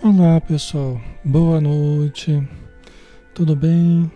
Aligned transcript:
Olá 0.00 0.40
pessoal, 0.40 1.00
boa 1.24 1.60
noite, 1.60 2.40
tudo 3.34 3.56
bem? 3.56 4.08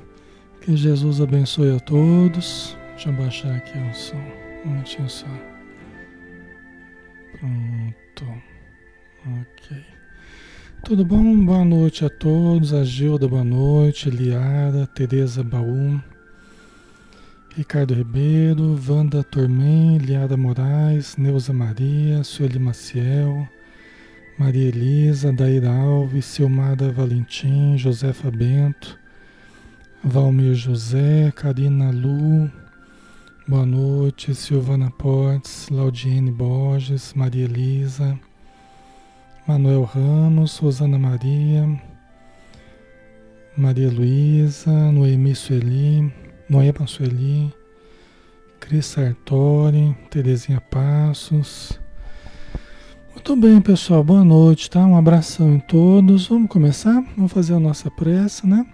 Que 0.61 0.77
Jesus 0.77 1.20
abençoe 1.20 1.75
a 1.75 1.80
todos. 1.80 2.77
Deixa 2.92 3.08
eu 3.08 3.12
baixar 3.14 3.56
aqui 3.56 3.77
o 3.77 3.92
som, 3.92 4.16
um 4.64 4.70
minutinho 4.70 5.10
só. 5.10 5.27
Pronto, 7.33 8.42
ok. 9.27 9.77
Tudo 10.84 11.05
bom? 11.05 11.44
Boa 11.44 11.64
noite 11.64 12.05
a 12.05 12.08
todos. 12.08 12.72
A 12.72 12.84
Gilda, 12.84 13.27
boa 13.27 13.42
noite. 13.42 14.08
Liara, 14.08 14.86
Tereza 14.86 15.42
Baú, 15.42 16.00
Ricardo 17.56 17.92
Ribeiro, 17.92 18.78
Wanda 18.88 19.25
Tormen, 19.25 19.98
Liara 19.98 20.36
Moraes, 20.36 21.16
Neuza 21.16 21.53
Maria, 21.53 22.22
Sueli 22.22 22.60
Maciel. 22.60 23.49
Maria 24.42 24.70
Elisa, 24.70 25.32
Daíra 25.32 25.70
Alves, 25.70 26.25
Silmada 26.25 26.91
Valentim, 26.91 27.76
Josefa 27.76 28.28
Bento, 28.28 28.98
Valmir 30.03 30.56
José, 30.56 31.32
Karina 31.36 31.92
Lu, 31.92 32.50
boa 33.47 33.64
noite, 33.64 34.34
Silvana 34.34 34.91
Portes, 34.91 35.69
Laudiene 35.70 36.32
Borges, 36.32 37.14
Maria 37.14 37.44
Elisa, 37.44 38.19
Manuel 39.47 39.84
Ramos, 39.84 40.58
Rosana 40.58 40.98
Maria, 40.98 41.81
Maria 43.56 43.91
Luísa, 43.91 44.72
Noemi 44.91 45.36
Sueli, 45.36 46.12
Noema 46.50 46.88
Sueli, 46.88 47.54
Cris 48.58 48.86
Sartori, 48.86 49.97
Terezinha 50.10 50.60
Passos, 50.60 51.78
muito 53.12 53.37
bem, 53.37 53.61
pessoal. 53.61 54.03
Boa 54.03 54.25
noite, 54.25 54.71
tá? 54.71 54.81
Um 54.81 54.97
abração 54.97 55.53
em 55.55 55.59
todos. 55.59 56.27
Vamos 56.28 56.49
começar? 56.49 57.05
Vamos 57.15 57.31
fazer 57.31 57.55
a 57.55 57.61
nossa 57.61 57.91
prece, 57.91 58.47
né? 58.47 58.67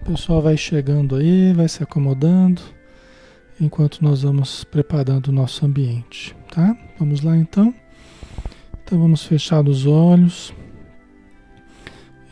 O 0.00 0.06
pessoal 0.06 0.40
vai 0.40 0.56
chegando 0.56 1.16
aí, 1.16 1.52
vai 1.52 1.68
se 1.68 1.82
acomodando, 1.82 2.62
enquanto 3.60 4.02
nós 4.02 4.22
vamos 4.22 4.64
preparando 4.64 5.28
o 5.28 5.32
nosso 5.32 5.66
ambiente, 5.66 6.34
tá? 6.50 6.76
Vamos 6.98 7.20
lá 7.20 7.36
então. 7.36 7.74
Então 8.82 8.98
vamos 8.98 9.24
fechar 9.24 9.66
os 9.68 9.86
olhos 9.86 10.52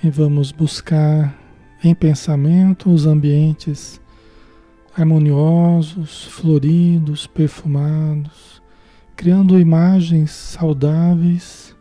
e 0.03 0.09
vamos 0.09 0.53
buscar 0.53 1.39
em 1.85 1.95
pensamento 1.95 2.91
os 2.91 3.07
ambientes 3.07 4.01
harmoniosos, 4.97 6.25
floridos, 6.25 7.27
perfumados 7.27 8.60
criando 9.21 9.61
imagens 9.61 10.31
saudáveis 10.31 11.77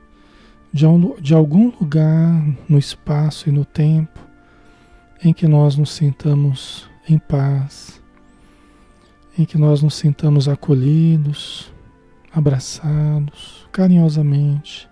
de, 0.74 0.86
de 1.22 1.34
algum 1.34 1.72
lugar 1.80 2.46
no 2.68 2.78
espaço 2.78 3.48
e 3.48 3.52
no 3.54 3.64
tempo 3.64 4.20
em 5.24 5.32
que 5.32 5.48
nós 5.48 5.78
nos 5.78 5.94
sintamos 5.94 6.90
em 7.08 7.18
paz, 7.18 8.02
em 9.38 9.46
que 9.46 9.58
nós 9.58 9.82
nos 9.82 9.96
sintamos 9.96 10.50
acolhidos, 10.50 11.72
abraçados, 12.30 13.66
carinhosamente, 13.72 14.90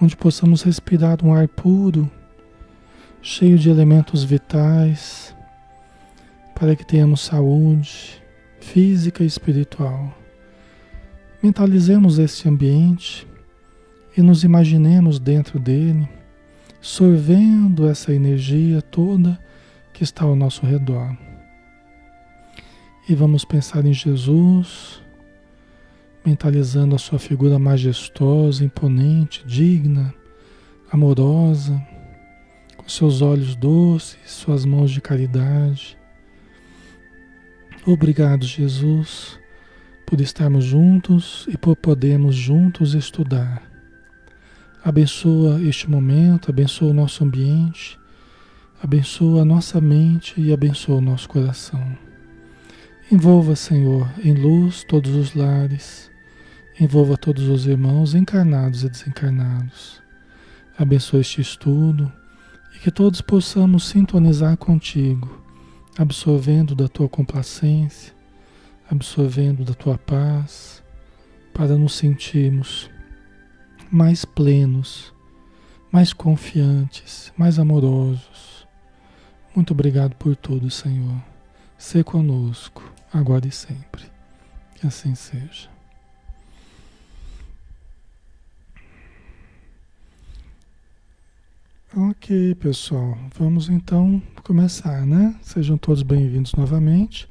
onde 0.00 0.16
possamos 0.16 0.62
respirar 0.62 1.22
um 1.22 1.34
ar 1.34 1.46
puro, 1.46 2.10
cheio 3.20 3.58
de 3.58 3.68
elementos 3.68 4.24
vitais, 4.24 5.36
para 6.58 6.74
que 6.74 6.86
tenhamos 6.86 7.20
saúde 7.20 8.18
física 8.60 9.22
e 9.22 9.26
espiritual. 9.26 10.19
Mentalizemos 11.42 12.18
este 12.18 12.46
ambiente 12.50 13.26
e 14.14 14.20
nos 14.20 14.44
imaginemos 14.44 15.18
dentro 15.18 15.58
dele, 15.58 16.06
sorvendo 16.82 17.88
essa 17.88 18.12
energia 18.12 18.82
toda 18.82 19.40
que 19.90 20.04
está 20.04 20.24
ao 20.24 20.36
nosso 20.36 20.66
redor. 20.66 21.16
E 23.08 23.14
vamos 23.14 23.42
pensar 23.42 23.86
em 23.86 23.94
Jesus, 23.94 25.00
mentalizando 26.26 26.94
a 26.94 26.98
sua 26.98 27.18
figura 27.18 27.58
majestosa, 27.58 28.62
imponente, 28.62 29.42
digna, 29.46 30.14
amorosa, 30.92 31.80
com 32.76 32.86
seus 32.86 33.22
olhos 33.22 33.56
doces, 33.56 34.18
suas 34.26 34.66
mãos 34.66 34.90
de 34.90 35.00
caridade. 35.00 35.96
Obrigado, 37.86 38.44
Jesus 38.44 39.39
por 40.10 40.20
estarmos 40.20 40.64
juntos 40.64 41.46
e 41.48 41.56
por 41.56 41.76
podermos 41.76 42.34
juntos 42.34 42.94
estudar. 42.94 43.62
Abençoa 44.82 45.62
este 45.62 45.88
momento, 45.88 46.50
abençoa 46.50 46.90
o 46.90 46.92
nosso 46.92 47.22
ambiente, 47.22 47.96
abençoa 48.82 49.42
a 49.42 49.44
nossa 49.44 49.80
mente 49.80 50.34
e 50.36 50.52
abençoa 50.52 50.96
o 50.96 51.00
nosso 51.00 51.28
coração. 51.28 51.96
Envolva, 53.08 53.54
Senhor, 53.54 54.10
em 54.24 54.34
luz 54.34 54.82
todos 54.82 55.14
os 55.14 55.32
lares, 55.32 56.10
envolva 56.80 57.16
todos 57.16 57.48
os 57.48 57.68
irmãos 57.68 58.12
encarnados 58.12 58.82
e 58.82 58.88
desencarnados. 58.88 60.02
Abençoa 60.76 61.20
este 61.20 61.40
estudo 61.40 62.10
e 62.74 62.80
que 62.80 62.90
todos 62.90 63.20
possamos 63.20 63.86
sintonizar 63.86 64.56
contigo, 64.56 65.40
absorvendo 65.96 66.74
da 66.74 66.88
tua 66.88 67.08
complacência 67.08 68.18
absorvendo 68.90 69.64
da 69.64 69.72
tua 69.72 69.96
paz, 69.96 70.82
para 71.54 71.76
nos 71.76 71.94
sentirmos 71.94 72.90
mais 73.90 74.24
plenos, 74.24 75.14
mais 75.92 76.12
confiantes, 76.12 77.32
mais 77.36 77.58
amorosos. 77.58 78.66
Muito 79.54 79.72
obrigado 79.72 80.16
por 80.16 80.34
tudo, 80.34 80.70
Senhor. 80.70 81.22
Ser 81.78 82.04
conosco, 82.04 82.82
agora 83.12 83.46
e 83.46 83.52
sempre. 83.52 84.04
Que 84.74 84.86
assim 84.86 85.14
seja. 85.14 85.68
Ok, 91.96 92.54
pessoal, 92.56 93.18
vamos 93.36 93.68
então 93.68 94.22
começar, 94.44 95.04
né? 95.04 95.34
Sejam 95.42 95.76
todos 95.76 96.02
bem-vindos 96.02 96.54
novamente. 96.54 97.29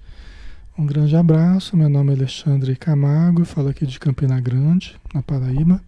Um 0.80 0.86
grande 0.86 1.14
abraço, 1.14 1.76
meu 1.76 1.90
nome 1.90 2.14
é 2.14 2.16
Alexandre 2.16 2.74
Camargo, 2.74 3.44
falo 3.44 3.68
aqui 3.68 3.86
de 3.86 4.00
Campina 4.00 4.40
Grande, 4.40 4.96
na 5.14 5.22
Paraíba. 5.22 5.84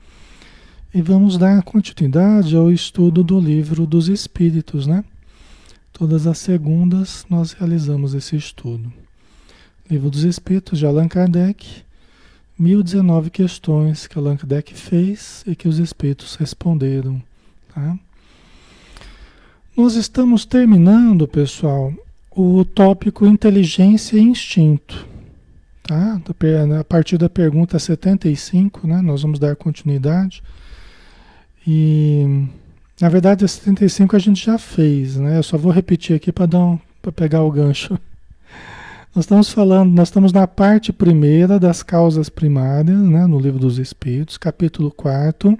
E 0.93 1.01
vamos 1.01 1.37
dar 1.37 1.63
continuidade 1.63 2.57
ao 2.57 2.69
estudo 2.69 3.23
do 3.23 3.39
livro 3.39 3.87
dos 3.87 4.09
Espíritos, 4.09 4.85
né? 4.85 5.05
Todas 5.93 6.27
as 6.27 6.39
segundas 6.39 7.25
nós 7.29 7.53
realizamos 7.53 8.13
esse 8.13 8.35
estudo. 8.35 8.91
Livro 9.89 10.09
dos 10.09 10.25
Espíritos 10.25 10.77
de 10.77 10.85
Allan 10.85 11.07
Kardec, 11.07 11.83
1019 12.59 13.29
questões 13.29 14.07
que 14.07 14.19
Allan 14.19 14.35
Kardec 14.35 14.73
fez 14.73 15.41
e 15.47 15.55
que 15.55 15.69
os 15.69 15.79
Espíritos 15.79 16.35
responderam, 16.35 17.23
tá? 17.73 17.97
Nós 19.77 19.95
estamos 19.95 20.43
terminando, 20.43 21.29
pessoal, 21.29 21.93
o 22.31 22.63
tópico 22.63 23.25
inteligência 23.25 24.17
e 24.17 24.21
instinto. 24.21 25.05
Tá? 25.83 26.21
A 26.79 26.83
partir 26.83 27.17
da 27.17 27.29
pergunta 27.29 27.77
75, 27.77 28.87
né, 28.87 29.01
nós 29.01 29.21
vamos 29.21 29.39
dar 29.39 29.55
continuidade. 29.55 30.41
E 31.67 32.47
na 32.99 33.09
verdade 33.09 33.43
a 33.43 33.47
75 33.47 34.15
a 34.15 34.19
gente 34.19 34.45
já 34.45 34.57
fez, 34.57 35.17
né? 35.17 35.37
Eu 35.37 35.43
só 35.43 35.57
vou 35.57 35.71
repetir 35.71 36.15
aqui 36.15 36.31
para 36.31 36.45
dar 36.45 36.59
um, 36.59 36.79
para 37.01 37.11
pegar 37.11 37.43
o 37.43 37.51
gancho. 37.51 37.99
Nós 39.13 39.25
estamos 39.25 39.51
falando, 39.51 39.91
nós 39.91 40.07
estamos 40.07 40.31
na 40.31 40.47
parte 40.47 40.93
primeira 40.93 41.59
das 41.59 41.83
causas 41.83 42.29
primárias, 42.29 42.97
né, 42.97 43.27
no 43.27 43.41
livro 43.41 43.59
dos 43.59 43.77
Espíritos, 43.77 44.37
capítulo 44.37 44.89
4, 44.89 45.59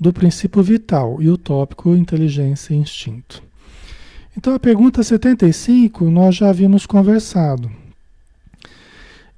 do 0.00 0.12
princípio 0.12 0.60
vital 0.60 1.22
e 1.22 1.30
o 1.30 1.38
tópico 1.38 1.94
inteligência 1.94 2.74
e 2.74 2.76
instinto. 2.76 3.43
Então 4.36 4.54
a 4.54 4.58
pergunta 4.58 5.02
75 5.02 6.10
nós 6.10 6.34
já 6.34 6.50
havíamos 6.50 6.86
conversado. 6.86 7.70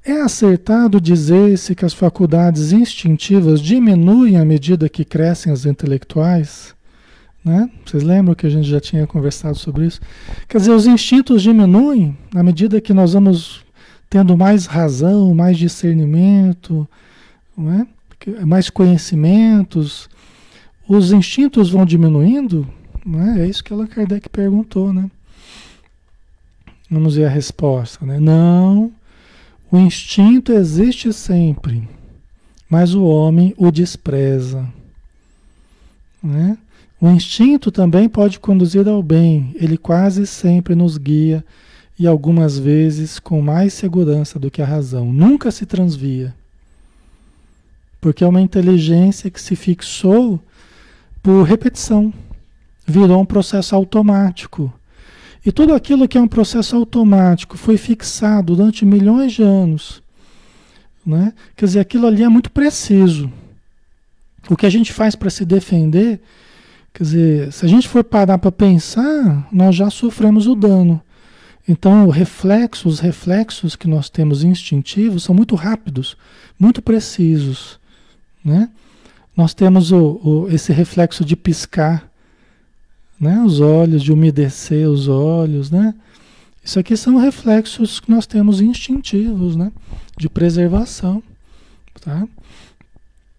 É 0.04 0.20
acertado 0.20 1.00
dizer-se 1.00 1.74
que 1.74 1.84
as 1.84 1.92
faculdades 1.92 2.70
instintivas 2.70 3.60
diminuem 3.60 4.36
à 4.36 4.44
medida 4.44 4.88
que 4.88 5.04
crescem 5.04 5.52
as 5.52 5.66
intelectuais? 5.66 6.74
Né? 7.44 7.68
Vocês 7.84 8.02
lembram 8.02 8.34
que 8.34 8.46
a 8.46 8.50
gente 8.50 8.68
já 8.68 8.80
tinha 8.80 9.06
conversado 9.06 9.56
sobre 9.56 9.86
isso? 9.86 10.00
Quer 10.48 10.58
dizer, 10.58 10.70
os 10.70 10.86
instintos 10.86 11.42
diminuem 11.42 12.16
à 12.34 12.42
medida 12.42 12.80
que 12.80 12.94
nós 12.94 13.12
vamos 13.12 13.64
tendo 14.08 14.36
mais 14.36 14.66
razão, 14.66 15.34
mais 15.34 15.58
discernimento, 15.58 16.88
né? 17.56 17.86
mais 18.44 18.70
conhecimentos. 18.70 20.08
Os 20.88 21.12
instintos 21.12 21.68
vão 21.68 21.84
diminuindo? 21.84 22.66
Né? 23.06 23.42
É 23.42 23.46
isso 23.46 23.62
que 23.62 23.72
Allan 23.72 23.86
Kardec 23.86 24.28
perguntou, 24.28 24.92
né? 24.92 25.08
Vamos 26.90 27.14
ver 27.14 27.26
a 27.26 27.30
resposta, 27.30 28.04
né? 28.04 28.18
Não, 28.18 28.92
o 29.70 29.78
instinto 29.78 30.52
existe 30.52 31.12
sempre, 31.12 31.88
mas 32.68 32.94
o 32.94 33.04
homem 33.04 33.54
o 33.56 33.70
despreza, 33.70 34.66
né? 36.22 36.58
O 37.00 37.08
instinto 37.08 37.70
também 37.70 38.08
pode 38.08 38.40
conduzir 38.40 38.88
ao 38.88 39.02
bem, 39.02 39.54
ele 39.54 39.76
quase 39.76 40.26
sempre 40.26 40.74
nos 40.74 40.96
guia 40.96 41.44
e 41.98 42.06
algumas 42.06 42.58
vezes 42.58 43.18
com 43.18 43.40
mais 43.40 43.72
segurança 43.72 44.38
do 44.38 44.50
que 44.50 44.62
a 44.62 44.66
razão. 44.66 45.12
Nunca 45.12 45.50
se 45.50 45.66
transvia. 45.66 46.34
Porque 48.00 48.24
é 48.24 48.26
uma 48.26 48.40
inteligência 48.40 49.30
que 49.30 49.40
se 49.40 49.56
fixou 49.56 50.40
por 51.22 51.42
repetição, 51.42 52.12
virou 52.86 53.20
um 53.20 53.24
processo 53.24 53.74
automático. 53.74 54.72
E 55.44 55.52
tudo 55.52 55.74
aquilo 55.74 56.08
que 56.08 56.16
é 56.16 56.20
um 56.20 56.28
processo 56.28 56.76
automático 56.76 57.56
foi 57.56 57.76
fixado 57.76 58.54
durante 58.56 58.84
milhões 58.84 59.32
de 59.32 59.42
anos. 59.42 60.02
Né? 61.04 61.32
Quer 61.56 61.66
dizer, 61.66 61.80
aquilo 61.80 62.06
ali 62.06 62.22
é 62.22 62.28
muito 62.28 62.50
preciso. 62.50 63.30
O 64.48 64.56
que 64.56 64.66
a 64.66 64.70
gente 64.70 64.92
faz 64.92 65.14
para 65.14 65.30
se 65.30 65.44
defender, 65.44 66.20
quer 66.92 67.02
dizer, 67.02 67.52
se 67.52 67.64
a 67.64 67.68
gente 67.68 67.88
for 67.88 68.02
parar 68.02 68.38
para 68.38 68.52
pensar, 68.52 69.48
nós 69.52 69.74
já 69.74 69.90
sofremos 69.90 70.46
o 70.46 70.54
dano. 70.54 71.00
Então, 71.68 72.06
o 72.06 72.10
reflexo, 72.10 72.88
os 72.88 73.00
reflexos 73.00 73.74
que 73.74 73.88
nós 73.88 74.08
temos 74.08 74.44
instintivos 74.44 75.24
são 75.24 75.34
muito 75.34 75.56
rápidos, 75.56 76.16
muito 76.58 76.80
precisos. 76.80 77.78
Né? 78.44 78.68
Nós 79.36 79.52
temos 79.52 79.90
o, 79.90 80.20
o, 80.22 80.48
esse 80.50 80.72
reflexo 80.72 81.24
de 81.24 81.34
piscar 81.34 82.05
né? 83.18 83.42
os 83.42 83.60
olhos, 83.60 84.02
de 84.02 84.12
umedecer 84.12 84.88
os 84.88 85.08
olhos. 85.08 85.70
Né? 85.70 85.94
Isso 86.62 86.78
aqui 86.78 86.96
são 86.96 87.16
reflexos 87.16 88.00
que 88.00 88.10
nós 88.10 88.26
temos 88.26 88.60
instintivos, 88.60 89.56
né? 89.56 89.72
de 90.16 90.28
preservação. 90.28 91.22
Tá? 92.00 92.26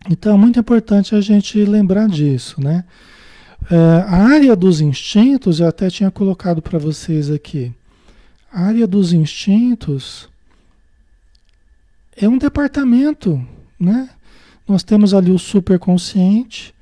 Então, 0.09 0.35
é 0.35 0.37
muito 0.37 0.59
importante 0.59 1.15
a 1.15 1.21
gente 1.21 1.63
lembrar 1.63 2.07
disso. 2.07 2.61
Né? 2.61 2.83
É, 3.69 3.75
a 4.07 4.23
área 4.27 4.55
dos 4.55 4.81
instintos, 4.81 5.59
eu 5.59 5.67
até 5.67 5.89
tinha 5.89 6.09
colocado 6.09 6.61
para 6.61 6.79
vocês 6.79 7.29
aqui. 7.29 7.71
A 8.51 8.61
área 8.61 8.87
dos 8.87 9.11
instintos 9.11 10.29
é 12.15 12.27
um 12.27 12.37
departamento, 12.37 13.45
né? 13.79 14.09
Nós 14.67 14.83
temos 14.83 15.13
ali 15.13 15.31
o 15.31 15.37
superconsciente, 15.37 16.73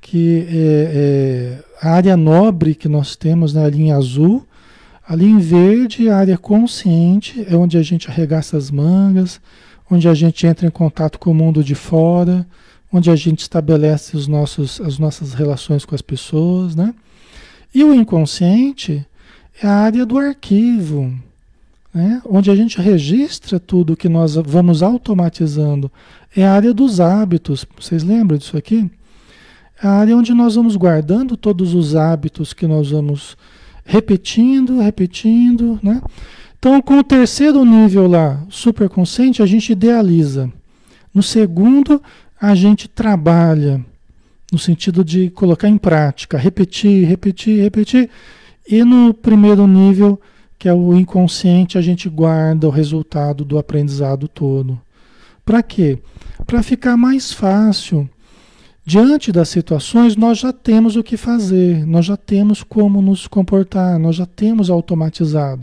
que 0.00 0.46
é, 0.50 1.62
é 1.64 1.67
a 1.80 1.90
área 1.90 2.16
nobre 2.16 2.74
que 2.74 2.88
nós 2.88 3.16
temos 3.16 3.52
na 3.52 3.62
né, 3.62 3.70
linha 3.70 3.96
azul. 3.96 4.44
Ali 5.06 5.26
em 5.26 5.38
verde, 5.38 6.08
a 6.08 6.18
área 6.18 6.36
consciente, 6.36 7.44
é 7.48 7.56
onde 7.56 7.78
a 7.78 7.82
gente 7.82 8.10
arregaça 8.10 8.56
as 8.56 8.70
mangas, 8.70 9.40
onde 9.90 10.06
a 10.06 10.12
gente 10.12 10.46
entra 10.46 10.66
em 10.66 10.70
contato 10.70 11.18
com 11.18 11.30
o 11.30 11.34
mundo 11.34 11.64
de 11.64 11.74
fora, 11.74 12.46
onde 12.92 13.10
a 13.10 13.16
gente 13.16 13.40
estabelece 13.40 14.16
os 14.16 14.26
nossos, 14.26 14.80
as 14.80 14.98
nossas 14.98 15.32
relações 15.32 15.84
com 15.84 15.94
as 15.94 16.02
pessoas, 16.02 16.76
né? 16.76 16.94
E 17.74 17.84
o 17.84 17.94
inconsciente 17.94 19.06
é 19.62 19.66
a 19.66 19.72
área 19.72 20.04
do 20.04 20.18
arquivo, 20.18 21.12
né? 21.92 22.22
onde 22.24 22.50
a 22.50 22.56
gente 22.56 22.80
registra 22.80 23.58
tudo 23.58 23.96
que 23.96 24.08
nós 24.08 24.34
vamos 24.34 24.82
automatizando. 24.82 25.90
É 26.34 26.46
a 26.46 26.52
área 26.52 26.72
dos 26.72 27.00
hábitos. 27.00 27.66
Vocês 27.78 28.02
lembram 28.02 28.38
disso 28.38 28.56
aqui? 28.56 28.90
A 29.80 29.90
área 29.90 30.16
onde 30.16 30.34
nós 30.34 30.56
vamos 30.56 30.76
guardando 30.76 31.36
todos 31.36 31.74
os 31.74 31.94
hábitos 31.94 32.52
que 32.52 32.66
nós 32.66 32.90
vamos 32.90 33.36
repetindo, 33.84 34.80
repetindo, 34.80 35.78
né? 35.82 36.02
Então, 36.58 36.82
com 36.82 36.98
o 36.98 37.04
terceiro 37.04 37.64
nível 37.64 38.08
lá, 38.08 38.44
superconsciente, 38.48 39.40
a 39.42 39.46
gente 39.46 39.70
idealiza. 39.70 40.52
No 41.14 41.22
segundo, 41.22 42.02
a 42.40 42.54
gente 42.54 42.88
trabalha, 42.88 43.84
no 44.52 44.58
sentido 44.58 45.04
de 45.04 45.30
colocar 45.30 45.68
em 45.68 45.78
prática, 45.78 46.36
repetir, 46.36 47.06
repetir, 47.06 47.62
repetir. 47.62 48.10
E 48.68 48.82
no 48.82 49.14
primeiro 49.14 49.66
nível, 49.68 50.20
que 50.58 50.68
é 50.68 50.74
o 50.74 50.94
inconsciente, 50.96 51.78
a 51.78 51.80
gente 51.80 52.08
guarda 52.08 52.66
o 52.66 52.70
resultado 52.70 53.44
do 53.44 53.56
aprendizado 53.56 54.26
todo. 54.26 54.80
Para 55.44 55.62
quê? 55.62 55.98
Para 56.44 56.62
ficar 56.62 56.96
mais 56.96 57.32
fácil. 57.32 58.10
Diante 58.88 59.30
das 59.30 59.50
situações, 59.50 60.16
nós 60.16 60.38
já 60.38 60.50
temos 60.50 60.96
o 60.96 61.02
que 61.02 61.18
fazer, 61.18 61.86
nós 61.86 62.06
já 62.06 62.16
temos 62.16 62.62
como 62.62 63.02
nos 63.02 63.26
comportar, 63.26 63.98
nós 63.98 64.16
já 64.16 64.24
temos 64.24 64.70
automatizado. 64.70 65.60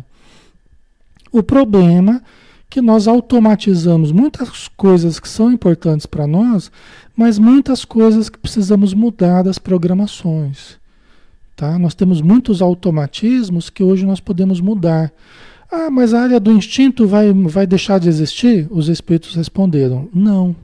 O 1.32 1.42
problema 1.42 2.18
é 2.18 2.22
que 2.70 2.82
nós 2.82 3.08
automatizamos 3.08 4.12
muitas 4.12 4.68
coisas 4.68 5.20
que 5.20 5.28
são 5.28 5.52
importantes 5.52 6.06
para 6.06 6.28
nós, 6.28 6.72
mas 7.18 7.40
muitas 7.40 7.84
coisas 7.84 8.30
que 8.30 8.38
precisamos 8.38 8.94
mudar 8.94 9.42
das 9.42 9.58
programações. 9.58 10.78
Tá? 11.56 11.80
Nós 11.80 11.96
temos 11.96 12.22
muitos 12.22 12.62
automatismos 12.62 13.72
que 13.72 13.84
hoje 13.84 14.06
nós 14.06 14.20
podemos 14.20 14.62
mudar. 14.62 15.12
Ah, 15.72 15.90
mas 15.90 16.14
a 16.14 16.22
área 16.22 16.40
do 16.40 16.52
instinto 16.52 17.08
vai, 17.08 17.34
vai 17.34 17.66
deixar 17.66 18.00
de 18.00 18.08
existir? 18.08 18.68
Os 18.70 18.88
espíritos 18.88 19.34
responderam: 19.34 20.08
não. 20.14 20.56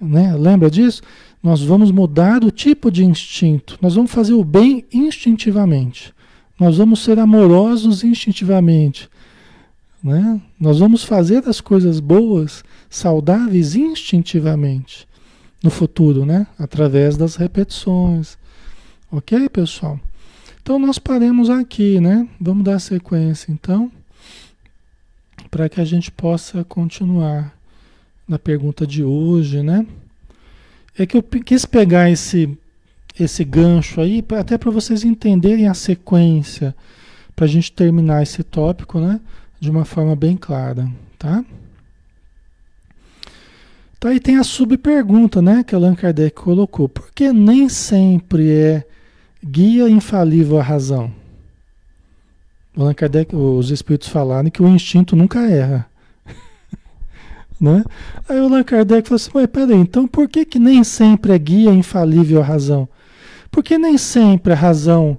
Né? 0.00 0.34
Lembra 0.36 0.70
disso? 0.70 1.02
Nós 1.42 1.62
vamos 1.62 1.90
mudar 1.90 2.42
o 2.44 2.50
tipo 2.50 2.90
de 2.90 3.04
instinto. 3.04 3.78
Nós 3.80 3.94
vamos 3.94 4.10
fazer 4.10 4.34
o 4.34 4.44
bem 4.44 4.84
instintivamente. 4.92 6.12
Nós 6.58 6.76
vamos 6.76 7.00
ser 7.00 7.18
amorosos 7.18 8.02
instintivamente. 8.02 9.08
Né? 10.02 10.40
Nós 10.58 10.78
vamos 10.78 11.04
fazer 11.04 11.48
as 11.48 11.60
coisas 11.60 12.00
boas, 12.00 12.64
saudáveis 12.90 13.74
instintivamente 13.74 15.06
no 15.62 15.70
futuro, 15.70 16.24
né? 16.24 16.46
através 16.58 17.16
das 17.16 17.36
repetições 17.36 18.38
Ok, 19.10 19.48
pessoal? 19.48 19.98
Então 20.60 20.78
nós 20.78 20.98
paremos 20.98 21.48
aqui, 21.48 21.98
né? 21.98 22.28
Vamos 22.38 22.62
dar 22.62 22.78
sequência 22.78 23.50
então, 23.50 23.90
para 25.50 25.66
que 25.66 25.80
a 25.80 25.84
gente 25.84 26.10
possa 26.10 26.62
continuar 26.62 27.56
na 28.28 28.38
pergunta 28.38 28.86
de 28.86 29.02
hoje, 29.02 29.62
né? 29.62 29.86
É 30.98 31.06
que 31.06 31.16
eu 31.16 31.22
quis 31.22 31.64
pegar 31.64 32.10
esse 32.10 32.58
esse 33.18 33.44
gancho 33.44 34.00
aí, 34.00 34.24
até 34.38 34.56
para 34.56 34.70
vocês 34.70 35.02
entenderem 35.02 35.66
a 35.66 35.74
sequência, 35.74 36.74
para 37.34 37.46
a 37.46 37.48
gente 37.48 37.72
terminar 37.72 38.22
esse 38.22 38.44
tópico, 38.44 39.00
né? 39.00 39.20
De 39.58 39.70
uma 39.70 39.84
forma 39.84 40.14
bem 40.14 40.36
clara, 40.36 40.88
tá? 41.18 41.44
Então 43.96 44.12
aí 44.12 44.20
tem 44.20 44.36
a 44.36 44.44
subpergunta, 44.44 45.42
né? 45.42 45.64
Que 45.64 45.74
Allan 45.74 45.96
Kardec 45.96 46.36
colocou. 46.36 46.88
Porque 46.88 47.32
nem 47.32 47.68
sempre 47.68 48.50
é 48.52 48.86
guia 49.44 49.88
infalível 49.88 50.60
à 50.60 50.62
razão. 50.62 51.12
Allan 52.76 52.94
Kardec, 52.94 53.34
os 53.34 53.70
espíritos 53.70 54.08
falaram 54.08 54.50
que 54.50 54.62
o 54.62 54.68
instinto 54.68 55.16
nunca 55.16 55.40
erra. 55.50 55.87
Né? 57.60 57.84
Aí 58.28 58.40
o 58.40 58.44
Allan 58.44 58.62
Kardec 58.62 59.08
falou 59.08 59.16
assim, 59.16 59.30
mas 59.34 59.46
peraí, 59.46 59.76
então 59.76 60.06
por 60.06 60.28
que, 60.28 60.44
que 60.44 60.58
nem 60.58 60.84
sempre 60.84 61.32
é 61.32 61.38
guia 61.38 61.70
infalível 61.70 62.40
à 62.40 62.44
razão? 62.44 62.88
Porque 63.50 63.78
nem 63.78 63.98
sempre 63.98 64.52
a 64.52 64.56
razão, 64.56 65.18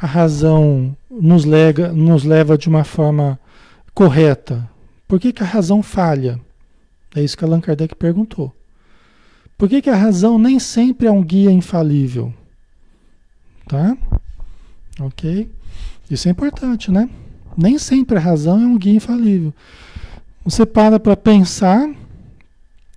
a 0.00 0.06
razão 0.06 0.96
nos, 1.10 1.44
lega, 1.44 1.92
nos 1.92 2.24
leva 2.24 2.56
de 2.56 2.68
uma 2.68 2.84
forma 2.84 3.38
correta. 3.94 4.68
Por 5.08 5.18
que, 5.18 5.32
que 5.32 5.42
a 5.42 5.46
razão 5.46 5.82
falha? 5.82 6.40
É 7.14 7.22
isso 7.22 7.36
que 7.36 7.44
Allan 7.44 7.60
Kardec 7.60 7.94
perguntou. 7.96 8.54
Por 9.58 9.68
que, 9.68 9.82
que 9.82 9.90
a 9.90 9.96
razão 9.96 10.38
nem 10.38 10.58
sempre 10.58 11.06
é 11.06 11.10
um 11.10 11.22
guia 11.22 11.50
infalível? 11.50 12.32
Tá? 13.68 13.96
Ok? 15.00 15.50
Isso 16.10 16.28
é 16.28 16.30
importante, 16.30 16.90
né? 16.90 17.08
Nem 17.56 17.78
sempre 17.78 18.16
a 18.16 18.20
razão 18.20 18.60
é 18.60 18.66
um 18.66 18.78
guia 18.78 18.94
infalível. 18.94 19.52
Você 20.44 20.66
para 20.66 20.98
para 20.98 21.16
pensar, 21.16 21.88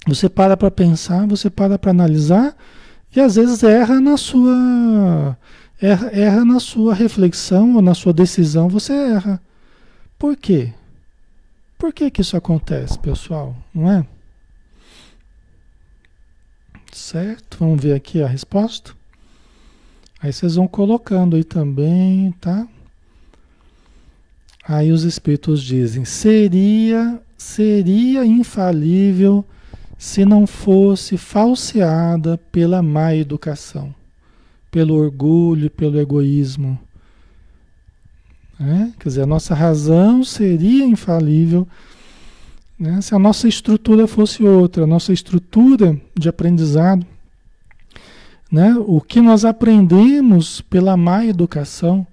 você 0.08 0.28
para 0.28 0.58
para 0.58 0.72
pensar, 0.72 1.28
você 1.28 1.50
para 1.50 1.78
para 1.78 1.92
analisar 1.92 2.56
e 3.16 3.20
às 3.20 3.36
vezes 3.36 3.64
erra 3.64 4.02
na 4.02 4.18
sua 4.18 5.38
erra, 5.80 6.08
erra 6.08 6.46
na 6.46 6.60
sua 6.60 6.94
reflexão 6.94 7.76
ou 7.76 7.82
na 7.82 7.94
sua 7.94 8.12
decisão, 8.14 8.68
você 8.68 8.94
erra. 8.94 9.42
Por 10.18 10.36
quê? 10.36 10.74
Por 11.78 11.94
que 11.94 12.10
que 12.10 12.22
isso 12.22 12.36
acontece, 12.36 12.98
pessoal? 12.98 13.56
Não 13.74 13.92
é? 13.92 14.06
Certo? 16.92 17.58
Vamos 17.60 17.82
ver 17.82 17.94
aqui 17.94 18.24
a 18.24 18.28
resposta. 18.28 18.94
Aí 20.22 20.34
vocês 20.34 20.56
vão 20.56 20.68
colocando 20.68 21.36
aí 21.36 21.44
também, 21.44 22.32
tá? 22.40 22.68
Aí 24.68 24.92
os 24.92 25.04
espíritos 25.04 25.62
dizem: 25.62 26.06
seria 26.06 27.22
seria 27.46 28.26
infalível 28.26 29.46
se 29.98 30.26
não 30.26 30.46
fosse 30.46 31.18
falseada 31.18 32.38
pela 32.52 32.82
má 32.82 33.16
educação, 33.16 33.94
pelo 34.70 34.96
orgulho, 34.96 35.70
pelo 35.70 36.00
egoísmo. 36.00 36.78
É? 38.60 38.92
Quer 39.00 39.10
dizer, 39.10 39.22
a 39.24 39.28
nossa 39.28 39.54
razão 39.54 40.24
seria 40.24 40.86
infalível 40.86 41.68
né? 42.80 43.02
se 43.02 43.14
a 43.14 43.20
nossa 43.20 43.48
estrutura 43.48 44.08
fosse 44.08 44.44
outra, 44.44 44.84
a 44.84 44.88
nossa 44.88 45.12
estrutura 45.12 46.00
de 46.18 46.30
aprendizado 46.30 47.06
né? 48.52 48.76
O 48.88 49.02
que 49.02 49.20
nós 49.20 49.44
aprendemos 49.44 50.62
pela 50.62 50.96
má 50.96 51.26
educação, 51.26 52.06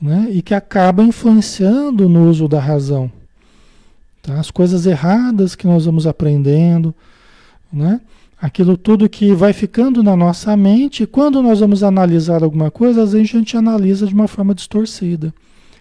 né? 0.00 0.28
E 0.30 0.42
que 0.42 0.54
acaba 0.54 1.04
influenciando 1.04 2.08
no 2.08 2.28
uso 2.28 2.48
da 2.48 2.58
razão. 2.58 3.10
Tá? 4.22 4.38
As 4.38 4.50
coisas 4.50 4.86
erradas 4.86 5.56
que 5.56 5.66
nós 5.66 5.84
vamos 5.84 6.06
aprendendo, 6.06 6.94
né? 7.72 8.00
Aquilo 8.40 8.76
tudo 8.76 9.08
que 9.08 9.32
vai 9.34 9.52
ficando 9.52 10.02
na 10.02 10.16
nossa 10.16 10.56
mente, 10.56 11.06
quando 11.06 11.42
nós 11.42 11.60
vamos 11.60 11.82
analisar 11.82 12.42
alguma 12.42 12.70
coisa, 12.70 13.02
às 13.02 13.12
vezes 13.12 13.30
a 13.30 13.38
gente 13.38 13.56
analisa 13.56 14.06
de 14.06 14.14
uma 14.14 14.26
forma 14.26 14.54
distorcida, 14.54 15.32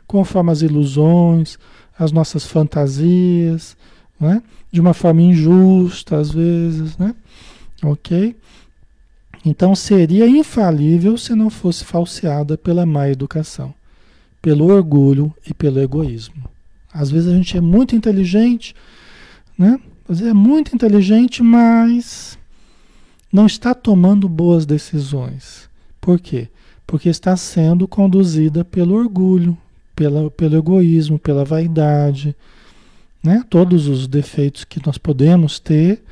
conforme 0.05 0.51
as 0.51 0.61
ilusões, 0.61 1.57
as 1.97 2.11
nossas 2.11 2.45
fantasias, 2.45 3.75
né? 4.19 4.43
de 4.71 4.79
uma 4.79 4.93
forma 4.93 5.21
injusta 5.21 6.17
às 6.17 6.31
vezes, 6.31 6.97
né? 6.97 7.15
Ok? 7.83 8.35
Então 9.43 9.75
seria 9.75 10.27
infalível 10.27 11.17
se 11.17 11.33
não 11.33 11.49
fosse 11.49 11.83
falseada 11.83 12.57
pela 12.57 12.85
má 12.85 13.09
educação, 13.09 13.73
pelo 14.39 14.65
orgulho 14.65 15.33
e 15.47 15.53
pelo 15.53 15.79
egoísmo. 15.79 16.50
Às 16.93 17.09
vezes 17.09 17.31
a 17.31 17.35
gente 17.35 17.57
é 17.57 17.61
muito 17.61 17.95
inteligente, 17.95 18.75
né? 19.57 19.79
Às 20.09 20.19
vezes 20.19 20.31
é 20.31 20.33
muito 20.33 20.75
inteligente, 20.75 21.41
mas 21.41 22.37
não 23.31 23.45
está 23.45 23.73
tomando 23.73 24.27
boas 24.27 24.65
decisões. 24.65 25.69
Por 26.01 26.19
quê? 26.19 26.49
Porque 26.85 27.07
está 27.07 27.37
sendo 27.37 27.87
conduzida 27.87 28.65
pelo 28.65 28.95
orgulho, 28.95 29.57
pela, 29.95 30.29
pelo 30.31 30.57
egoísmo, 30.57 31.17
pela 31.17 31.45
vaidade, 31.45 32.35
né? 33.23 33.45
Todos 33.49 33.87
os 33.87 34.07
defeitos 34.07 34.65
que 34.65 34.85
nós 34.85 34.97
podemos 34.97 35.59
ter, 35.59 36.03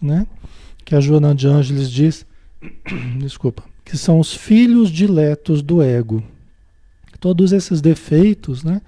né? 0.00 0.26
Que 0.84 0.96
a 0.96 1.00
Joana 1.00 1.34
de 1.34 1.46
Ângeles 1.46 1.90
diz, 1.90 2.26
desculpa, 3.18 3.62
que 3.84 3.96
são 3.96 4.18
os 4.18 4.34
filhos 4.34 4.90
diletos 4.90 5.62
do 5.62 5.82
ego. 5.82 6.24
Todos 7.20 7.52
esses 7.52 7.80
defeitos, 7.80 8.64
né? 8.64 8.80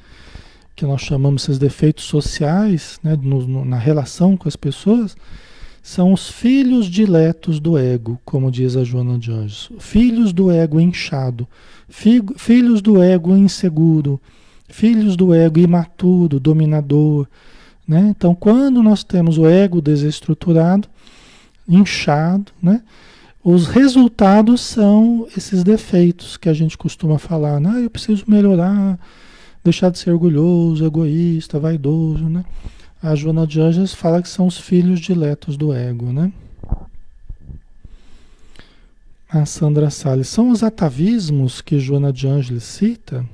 Que 0.77 0.85
nós 0.85 1.01
chamamos 1.01 1.43
esses 1.43 1.59
defeitos 1.59 2.05
sociais, 2.05 3.01
né? 3.03 3.19
No, 3.21 3.47
no, 3.47 3.65
na 3.65 3.79
relação 3.79 4.37
com 4.37 4.47
as 4.47 4.55
pessoas, 4.55 5.17
são 5.83 6.13
os 6.13 6.29
filhos 6.29 6.87
diletos 6.87 7.59
do 7.59 7.79
ego, 7.79 8.21
como 8.25 8.51
diz 8.51 8.77
a 8.77 8.85
Joana 8.85 9.19
de 9.19 9.31
Anjos. 9.31 9.71
Filhos 9.79 10.33
do 10.33 10.51
ego 10.51 10.81
inchado, 10.81 11.47
filhos 11.89 12.83
do 12.83 13.01
ego 13.01 13.37
inseguro, 13.37 14.21
filhos 14.69 15.17
do 15.17 15.33
ego 15.33 15.61
imaturo, 15.61 16.41
dominador. 16.41 17.29
Né? 17.87 18.09
Então, 18.11 18.35
quando 18.35 18.83
nós 18.83 19.05
temos 19.05 19.39
o 19.39 19.47
ego 19.47 19.81
desestruturado, 19.81 20.89
inchado, 21.69 22.51
né? 22.61 22.83
os 23.45 23.69
resultados 23.69 24.63
são 24.63 25.29
esses 25.37 25.63
defeitos 25.63 26.37
que 26.37 26.49
a 26.49 26.53
gente 26.53 26.77
costuma 26.77 27.17
falar. 27.17 27.61
Ah, 27.65 27.81
eu 27.81 27.89
preciso 27.89 28.25
melhorar, 28.27 28.99
deixar 29.67 29.91
de 29.91 29.99
ser 29.99 30.11
orgulhoso, 30.11 30.85
egoísta, 30.85 31.59
vaidoso. 31.59 32.29
Né? 32.29 32.45
A 33.03 33.15
Joana 33.15 33.47
de 33.47 33.61
Anjos 33.61 33.93
fala 33.93 34.23
que 34.23 34.29
são 34.29 34.47
os 34.47 34.59
filhos 34.59 35.01
diletos 35.01 35.57
do 35.57 35.73
ego, 35.73 36.13
né? 36.13 36.33
A 39.29 39.45
Sandra 39.45 39.91
Salles. 39.91 40.29
São 40.29 40.51
os 40.51 40.63
atavismos 40.63 41.61
que 41.61 41.81
Joana 41.81 42.13
de 42.13 42.29
Angeles 42.29 42.63
cita. 42.63 43.27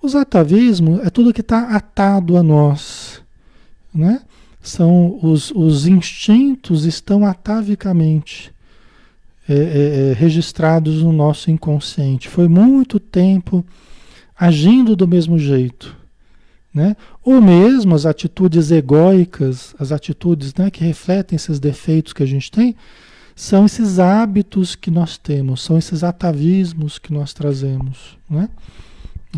Os 0.00 0.14
atavismos 0.14 1.00
é 1.00 1.10
tudo 1.10 1.32
que 1.32 1.40
está 1.40 1.74
atado 1.74 2.36
a 2.36 2.42
nós, 2.42 3.20
né? 3.94 4.20
São 4.62 5.18
os, 5.22 5.50
os 5.52 5.86
instintos 5.86 6.84
estão 6.84 7.24
atavicamente 7.24 8.52
é, 9.48 9.54
é, 9.54 10.12
registrados 10.12 11.02
no 11.02 11.12
nosso 11.12 11.50
inconsciente. 11.50 12.28
Foi 12.28 12.46
muito 12.46 13.00
tempo 13.00 13.64
agindo 14.40 14.96
do 14.96 15.06
mesmo 15.06 15.38
jeito. 15.38 15.94
Né? 16.72 16.96
Ou 17.22 17.42
mesmo 17.42 17.94
as 17.94 18.06
atitudes 18.06 18.70
egóicas, 18.70 19.74
as 19.78 19.92
atitudes 19.92 20.54
né, 20.54 20.70
que 20.70 20.82
refletem 20.82 21.36
esses 21.36 21.60
defeitos 21.60 22.14
que 22.14 22.22
a 22.22 22.26
gente 22.26 22.50
tem, 22.50 22.74
são 23.36 23.66
esses 23.66 23.98
hábitos 23.98 24.74
que 24.74 24.90
nós 24.90 25.18
temos, 25.18 25.62
são 25.62 25.76
esses 25.76 26.02
atavismos 26.02 26.98
que 26.98 27.12
nós 27.12 27.34
trazemos. 27.34 28.16
Né? 28.28 28.48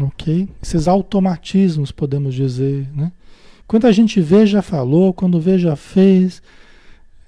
Ok? 0.01 0.49
Esses 0.63 0.87
automatismos, 0.87 1.91
podemos 1.91 2.35
dizer. 2.35 2.89
Né? 2.95 3.11
Quando 3.67 3.87
a 3.87 3.93
gente 3.93 4.21
vê, 4.21 4.47
já 4.47 4.63
falou, 4.63 5.13
quando 5.13 5.41
vê, 5.41 5.59
já 5.59 5.75
fez. 5.75 6.43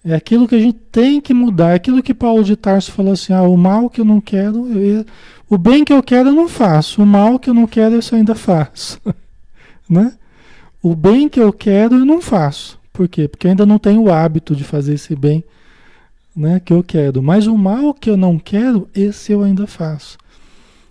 É 0.04 0.14
aquilo 0.14 0.46
que 0.46 0.54
a 0.54 0.60
gente 0.60 0.78
tem 0.92 1.20
que 1.20 1.32
mudar. 1.32 1.70
É 1.70 1.74
aquilo 1.74 2.02
que 2.02 2.12
Paulo 2.12 2.44
de 2.44 2.56
Tarso 2.56 2.92
falou 2.92 3.14
assim: 3.14 3.32
ah, 3.32 3.42
o 3.42 3.56
mal 3.56 3.88
que 3.88 4.00
eu 4.00 4.04
não 4.04 4.20
quero, 4.20 4.68
eu, 4.78 5.06
o 5.54 5.58
bem 5.58 5.84
que 5.84 5.92
eu 5.92 6.02
quero 6.02 6.30
eu 6.30 6.34
não 6.34 6.48
faço, 6.48 7.00
o 7.00 7.06
mal 7.06 7.38
que 7.38 7.48
eu 7.48 7.54
não 7.54 7.66
quero 7.66 7.94
eu 7.94 8.00
ainda 8.12 8.34
faço. 8.34 9.00
né? 9.88 10.16
O 10.82 10.96
bem 10.96 11.28
que 11.28 11.40
eu 11.40 11.52
quero 11.52 11.94
eu 11.94 12.04
não 12.04 12.20
faço. 12.20 12.78
Por 12.92 13.08
quê? 13.08 13.28
Porque 13.28 13.46
eu 13.46 13.50
ainda 13.50 13.64
não 13.64 13.78
tenho 13.78 14.02
o 14.02 14.12
hábito 14.12 14.54
de 14.54 14.64
fazer 14.64 14.94
esse 14.94 15.14
bem 15.14 15.44
né, 16.34 16.58
que 16.58 16.72
eu 16.72 16.82
quero. 16.82 17.22
Mas 17.22 17.46
o 17.46 17.56
mal 17.56 17.94
que 17.94 18.10
eu 18.10 18.16
não 18.16 18.36
quero, 18.36 18.88
esse 18.94 19.30
eu 19.30 19.42
ainda 19.42 19.66
faço. 19.66 20.18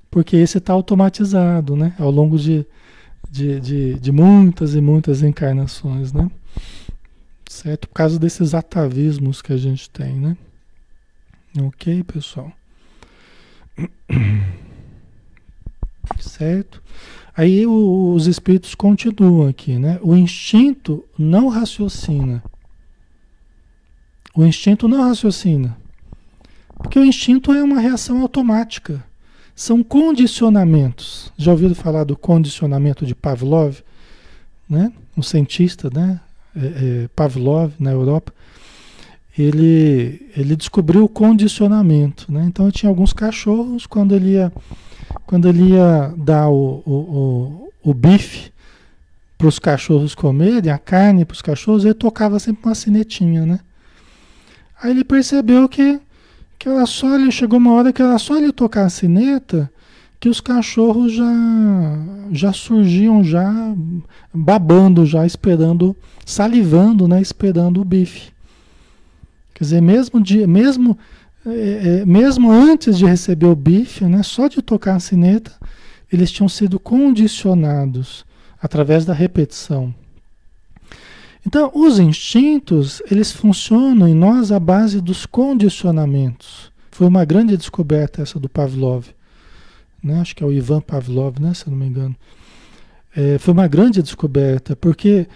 Porque 0.09 0.37
esse 0.37 0.59
está 0.59 0.71
automatizado, 0.71 1.75
né? 1.75 1.93
Ao 1.99 2.09
longo 2.09 2.37
de, 2.37 2.65
de, 3.29 3.59
de, 3.59 3.93
de, 3.95 4.11
muitas 4.11 4.75
e 4.75 4.81
muitas 4.81 5.21
encarnações, 5.21 6.13
né? 6.13 6.29
Certo? 7.49 7.87
Por 7.89 7.95
causa 7.95 8.17
desses 8.17 8.53
atavismos 8.53 9.41
que 9.41 9.51
a 9.51 9.57
gente 9.57 9.89
tem, 9.89 10.13
né? 10.13 10.37
Ok, 11.59 12.03
pessoal? 12.03 12.51
Certo? 16.19 16.81
Aí 17.35 17.65
o, 17.65 18.13
os 18.13 18.27
espíritos 18.27 18.75
continuam 18.75 19.47
aqui, 19.47 19.77
né? 19.77 19.99
O 20.01 20.15
instinto 20.15 21.03
não 21.17 21.47
raciocina. 21.47 22.43
O 24.35 24.43
instinto 24.45 24.87
não 24.87 25.01
raciocina. 25.01 25.75
Porque 26.77 26.99
o 26.99 27.05
instinto 27.05 27.51
é 27.51 27.63
uma 27.63 27.79
reação 27.79 28.21
automática. 28.21 29.03
São 29.55 29.83
condicionamentos. 29.83 31.31
Já 31.37 31.51
ouviram 31.51 31.75
falar 31.75 32.03
do 32.03 32.17
condicionamento 32.17 33.05
de 33.05 33.15
Pavlov? 33.15 33.79
Né? 34.69 34.91
Um 35.15 35.21
cientista, 35.21 35.89
né? 35.93 36.19
É, 36.55 36.65
é, 36.65 37.07
Pavlov, 37.15 37.73
na 37.79 37.91
Europa. 37.91 38.33
Ele, 39.37 40.29
ele 40.37 40.55
descobriu 40.55 41.03
o 41.03 41.09
condicionamento. 41.09 42.31
Né? 42.31 42.45
Então 42.47 42.69
tinha 42.69 42.89
alguns 42.89 43.13
cachorros, 43.13 43.85
quando 43.85 44.15
ele 44.15 44.33
ia 44.33 44.51
quando 45.25 45.47
ele 45.47 45.73
ia 45.73 46.13
dar 46.17 46.49
o, 46.49 46.83
o, 46.85 47.69
o, 47.83 47.91
o 47.91 47.93
bife 47.93 48.51
para 49.37 49.47
os 49.47 49.59
cachorros 49.59 50.15
comerem, 50.15 50.71
a 50.71 50.77
carne 50.77 51.25
para 51.25 51.33
os 51.33 51.41
cachorros, 51.41 51.85
ele 51.85 51.93
tocava 51.93 52.39
sempre 52.39 52.65
uma 52.65 52.75
sinetinha, 52.75 53.45
né? 53.45 53.59
Aí 54.81 54.91
ele 54.91 55.03
percebeu 55.03 55.67
que, 55.69 55.99
que 56.57 56.69
só 56.85 57.15
ele 57.15 57.31
chegou 57.31 57.59
uma 57.59 57.73
hora 57.73 57.93
que 57.93 58.01
ela 58.01 58.17
só 58.17 58.37
ele 58.37 58.51
tocar 58.51 58.85
a 58.85 58.89
sineta 58.89 59.71
que 60.19 60.29
os 60.29 60.39
cachorros 60.39 61.11
já 61.11 61.33
já 62.31 62.53
surgiam 62.53 63.21
já 63.25 63.51
babando 64.33 65.05
já 65.05 65.25
esperando 65.25 65.93
salivando 66.25 67.09
né 67.09 67.21
esperando 67.21 67.81
o 67.81 67.83
bife 67.83 68.31
quer 69.53 69.63
dizer 69.63 69.81
mesmo 69.81 70.21
de 70.21 70.45
mesmo 70.47 70.97
é, 71.45 72.01
é, 72.01 72.05
mesmo 72.05 72.51
antes 72.51 72.97
de 72.97 73.05
receber 73.05 73.47
o 73.47 73.55
bife, 73.55 74.05
né, 74.05 74.23
só 74.23 74.47
de 74.47 74.61
tocar 74.61 74.95
a 74.95 74.99
sineta, 74.99 75.51
eles 76.11 76.31
tinham 76.31 76.47
sido 76.47 76.79
condicionados 76.79 78.25
através 78.61 79.03
da 79.03 79.13
repetição. 79.13 79.93
Então, 81.45 81.69
os 81.75 81.99
instintos, 81.99 83.01
eles 83.11 83.31
funcionam 83.31 84.07
em 84.07 84.13
nós 84.13 84.51
à 84.51 84.59
base 84.59 85.01
dos 85.01 85.25
condicionamentos. 85.25 86.71
Foi 86.89 87.07
uma 87.07 87.25
grande 87.25 87.57
descoberta 87.57 88.21
essa 88.21 88.39
do 88.39 88.47
Pavlov. 88.47 89.07
Né? 90.01 90.21
Acho 90.21 90.35
que 90.35 90.43
é 90.43 90.47
o 90.47 90.53
Ivan 90.53 90.79
Pavlov, 90.79 91.39
né? 91.41 91.53
se 91.53 91.67
eu 91.67 91.71
não 91.71 91.77
me 91.77 91.87
engano. 91.87 92.15
É, 93.13 93.37
foi 93.37 93.53
uma 93.53 93.67
grande 93.67 94.01
descoberta, 94.01 94.75
porque 94.77 95.27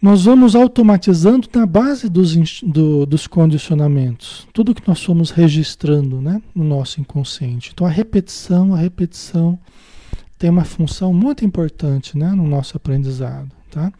nós 0.00 0.24
vamos 0.24 0.56
automatizando 0.56 1.46
na 1.54 1.66
base 1.66 2.08
dos, 2.08 2.62
do, 2.62 3.04
dos 3.04 3.26
condicionamentos, 3.26 4.48
tudo 4.52 4.74
que 4.74 4.86
nós 4.88 5.02
fomos 5.02 5.30
registrando 5.30 6.22
né, 6.22 6.40
no 6.54 6.64
nosso 6.64 7.00
inconsciente. 7.00 7.70
Então 7.74 7.86
a 7.86 7.90
repetição, 7.90 8.74
a 8.74 8.78
repetição 8.78 9.58
tem 10.38 10.48
uma 10.48 10.64
função 10.64 11.12
muito 11.12 11.44
importante 11.44 12.16
né, 12.16 12.30
no 12.30 12.46
nosso 12.46 12.76
aprendizado. 12.76 13.50
Tá? 13.70 13.92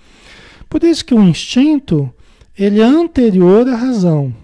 Por 0.71 0.83
isso 0.83 1.05
que 1.05 1.15
o 1.15 1.23
instinto 1.23 2.11
ele 2.59 2.81
é 2.81 2.85
anterior 2.85 3.69
à 3.69 3.77
razão. 3.77 4.35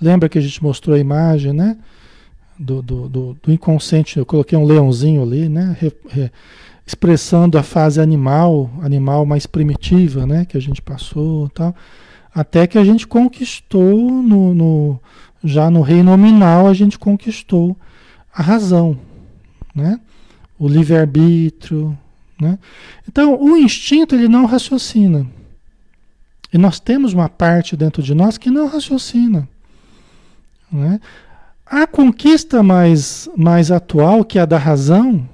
Lembra 0.00 0.28
que 0.28 0.38
a 0.38 0.42
gente 0.42 0.62
mostrou 0.62 0.96
a 0.96 0.98
imagem 0.98 1.52
né, 1.52 1.78
do, 2.58 2.82
do, 2.82 3.08
do, 3.08 3.36
do 3.40 3.52
inconsciente? 3.52 4.18
Eu 4.18 4.26
coloquei 4.26 4.58
um 4.58 4.64
leãozinho 4.64 5.22
ali, 5.22 5.48
né? 5.48 5.76
Re, 5.80 5.92
re, 6.08 6.30
expressando 6.86 7.56
a 7.56 7.62
fase 7.62 8.00
animal, 8.00 8.70
animal 8.82 9.24
mais 9.24 9.46
primitiva, 9.46 10.26
né, 10.26 10.44
que 10.44 10.56
a 10.56 10.60
gente 10.60 10.82
passou, 10.82 11.48
tal, 11.48 11.74
até 12.34 12.66
que 12.66 12.76
a 12.76 12.84
gente 12.84 13.06
conquistou 13.06 13.96
no, 14.22 14.54
no 14.54 15.00
Já 15.42 15.70
no 15.70 15.82
reino 15.82 16.10
nominal 16.10 16.66
a 16.66 16.74
gente 16.74 16.98
conquistou 16.98 17.76
a 18.34 18.42
razão, 18.42 18.98
né? 19.74 20.00
O 20.58 20.66
livre-arbítrio, 20.66 21.96
né? 22.40 22.58
Então, 23.08 23.40
o 23.40 23.56
instinto 23.56 24.14
ele 24.14 24.26
não 24.26 24.46
raciocina. 24.46 25.26
E 26.52 26.58
nós 26.58 26.80
temos 26.80 27.12
uma 27.12 27.28
parte 27.28 27.76
dentro 27.76 28.02
de 28.02 28.14
nós 28.14 28.38
que 28.38 28.50
não 28.50 28.68
raciocina. 28.68 29.48
Né? 30.70 31.00
A 31.66 31.86
conquista 31.86 32.62
mais, 32.62 33.28
mais 33.36 33.70
atual, 33.70 34.24
que 34.24 34.38
é 34.38 34.42
a 34.42 34.46
da 34.46 34.58
razão, 34.58 35.28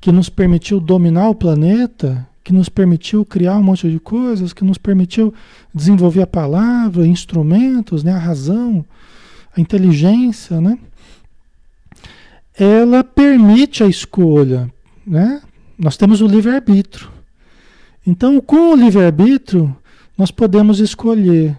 que 0.00 0.10
nos 0.10 0.28
permitiu 0.28 0.80
dominar 0.80 1.28
o 1.28 1.34
planeta, 1.34 2.26
que 2.42 2.52
nos 2.52 2.68
permitiu 2.68 3.24
criar 3.24 3.56
um 3.58 3.62
monte 3.62 3.90
de 3.90 4.00
coisas, 4.00 4.52
que 4.52 4.64
nos 4.64 4.78
permitiu 4.78 5.32
desenvolver 5.74 6.22
a 6.22 6.26
palavra, 6.26 7.06
instrumentos, 7.06 8.02
né, 8.02 8.12
a 8.12 8.18
razão, 8.18 8.84
a 9.54 9.60
inteligência, 9.60 10.60
né? 10.60 10.78
Ela 12.58 13.04
permite 13.04 13.82
a 13.82 13.86
escolha, 13.86 14.70
né? 15.06 15.42
Nós 15.78 15.96
temos 15.96 16.20
o 16.20 16.26
livre-arbítrio. 16.26 17.10
Então, 18.06 18.40
com 18.40 18.72
o 18.72 18.76
livre-arbítrio, 18.76 19.74
nós 20.16 20.30
podemos 20.30 20.80
escolher 20.80 21.56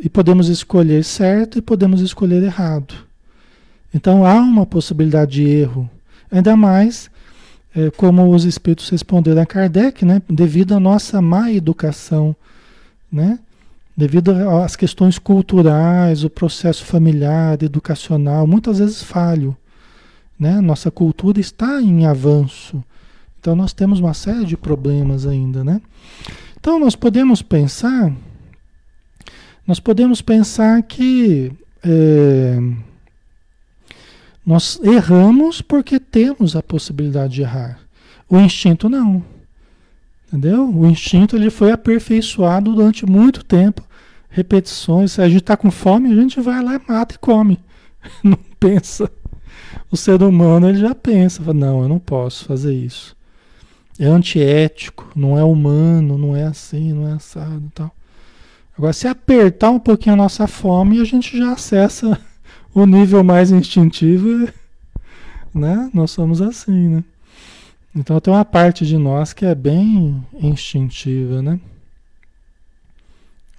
e 0.00 0.08
podemos 0.08 0.48
escolher 0.48 1.04
certo 1.04 1.58
e 1.58 1.62
podemos 1.62 2.00
escolher 2.00 2.42
errado. 2.42 2.94
Então 3.92 4.24
há 4.24 4.34
uma 4.34 4.66
possibilidade 4.66 5.32
de 5.32 5.48
erro, 5.48 5.90
ainda 6.30 6.56
mais 6.56 7.10
é, 7.74 7.90
como 7.90 8.34
os 8.34 8.44
espíritos 8.44 8.88
responderam 8.88 9.42
a 9.42 9.46
Kardec, 9.46 10.04
né, 10.04 10.22
devido 10.28 10.74
à 10.74 10.80
nossa 10.80 11.20
má 11.20 11.52
educação, 11.52 12.34
né, 13.10 13.38
devido 13.96 14.30
às 14.62 14.76
questões 14.76 15.18
culturais, 15.18 16.24
o 16.24 16.30
processo 16.30 16.84
familiar, 16.84 17.62
educacional, 17.62 18.46
muitas 18.46 18.78
vezes 18.78 19.02
falho. 19.02 19.56
Né? 20.38 20.60
Nossa 20.60 20.88
cultura 20.88 21.40
está 21.40 21.82
em 21.82 22.06
avanço, 22.06 22.82
então 23.40 23.56
nós 23.56 23.72
temos 23.72 23.98
uma 23.98 24.14
série 24.14 24.44
de 24.44 24.56
problemas 24.56 25.26
ainda. 25.26 25.64
Né? 25.64 25.80
Então 26.60 26.78
nós 26.78 26.94
podemos 26.94 27.42
pensar 27.42 28.12
nós 29.68 29.78
podemos 29.78 30.22
pensar 30.22 30.82
que 30.82 31.52
é, 31.84 32.58
nós 34.48 34.80
erramos 34.82 35.60
porque 35.60 36.00
temos 36.00 36.56
a 36.56 36.62
possibilidade 36.62 37.34
de 37.34 37.42
errar. 37.42 37.80
O 38.26 38.38
instinto 38.38 38.88
não. 38.88 39.22
Entendeu? 40.26 40.66
O 40.74 40.86
instinto 40.86 41.36
ele 41.36 41.50
foi 41.50 41.70
aperfeiçoado 41.70 42.74
durante 42.74 43.04
muito 43.04 43.44
tempo, 43.44 43.86
repetições. 44.30 45.12
Se 45.12 45.20
a 45.20 45.28
gente 45.28 45.42
está 45.42 45.54
com 45.54 45.70
fome, 45.70 46.10
a 46.10 46.14
gente 46.14 46.40
vai 46.40 46.64
lá, 46.64 46.80
mata 46.88 47.14
e 47.14 47.18
come. 47.18 47.60
Não 48.24 48.38
pensa. 48.58 49.10
O 49.90 49.98
ser 49.98 50.22
humano 50.22 50.66
ele 50.66 50.78
já 50.78 50.94
pensa, 50.94 51.52
não, 51.52 51.82
eu 51.82 51.88
não 51.88 51.98
posso 51.98 52.46
fazer 52.46 52.72
isso. 52.72 53.14
É 53.98 54.06
antiético, 54.06 55.10
não 55.14 55.36
é 55.36 55.44
humano, 55.44 56.16
não 56.16 56.34
é 56.34 56.44
assim, 56.44 56.92
não 56.94 57.06
é 57.06 57.12
assado, 57.12 57.70
tal. 57.74 57.94
Agora, 58.76 58.92
se 58.94 59.06
apertar 59.06 59.70
um 59.70 59.78
pouquinho 59.78 60.14
a 60.14 60.16
nossa 60.16 60.46
fome, 60.46 61.00
a 61.00 61.04
gente 61.04 61.36
já 61.36 61.52
acessa 61.52 62.18
o 62.74 62.86
nível 62.86 63.22
mais 63.24 63.50
instintivo, 63.50 64.48
né? 65.54 65.90
Nós 65.92 66.10
somos 66.10 66.40
assim, 66.40 66.88
né? 66.88 67.04
Então 67.94 68.20
tem 68.20 68.32
uma 68.32 68.44
parte 68.44 68.86
de 68.86 68.96
nós 68.96 69.32
que 69.32 69.44
é 69.44 69.54
bem 69.54 70.24
instintiva, 70.34 71.42
né? 71.42 71.58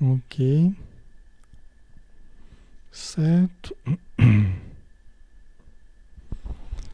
Ok. 0.01 0.73
Certo. 2.91 3.75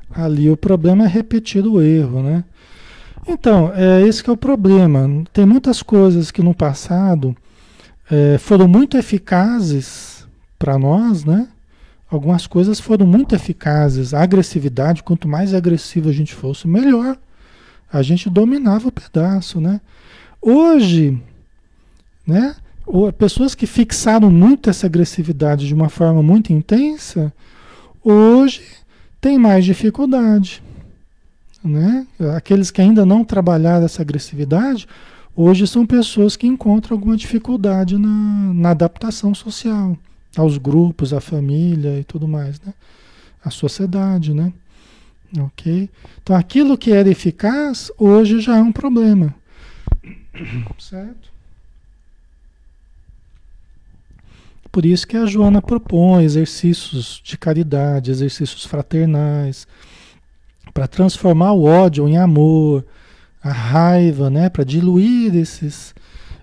Ali 0.10 0.50
o 0.50 0.58
problema 0.58 1.04
é 1.04 1.08
repetir 1.08 1.68
o 1.68 1.82
erro, 1.82 2.24
né? 2.24 2.44
Então, 3.28 3.72
é 3.74 4.02
esse 4.08 4.24
que 4.24 4.30
é 4.30 4.34
o 4.34 4.38
problema. 4.38 5.24
Tem 5.34 5.46
muitas 5.46 5.82
coisas 5.82 6.32
que 6.32 6.42
no 6.44 6.54
passado 6.54 7.36
é, 8.10 8.38
foram 8.38 8.68
muito 8.68 8.98
eficazes 8.98 10.28
para 10.58 10.78
nós, 10.78 11.26
né? 11.26 11.48
Algumas 12.10 12.46
coisas 12.48 12.80
foram 12.80 13.06
muito 13.06 13.34
eficazes. 13.36 14.14
A 14.14 14.22
agressividade, 14.22 15.04
quanto 15.04 15.28
mais 15.28 15.54
agressivo 15.54 16.10
a 16.10 16.14
gente 16.14 16.34
fosse, 16.34 16.68
melhor. 16.68 17.18
A 17.92 18.02
gente 18.02 18.30
dominava 18.30 18.88
o 18.88 18.92
pedaço, 18.92 19.60
né? 19.60 19.82
Hoje, 20.42 21.22
né? 22.26 22.56
Pessoas 23.18 23.56
que 23.56 23.66
fixaram 23.66 24.30
muito 24.30 24.70
essa 24.70 24.86
agressividade 24.86 25.68
de 25.68 25.74
uma 25.74 25.90
forma 25.90 26.22
muito 26.22 26.54
intensa, 26.54 27.34
hoje 28.04 28.62
tem 29.20 29.40
mais 29.40 29.66
dificuldade, 29.66 30.62
né? 31.64 32.06
Aqueles 32.38 32.70
que 32.70 32.80
ainda 32.80 33.04
não 33.06 33.24
trabalharam 33.24 33.86
essa 33.86 34.04
agressividade, 34.04 34.88
Hoje 35.38 35.68
são 35.68 35.86
pessoas 35.86 36.38
que 36.38 36.48
encontram 36.48 36.96
alguma 36.96 37.18
dificuldade 37.18 37.98
na, 37.98 38.54
na 38.54 38.70
adaptação 38.70 39.36
social, 39.36 39.98
aos 40.36 40.58
grupos, 40.58 41.14
à 41.14 41.22
família 41.22 42.00
e 42.00 42.04
tudo 42.04 42.28
mais, 42.28 42.60
né? 42.62 42.74
A 43.44 43.50
sociedade, 43.50 44.34
né? 44.34 44.52
Ok? 45.38 45.90
Então 46.22 46.36
aquilo 46.36 46.78
que 46.78 46.92
era 46.92 47.10
eficaz, 47.10 47.92
hoje 47.98 48.40
já 48.40 48.58
é 48.58 48.62
um 48.62 48.72
problema. 48.72 49.34
Certo? 50.80 51.36
Por 54.72 54.86
isso 54.86 55.08
que 55.08 55.16
a 55.16 55.26
Joana 55.26 55.62
propõe 55.62 56.26
exercícios 56.26 57.22
de 57.24 57.38
caridade, 57.38 58.12
exercícios 58.12 58.66
fraternais, 58.66 59.66
para 60.74 60.86
transformar 60.86 61.54
o 61.54 61.64
ódio 61.64 62.06
em 62.10 62.18
amor, 62.18 62.86
a 63.42 63.54
raiva, 63.54 64.30
né, 64.30 64.50
para 64.50 64.66
diluir 64.66 65.34
esses, 65.34 65.96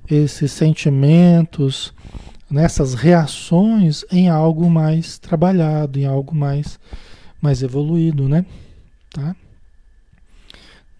esses 0.08 0.50
sentimentos, 0.50 1.92
nessas 2.52 2.92
reações 2.92 4.04
em 4.12 4.28
algo 4.28 4.68
mais 4.68 5.18
trabalhado, 5.18 5.98
em 5.98 6.04
algo 6.04 6.34
mais, 6.34 6.78
mais 7.40 7.62
evoluído, 7.62 8.28
né? 8.28 8.44
Tá? 9.10 9.34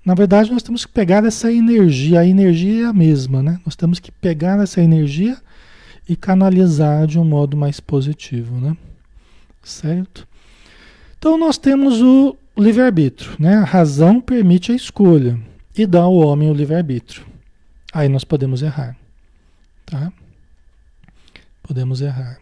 Na 0.04 0.14
verdade, 0.14 0.50
nós 0.50 0.62
temos 0.62 0.86
que 0.86 0.92
pegar 0.92 1.24
essa 1.24 1.52
energia, 1.52 2.20
a 2.20 2.26
energia 2.26 2.84
é 2.84 2.86
a 2.86 2.92
mesma, 2.92 3.42
né? 3.42 3.60
Nós 3.66 3.76
temos 3.76 4.00
que 4.00 4.10
pegar 4.10 4.58
essa 4.60 4.80
energia 4.80 5.36
e 6.08 6.16
canalizar 6.16 7.06
de 7.06 7.18
um 7.18 7.24
modo 7.24 7.56
mais 7.56 7.78
positivo, 7.78 8.58
né? 8.58 8.76
Certo? 9.62 10.26
Então 11.18 11.38
nós 11.38 11.58
temos 11.58 12.00
o 12.00 12.34
livre-arbítrio, 12.56 13.36
né? 13.38 13.56
A 13.56 13.64
razão 13.64 14.20
permite 14.20 14.72
a 14.72 14.74
escolha 14.74 15.38
e 15.76 15.86
dá 15.86 16.00
ao 16.00 16.14
homem 16.14 16.50
o 16.50 16.54
livre-arbítrio. 16.54 17.24
Aí 17.92 18.08
nós 18.08 18.24
podemos 18.24 18.62
errar. 18.62 18.96
Tá? 19.84 20.10
Podemos 21.62 22.00
errar. 22.00 22.38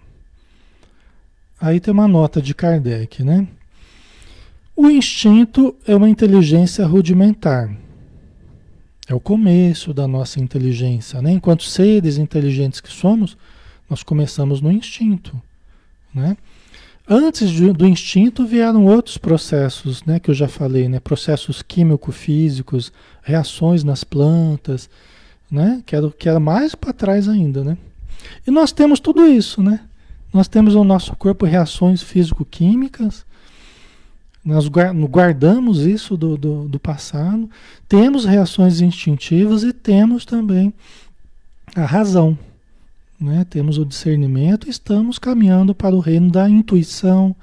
Aí 1.61 1.79
tem 1.79 1.93
uma 1.93 2.09
nota 2.09 2.41
de 2.41 2.55
Kardec, 2.55 3.23
né? 3.23 3.47
O 4.75 4.89
instinto 4.89 5.77
é 5.87 5.95
uma 5.95 6.09
inteligência 6.09 6.87
rudimentar. 6.87 7.71
É 9.07 9.15
o 9.15 9.21
começo 9.21 9.93
da 9.93 10.09
nossa 10.09 10.41
inteligência, 10.41 11.21
né? 11.21 11.33
Enquanto 11.33 11.65
seres 11.65 12.17
inteligentes 12.17 12.81
que 12.81 12.89
somos, 12.89 13.37
nós 13.91 14.03
começamos 14.03 14.61
no 14.61 14.71
instinto, 14.71 15.41
né? 16.15 16.37
Antes 17.13 17.51
do 17.73 17.87
instinto 17.87 18.47
vieram 18.47 18.87
outros 18.87 19.19
processos, 19.19 20.05
né, 20.05 20.21
que 20.21 20.31
eu 20.31 20.35
já 20.35 20.47
falei, 20.47 20.89
né, 20.89 21.01
processos 21.01 21.61
químico-físicos, 21.61 22.93
reações 23.21 23.83
nas 23.83 24.05
plantas, 24.05 24.89
né, 25.51 25.83
que 25.85 25.97
era, 25.97 26.09
que 26.13 26.29
era 26.29 26.39
mais 26.39 26.77
para 26.77 26.93
trás 26.93 27.29
ainda, 27.29 27.65
né. 27.65 27.77
E 28.47 28.51
nós 28.51 28.73
temos 28.73 29.01
tudo 29.01 29.27
isso, 29.27 29.63
né. 29.63 29.81
Nós 30.33 30.49
temos 30.49 30.75
no 30.75 30.85
nosso 30.85 31.15
corpo 31.17 31.45
reações 31.45 32.03
físico-químicas, 32.03 33.25
nós 34.45 34.67
guardamos 34.69 35.81
isso 35.81 36.17
do, 36.17 36.37
do, 36.37 36.69
do 36.69 36.81
passado, 36.81 37.51
temos 37.87 38.25
reações 38.25 38.81
instintivas 38.81 39.63
e 39.65 39.73
temos 39.73 40.25
também 40.25 40.73
a 41.77 41.85
razão, 41.85 42.39
né? 43.21 43.45
temos 43.51 43.77
o 43.77 43.85
discernimento, 43.85 44.69
estamos 44.69 45.19
caminhando 45.19 45.75
para 45.75 45.95
o 45.95 46.01
reino 46.01 46.31
da 46.31 46.49
intuição, 46.49 47.37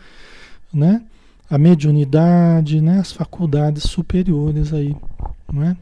né? 0.73 1.03
a 1.49 1.57
mediunidade, 1.57 2.81
né? 2.81 2.99
as 2.99 3.11
faculdades 3.11 3.83
superiores 3.83 4.73
aí. 4.73 4.95
Né? 5.53 5.77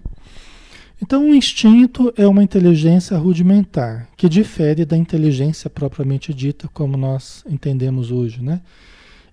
Então, 1.05 1.29
o 1.29 1.35
instinto 1.35 2.11
é 2.17 2.25
uma 2.25 2.41
inteligência 2.41 3.15
rudimentar, 3.15 4.09
que 4.17 4.27
difere 4.27 4.83
da 4.83 4.97
inteligência 4.97 5.69
propriamente 5.69 6.33
dita, 6.33 6.67
como 6.73 6.97
nós 6.97 7.43
entendemos 7.47 8.09
hoje, 8.09 8.41
né? 8.41 8.59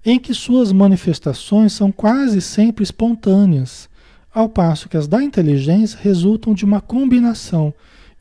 em 0.04 0.18
que 0.18 0.34
suas 0.34 0.70
manifestações 0.70 1.72
são 1.72 1.90
quase 1.90 2.42
sempre 2.42 2.84
espontâneas, 2.84 3.88
ao 4.34 4.50
passo 4.50 4.86
que 4.86 4.98
as 4.98 5.08
da 5.08 5.22
inteligência 5.22 5.98
resultam 6.02 6.52
de 6.52 6.62
uma 6.62 6.82
combinação 6.82 7.72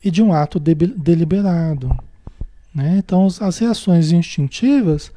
e 0.02 0.10
de 0.10 0.22
um 0.22 0.32
ato 0.32 0.58
de 0.58 0.74
deliberado. 0.74 1.94
Né? 2.74 2.96
Então, 3.04 3.26
as 3.38 3.58
reações 3.58 4.12
instintivas, 4.12 5.12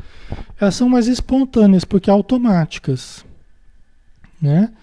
elas 0.59 0.75
são 0.75 0.89
mais 0.89 1.07
espontâneas, 1.07 1.85
porque 1.85 2.09
automáticas. 2.09 3.23
Né? 4.41 4.73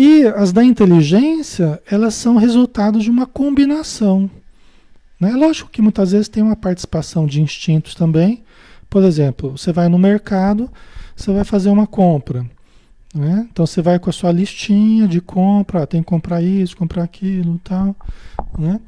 E 0.00 0.24
as 0.28 0.52
da 0.52 0.62
inteligência, 0.62 1.82
elas 1.90 2.14
são 2.14 2.36
resultado 2.36 3.00
de 3.00 3.10
uma 3.10 3.26
combinação. 3.26 4.30
Né? 5.18 5.32
Lógico 5.32 5.68
que 5.68 5.82
muitas 5.82 6.12
vezes 6.12 6.28
tem 6.28 6.40
uma 6.40 6.54
participação 6.54 7.26
de 7.26 7.42
instintos 7.42 7.96
também. 7.96 8.44
Por 8.88 9.02
exemplo, 9.02 9.58
você 9.58 9.72
vai 9.72 9.88
no 9.88 9.98
mercado, 9.98 10.70
você 11.16 11.32
vai 11.32 11.42
fazer 11.42 11.68
uma 11.70 11.84
compra. 11.84 12.46
Né? 13.12 13.48
Então 13.50 13.66
você 13.66 13.82
vai 13.82 13.98
com 13.98 14.08
a 14.08 14.12
sua 14.12 14.30
listinha 14.30 15.08
de 15.08 15.20
compra, 15.20 15.84
tem 15.84 16.00
que 16.00 16.08
comprar 16.08 16.40
isso, 16.40 16.76
comprar 16.76 17.02
aquilo 17.02 17.60
tal. 17.64 17.96
Né? 18.56 18.80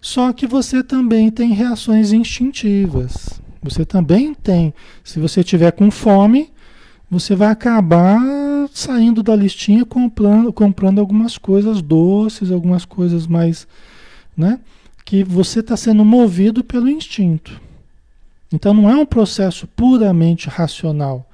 Só 0.00 0.32
que 0.32 0.46
você 0.46 0.84
também 0.84 1.32
tem 1.32 1.52
reações 1.52 2.12
instintivas. 2.12 3.40
Você 3.60 3.84
também 3.84 4.32
tem. 4.34 4.72
Se 5.02 5.18
você 5.18 5.42
tiver 5.42 5.72
com 5.72 5.90
fome, 5.90 6.52
você 7.10 7.34
vai 7.34 7.48
acabar 7.48 8.43
saindo 8.74 9.22
da 9.22 9.36
listinha 9.36 9.84
comprando, 9.84 10.52
comprando 10.52 10.98
algumas 10.98 11.38
coisas 11.38 11.80
doces, 11.80 12.50
algumas 12.50 12.84
coisas 12.84 13.24
mais, 13.24 13.68
né? 14.36 14.58
Que 15.04 15.22
você 15.22 15.60
está 15.60 15.76
sendo 15.76 16.04
movido 16.04 16.64
pelo 16.64 16.88
instinto. 16.88 17.60
Então 18.52 18.74
não 18.74 18.90
é 18.90 18.96
um 18.96 19.06
processo 19.06 19.68
puramente 19.68 20.48
racional, 20.48 21.24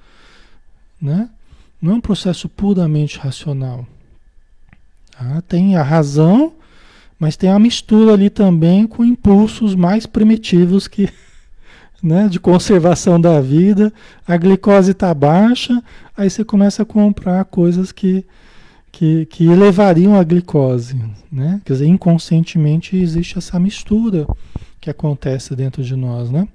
né? 1.00 1.30
Não 1.80 1.92
é 1.92 1.94
um 1.94 2.00
processo 2.00 2.46
puramente 2.46 3.18
racional. 3.18 3.86
Tá? 5.10 5.40
Tem 5.48 5.76
a 5.76 5.82
razão, 5.82 6.52
mas 7.18 7.38
tem 7.38 7.48
a 7.48 7.58
mistura 7.58 8.12
ali 8.12 8.28
também 8.28 8.86
com 8.86 9.02
impulsos 9.02 9.74
mais 9.74 10.04
primitivos 10.04 10.86
que 10.86 11.08
né, 12.02 12.28
de 12.28 12.40
conservação 12.40 13.20
da 13.20 13.40
vida, 13.40 13.92
a 14.26 14.36
glicose 14.36 14.92
está 14.92 15.12
baixa, 15.12 15.82
aí 16.16 16.30
você 16.30 16.44
começa 16.44 16.82
a 16.82 16.86
comprar 16.86 17.44
coisas 17.44 17.92
que, 17.92 18.24
que, 18.90 19.26
que 19.26 19.46
elevariam 19.46 20.18
a 20.18 20.24
glicose. 20.24 21.00
Né? 21.30 21.60
Quer 21.64 21.74
dizer, 21.74 21.86
inconscientemente 21.86 22.96
existe 22.96 23.38
essa 23.38 23.58
mistura 23.58 24.26
que 24.80 24.88
acontece 24.88 25.54
dentro 25.54 25.82
de 25.82 25.94
nós. 25.94 26.30
Né? 26.30 26.48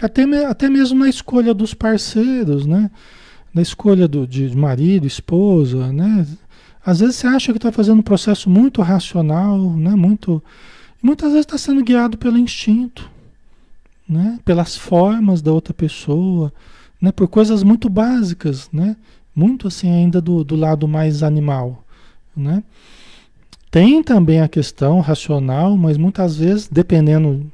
Até, 0.00 0.24
até 0.46 0.70
mesmo 0.70 1.00
na 1.00 1.08
escolha 1.08 1.52
dos 1.52 1.74
parceiros, 1.74 2.66
né? 2.66 2.90
na 3.52 3.60
escolha 3.60 4.08
do, 4.08 4.26
de 4.26 4.56
marido, 4.56 5.06
esposa. 5.06 5.92
Né? 5.92 6.26
Às 6.84 7.00
vezes 7.00 7.16
você 7.16 7.26
acha 7.26 7.52
que 7.52 7.58
está 7.58 7.70
fazendo 7.70 7.98
um 7.98 8.02
processo 8.02 8.48
muito 8.48 8.80
racional, 8.80 9.58
né? 9.76 9.90
muito, 9.90 10.42
muitas 11.02 11.32
vezes 11.32 11.44
está 11.44 11.58
sendo 11.58 11.84
guiado 11.84 12.16
pelo 12.16 12.38
instinto 12.38 13.17
né? 14.08 14.38
pelas 14.44 14.76
formas 14.76 15.42
da 15.42 15.52
outra 15.52 15.74
pessoa, 15.74 16.52
né? 17.00 17.12
por 17.12 17.28
coisas 17.28 17.62
muito 17.62 17.88
básicas, 17.88 18.68
né? 18.72 18.96
muito 19.34 19.68
assim 19.68 19.90
ainda 19.90 20.20
do, 20.20 20.42
do 20.42 20.56
lado 20.56 20.88
mais 20.88 21.22
animal. 21.22 21.84
Né? 22.36 22.62
Tem 23.70 24.02
também 24.02 24.40
a 24.40 24.48
questão 24.48 25.00
racional, 25.00 25.76
mas 25.76 25.96
muitas 25.98 26.36
vezes, 26.36 26.68
dependendo 26.68 27.50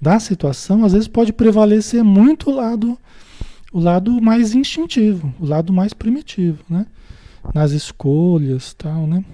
da 0.00 0.18
situação, 0.18 0.84
às 0.84 0.92
vezes 0.92 1.08
pode 1.08 1.32
prevalecer 1.32 2.02
muito 2.02 2.50
o 2.50 2.54
lado, 2.54 2.98
o 3.72 3.78
lado 3.78 4.20
mais 4.20 4.54
instintivo, 4.54 5.34
o 5.38 5.44
lado 5.44 5.72
mais 5.72 5.92
primitivo, 5.92 6.64
né? 6.70 6.86
Nas 7.54 7.72
escolhas 7.72 8.72
tal, 8.74 9.06
né? 9.06 9.24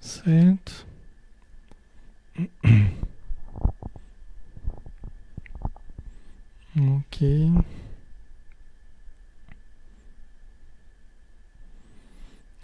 Certo. 0.00 0.86
Ok. 6.76 7.52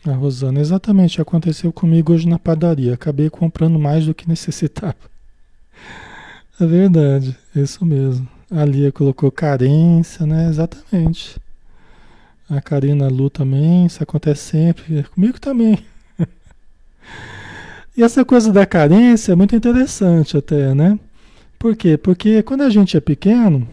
A 0.04 0.12
Rosana, 0.12 0.60
exatamente, 0.60 1.20
aconteceu 1.20 1.72
comigo 1.72 2.12
hoje 2.12 2.26
na 2.26 2.38
padaria. 2.38 2.94
Acabei 2.94 3.28
comprando 3.28 3.78
mais 3.78 4.06
do 4.06 4.14
que 4.14 4.28
necessitava. 4.28 4.96
É 6.58 6.66
verdade, 6.66 7.36
isso 7.54 7.84
mesmo. 7.84 8.26
A 8.50 8.64
Lia 8.64 8.90
colocou 8.90 9.30
carência, 9.30 10.26
né? 10.26 10.48
Exatamente. 10.48 11.38
A 12.48 12.60
Karina 12.60 13.08
Lu 13.08 13.30
também, 13.30 13.86
isso 13.86 14.02
acontece 14.02 14.42
sempre. 14.42 15.04
Comigo 15.04 15.40
também. 15.40 15.78
E 17.96 18.02
essa 18.02 18.24
coisa 18.24 18.52
da 18.52 18.64
carência 18.64 19.32
é 19.32 19.34
muito 19.34 19.54
interessante 19.54 20.36
até, 20.36 20.74
né? 20.74 20.98
Por 21.58 21.76
quê? 21.76 21.96
Porque 21.98 22.42
quando 22.42 22.62
a 22.62 22.70
gente 22.70 22.96
é 22.96 23.00
pequeno, 23.00 23.68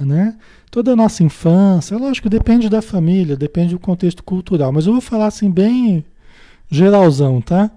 né? 0.00 0.36
Toda 0.70 0.92
a 0.92 0.96
nossa 0.96 1.22
infância, 1.22 1.96
lógico, 1.96 2.28
depende 2.28 2.68
da 2.68 2.80
família, 2.80 3.36
depende 3.36 3.74
do 3.74 3.78
contexto 3.78 4.22
cultural, 4.22 4.72
mas 4.72 4.86
eu 4.86 4.92
vou 4.92 5.02
falar 5.02 5.26
assim 5.26 5.50
bem 5.50 6.04
geralzão, 6.70 7.40
tá? 7.40 7.70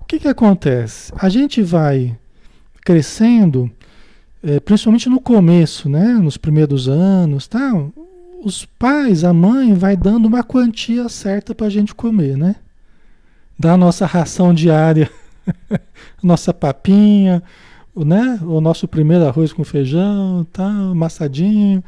O 0.00 0.04
que 0.04 0.18
que 0.18 0.28
acontece? 0.28 1.12
A 1.18 1.28
gente 1.28 1.62
vai 1.62 2.16
crescendo, 2.82 3.70
é, 4.42 4.60
principalmente 4.60 5.08
no 5.08 5.20
começo, 5.20 5.88
né? 5.88 6.14
Nos 6.14 6.36
primeiros 6.36 6.88
anos, 6.88 7.46
tá? 7.46 7.72
Os 8.42 8.64
pais, 8.64 9.24
a 9.24 9.32
mãe 9.32 9.74
vai 9.74 9.96
dando 9.96 10.26
uma 10.26 10.44
quantia 10.44 11.08
certa 11.08 11.54
para 11.54 11.66
a 11.66 11.70
gente 11.70 11.94
comer, 11.94 12.36
né? 12.36 12.56
Da 13.58 13.76
nossa 13.76 14.06
ração 14.06 14.54
diária, 14.54 15.10
nossa 16.22 16.54
papinha, 16.54 17.42
né? 17.94 18.38
O 18.42 18.60
nosso 18.60 18.86
primeiro 18.86 19.26
arroz 19.26 19.52
com 19.52 19.64
feijão, 19.64 20.46
tá? 20.52 20.66
Amassadinho. 20.66 21.82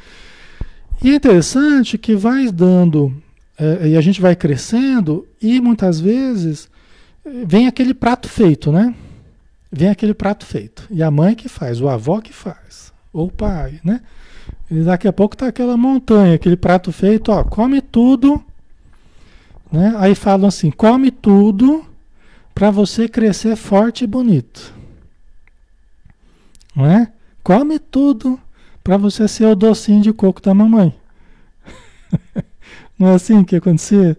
E 1.03 1.11
é 1.11 1.15
interessante 1.15 1.97
que 1.97 2.15
vai 2.15 2.51
dando, 2.51 3.13
é, 3.59 3.89
e 3.89 3.97
a 3.97 4.01
gente 4.01 4.21
vai 4.21 4.37
crescendo, 4.37 5.27
e 5.41 5.61
muitas 5.61 5.99
vezes 5.99 6.69
vem 7.47 7.67
aquele 7.67 7.95
prato 7.95 8.29
feito, 8.29 8.71
né? 8.71 8.95
Vem 9.73 9.89
aquele 9.89 10.13
prato 10.13 10.45
feito. 10.45 10.87
E 10.91 11.03
a 11.03 11.11
mãe 11.11 11.35
que 11.35 11.49
faz, 11.49 11.81
o 11.81 11.89
avó 11.89 12.21
que 12.21 12.33
faz, 12.33 12.93
ou 13.13 13.29
o 13.29 13.33
pai, 13.33 13.81
né? 13.85 14.01
E 14.71 14.83
daqui 14.83 15.09
a 15.09 15.13
pouco 15.13 15.37
tá 15.37 15.47
aquela 15.47 15.77
montanha, 15.77 16.35
aquele 16.35 16.57
prato 16.57 16.93
feito, 16.93 17.33
ó, 17.33 17.45
come 17.45 17.81
tudo, 17.81 18.43
né? 19.71 19.95
Aí 19.97 20.15
falam 20.15 20.49
assim, 20.49 20.71
come 20.71 21.11
tudo 21.11 21.85
para 22.55 22.71
você 22.71 23.09
crescer 23.09 23.57
forte 23.57 24.05
e 24.05 24.07
bonito 24.07 24.80
não 26.75 26.87
é? 26.87 27.13
Come 27.43 27.79
tudo 27.79 28.39
para 28.83 28.97
você 28.97 29.27
ser 29.29 29.47
o 29.47 29.55
docinho 29.55 30.03
de 30.03 30.13
coco 30.13 30.41
da 30.41 30.55
mamãe. 30.55 30.95
não 32.99 33.09
é 33.09 33.15
assim 33.15 33.45
que 33.45 33.57
acontecia? 33.57 34.17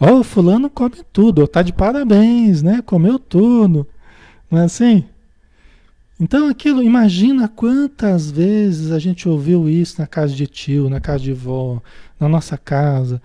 Ó, 0.00 0.20
oh, 0.20 0.24
fulano 0.24 0.70
come 0.70 0.96
tudo, 1.12 1.46
tá 1.46 1.62
de 1.62 1.72
parabéns, 1.72 2.62
né? 2.62 2.82
Comeu 2.82 3.18
tudo. 3.18 3.86
Não 4.50 4.60
é 4.60 4.64
assim? 4.64 5.04
Então 6.20 6.48
aquilo, 6.48 6.82
imagina 6.82 7.46
quantas 7.48 8.30
vezes 8.30 8.90
a 8.90 8.98
gente 8.98 9.28
ouviu 9.28 9.68
isso 9.68 10.00
na 10.00 10.06
casa 10.06 10.34
de 10.34 10.46
tio, 10.46 10.90
na 10.90 11.00
casa 11.00 11.22
de 11.22 11.32
vó, 11.32 11.80
na 12.18 12.28
nossa 12.28 12.58
casa, 12.58 13.22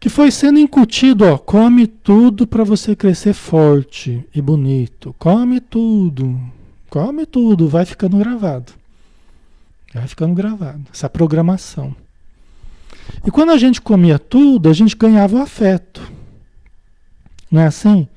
que 0.00 0.08
foi 0.08 0.32
sendo 0.32 0.58
incutido, 0.58 1.24
ó, 1.24 1.38
come 1.38 1.86
tudo 1.86 2.44
para 2.46 2.64
você 2.64 2.96
crescer 2.96 3.32
forte 3.32 4.24
e 4.34 4.42
bonito. 4.42 5.14
Come 5.16 5.60
tudo, 5.60 6.38
Come 6.88 7.26
tudo, 7.26 7.68
vai 7.68 7.84
ficando 7.84 8.18
gravado. 8.18 8.72
Vai 9.92 10.06
ficando 10.06 10.34
gravado. 10.34 10.82
Essa 10.92 11.08
programação. 11.08 11.94
E 13.24 13.30
quando 13.30 13.50
a 13.50 13.58
gente 13.58 13.80
comia 13.80 14.18
tudo, 14.18 14.68
a 14.68 14.72
gente 14.72 14.96
ganhava 14.96 15.36
o 15.36 15.42
afeto. 15.42 16.02
Não 17.50 17.62
é 17.62 17.66
assim? 17.66 18.08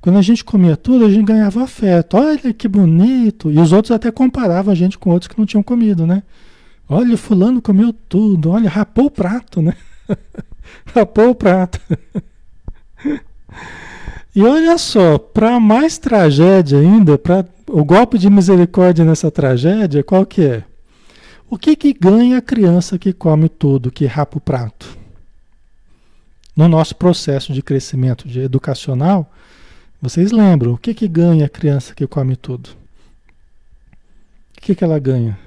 Quando 0.00 0.18
a 0.18 0.22
gente 0.22 0.44
comia 0.44 0.76
tudo, 0.76 1.06
a 1.06 1.10
gente 1.10 1.24
ganhava 1.24 1.62
afeto. 1.62 2.16
Olha 2.16 2.52
que 2.52 2.68
bonito. 2.68 3.50
E 3.50 3.58
os 3.58 3.72
outros 3.72 3.90
até 3.90 4.10
comparavam 4.10 4.72
a 4.72 4.74
gente 4.74 4.98
com 4.98 5.10
outros 5.10 5.28
que 5.28 5.38
não 5.38 5.46
tinham 5.46 5.62
comido, 5.62 6.06
né? 6.06 6.22
Olha, 6.88 7.16
fulano 7.16 7.62
comeu 7.62 7.92
tudo. 7.92 8.50
Olha, 8.50 8.68
rapou 8.68 9.06
o 9.06 9.10
prato, 9.10 9.62
né? 9.62 9.74
rapou 10.94 11.30
o 11.30 11.34
prato. 11.34 11.80
e 14.34 14.42
olha 14.42 14.76
só, 14.78 15.18
para 15.18 15.60
mais 15.60 15.96
tragédia 15.96 16.78
ainda, 16.78 17.16
para 17.16 17.46
o 17.68 17.84
golpe 17.84 18.18
de 18.18 18.28
misericórdia 18.28 19.04
nessa 19.04 19.30
tragédia, 19.30 20.02
qual 20.02 20.26
que 20.26 20.42
é? 20.42 20.64
O 21.48 21.56
que 21.56 21.76
que 21.76 21.92
ganha 21.92 22.38
a 22.38 22.42
criança 22.42 22.98
que 22.98 23.12
come 23.12 23.48
tudo, 23.48 23.92
que 23.92 24.06
rapa 24.06 24.38
o 24.38 24.40
prato? 24.40 24.98
No 26.56 26.66
nosso 26.68 26.96
processo 26.96 27.52
de 27.52 27.62
crescimento 27.62 28.26
de 28.26 28.40
educacional, 28.40 29.30
vocês 30.00 30.32
lembram, 30.32 30.72
o 30.72 30.78
que 30.78 30.94
que 30.94 31.08
ganha 31.08 31.46
a 31.46 31.48
criança 31.48 31.94
que 31.94 32.06
come 32.06 32.36
tudo? 32.36 32.70
O 34.56 34.60
que 34.60 34.74
que 34.74 34.84
ela 34.84 34.98
ganha? 34.98 35.38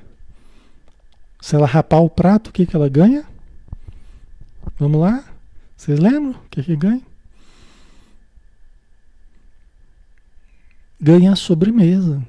Se 1.42 1.56
ela 1.56 1.68
rapar 1.68 2.02
o 2.02 2.10
prato, 2.10 2.50
o 2.50 2.54
que 2.54 2.66
que 2.66 2.76
ela 2.76 2.90
ganha? 2.90 3.26
Vamos 4.80 5.00
lá? 5.00 5.24
Vocês 5.76 6.00
lembram 6.00 6.32
o 6.32 6.50
que 6.50 6.64
que 6.64 6.76
ganha? 6.76 7.07
Ganha 11.00 11.34
a 11.34 11.36
sobremesa. 11.36 12.22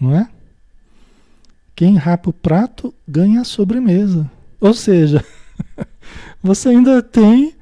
não 0.00 0.14
é? 0.14 0.28
Quem 1.74 1.96
rapa 1.96 2.30
o 2.30 2.32
prato 2.32 2.94
ganha 3.06 3.40
a 3.40 3.44
sobremesa. 3.44 4.30
Ou 4.60 4.74
seja, 4.74 5.24
você 6.42 6.68
ainda 6.68 7.02
tem, 7.02 7.54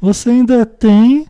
você 0.00 0.30
ainda 0.30 0.66
tem 0.66 1.26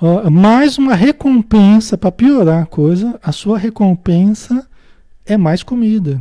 ó, 0.00 0.28
mais 0.30 0.78
uma 0.78 0.94
recompensa 0.94 1.96
para 1.96 2.12
piorar 2.12 2.62
a 2.62 2.66
coisa. 2.66 3.18
A 3.22 3.32
sua 3.32 3.58
recompensa 3.58 4.68
é 5.24 5.36
mais 5.36 5.62
comida. 5.62 6.20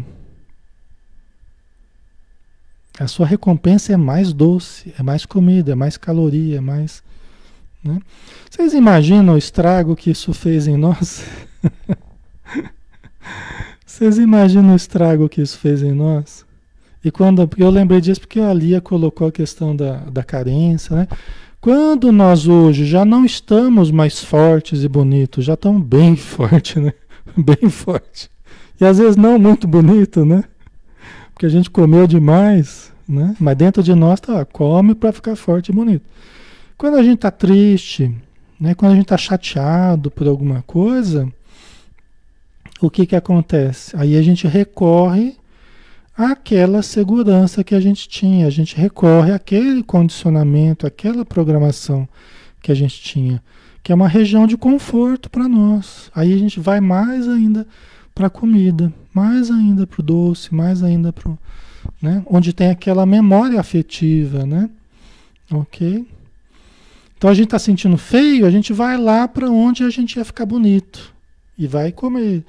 A 3.00 3.08
sua 3.08 3.28
recompensa 3.28 3.94
é 3.94 3.98
mais 3.98 4.34
doce, 4.34 4.94
é 4.98 5.04
mais 5.04 5.26
comida, 5.26 5.74
é 5.74 5.76
mais 5.76 5.98
caloria, 5.98 6.58
é 6.58 6.62
mais. 6.62 7.04
Né? 7.88 8.00
Vocês 8.50 8.74
imaginam 8.74 9.36
o 9.36 9.38
estrago 9.38 9.96
que 9.96 10.12
isso 10.12 10.34
fez 10.34 10.68
em 10.68 10.76
nós? 10.76 11.24
Vocês 13.86 14.18
imaginam 14.18 14.74
o 14.74 14.76
estrago 14.76 15.30
que 15.30 15.42
isso 15.42 15.58
fez 15.58 15.82
em 15.82 15.94
nós? 15.94 16.46
E 17.04 17.10
quando 17.10 17.50
eu 17.58 17.70
lembrei 17.70 18.02
disso 18.02 18.20
porque 18.20 18.40
a 18.40 18.54
Lia 18.54 18.82
colocou 18.82 19.28
a 19.28 19.32
questão 19.32 19.76
da, 19.76 19.98
da 20.12 20.24
carência, 20.24 20.96
né? 20.96 21.08
Quando 21.62 22.12
nós 22.12 22.48
hoje 22.48 22.86
já 22.86 23.04
não 23.04 23.26
estamos 23.26 23.90
mais 23.90 24.24
fortes 24.24 24.84
e 24.84 24.88
bonitos, 24.88 25.46
já 25.46 25.54
estamos 25.54 25.82
bem 25.84 26.16
fortes, 26.18 26.76
né? 26.82 26.94
Bem 27.36 27.70
forte. 27.70 28.30
E 28.80 28.86
às 28.86 28.98
vezes 28.98 29.16
não 29.16 29.40
muito 29.40 29.68
bonito, 29.68 30.26
né? 30.26 30.44
Porque 31.34 31.46
a 31.46 31.50
gente 31.50 31.70
comeu 31.70 32.08
demais, 32.08 32.92
né? 33.08 33.36
Mas 33.40 33.56
dentro 33.56 33.82
de 33.82 33.96
nós 33.96 34.20
tá, 34.20 34.44
come 34.46 34.94
para 34.94 35.12
ficar 35.12 35.36
forte 35.36 35.70
e 35.70 35.76
bonito. 35.76 36.06
Quando 36.78 36.98
a 36.98 37.04
gente 37.04 37.16
está 37.16 37.32
triste, 37.32 38.14
né? 38.60 38.76
Quando 38.76 38.92
a 38.92 38.96
gente 38.96 39.06
está 39.06 39.18
chateado 39.18 40.12
por 40.12 40.28
alguma 40.28 40.62
coisa, 40.62 41.28
o 42.80 42.90
que 42.90 43.08
que 43.08 43.16
acontece? 43.16 43.96
Aí 43.98 44.16
a 44.16 44.22
gente 44.22 44.48
recorre 44.48 45.36
àquela 46.16 46.84
segurança 46.84 47.64
que 47.64 47.74
a 47.74 47.80
gente 47.80 48.08
tinha, 48.08 48.46
a 48.46 48.52
gente 48.52 48.76
recorre 48.76 49.32
àquele 49.32 49.82
condicionamento, 49.82 50.86
àquela 50.86 51.26
programação 51.26 52.08
que 52.62 52.72
a 52.72 52.76
gente 52.76 53.02
tinha, 53.02 53.42
que 53.82 53.92
é 53.92 53.96
uma 53.96 54.08
região 54.08 54.46
de 54.46 54.56
conforto 54.56 55.32
para 55.32 55.48
nós. 55.48 56.12
Aí 56.14 56.32
a 56.32 56.38
gente 56.38 56.60
vai 56.60 56.80
mais 56.80 57.28
ainda 57.28 57.66
para 58.14 58.28
a 58.28 58.32
comida, 58.32 58.94
mais 59.12 59.50
ainda 59.50 59.88
para 59.88 60.02
o 60.02 60.04
doce, 60.04 60.54
mais 60.54 60.84
ainda 60.84 61.12
para 61.12 61.32
né? 62.00 62.24
onde 62.28 62.54
tem 62.54 62.70
aquela 62.70 63.06
memória 63.06 63.60
afetiva, 63.60 64.46
né? 64.46 64.70
Ok? 65.50 66.06
Então 67.18 67.30
a 67.30 67.34
gente 67.34 67.46
está 67.46 67.58
sentindo 67.58 67.98
feio, 67.98 68.46
a 68.46 68.52
gente 68.52 68.72
vai 68.72 68.96
lá 68.96 69.28
para 69.28 69.50
onde 69.50 69.84
a 69.84 69.90
gente 69.90 70.18
ia 70.18 70.26
ficar 70.26 70.46
bonito 70.46 71.14
e 71.58 71.66
vai 71.66 71.92
comer, 71.92 72.46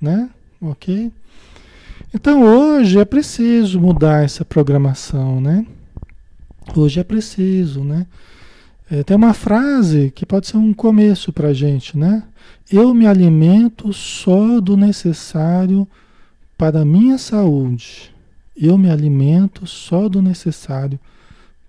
né? 0.00 0.28
Ok? 0.60 1.12
Então 2.12 2.42
hoje 2.42 2.98
é 2.98 3.04
preciso 3.04 3.80
mudar 3.80 4.24
essa 4.24 4.44
programação, 4.44 5.40
né? 5.40 5.64
Hoje 6.74 6.98
é 6.98 7.04
preciso, 7.04 7.84
né? 7.84 8.06
É, 8.90 9.04
tem 9.04 9.16
uma 9.16 9.32
frase 9.32 10.10
que 10.10 10.26
pode 10.26 10.48
ser 10.48 10.56
um 10.56 10.74
começo 10.74 11.32
para 11.32 11.48
a 11.48 11.54
gente, 11.54 11.96
né? 11.96 12.24
Eu 12.70 12.92
me 12.92 13.06
alimento 13.06 13.92
só 13.92 14.60
do 14.60 14.76
necessário 14.76 15.86
para 16.58 16.80
a 16.80 16.84
minha 16.84 17.16
saúde. 17.16 18.12
Eu 18.56 18.76
me 18.76 18.90
alimento 18.90 19.64
só 19.68 20.08
do 20.08 20.20
necessário 20.20 20.98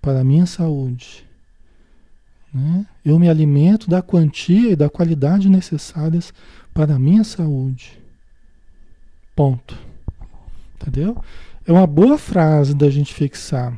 para 0.00 0.20
a 0.20 0.24
minha 0.24 0.46
saúde. 0.46 1.24
Né? 2.52 2.86
Eu 3.04 3.18
me 3.18 3.28
alimento 3.28 3.88
da 3.88 4.02
quantia 4.02 4.72
e 4.72 4.76
da 4.76 4.88
qualidade 4.88 5.48
necessárias 5.48 6.32
para 6.74 6.94
a 6.94 6.98
minha 6.98 7.24
saúde. 7.24 7.98
Ponto. 9.34 9.76
Entendeu? 10.80 11.16
É 11.66 11.72
uma 11.72 11.86
boa 11.86 12.18
frase 12.18 12.74
da 12.74 12.90
gente 12.90 13.14
fixar. 13.14 13.72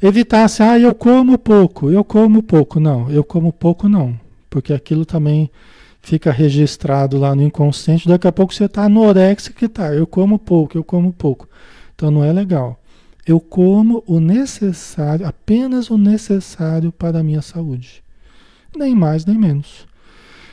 Evitar 0.00 0.44
assim, 0.44 0.62
ah, 0.62 0.78
eu 0.78 0.94
como 0.94 1.36
pouco, 1.36 1.90
eu 1.90 2.04
como 2.04 2.42
pouco. 2.42 2.80
Não, 2.80 3.10
eu 3.10 3.22
como 3.22 3.52
pouco 3.52 3.88
não. 3.88 4.18
Porque 4.48 4.72
aquilo 4.72 5.04
também 5.04 5.50
fica 6.00 6.32
registrado 6.32 7.18
lá 7.18 7.34
no 7.34 7.42
inconsciente, 7.42 8.08
daqui 8.08 8.26
a 8.26 8.32
pouco 8.32 8.54
você 8.54 8.64
está 8.64 8.84
anorexia 8.84 9.52
que 9.52 9.68
tá, 9.68 9.92
eu 9.92 10.06
como 10.06 10.38
pouco, 10.38 10.78
eu 10.78 10.84
como 10.84 11.12
pouco. 11.12 11.46
Então 11.94 12.10
não 12.10 12.24
é 12.24 12.32
legal. 12.32 12.80
Eu 13.28 13.40
como 13.40 14.02
o 14.06 14.18
necessário, 14.20 15.26
apenas 15.26 15.90
o 15.90 15.98
necessário 15.98 16.90
para 16.90 17.18
a 17.18 17.22
minha 17.22 17.42
saúde. 17.42 18.02
Nem 18.74 18.94
mais, 18.94 19.26
nem 19.26 19.36
menos. 19.36 19.86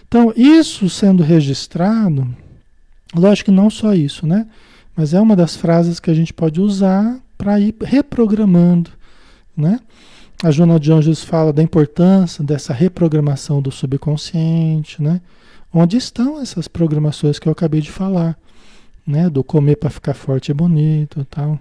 Então, 0.05 0.33
isso 0.35 0.89
sendo 0.89 1.23
registrado, 1.23 2.27
lógico 3.15 3.45
que 3.45 3.55
não 3.55 3.69
só 3.69 3.93
isso, 3.93 4.27
né? 4.27 4.45
Mas 4.93 5.13
é 5.13 5.21
uma 5.21 5.37
das 5.37 5.55
frases 5.55 6.01
que 6.01 6.11
a 6.11 6.13
gente 6.13 6.33
pode 6.33 6.59
usar 6.59 7.17
para 7.37 7.57
ir 7.61 7.73
reprogramando, 7.81 8.91
né? 9.55 9.79
A 10.43 10.51
Joana 10.51 10.77
de 10.77 10.91
Anjos 10.91 11.23
fala 11.23 11.53
da 11.53 11.63
importância 11.63 12.43
dessa 12.43 12.73
reprogramação 12.73 13.61
do 13.61 13.71
subconsciente, 13.71 15.01
né? 15.01 15.21
Onde 15.73 15.95
estão 15.95 16.41
essas 16.41 16.67
programações 16.67 17.39
que 17.39 17.47
eu 17.47 17.53
acabei 17.53 17.79
de 17.79 17.89
falar, 17.89 18.37
né? 19.07 19.29
Do 19.29 19.45
comer 19.45 19.77
para 19.77 19.89
ficar 19.89 20.13
forte 20.13 20.51
e 20.51 20.53
bonito, 20.53 21.25
tal, 21.29 21.57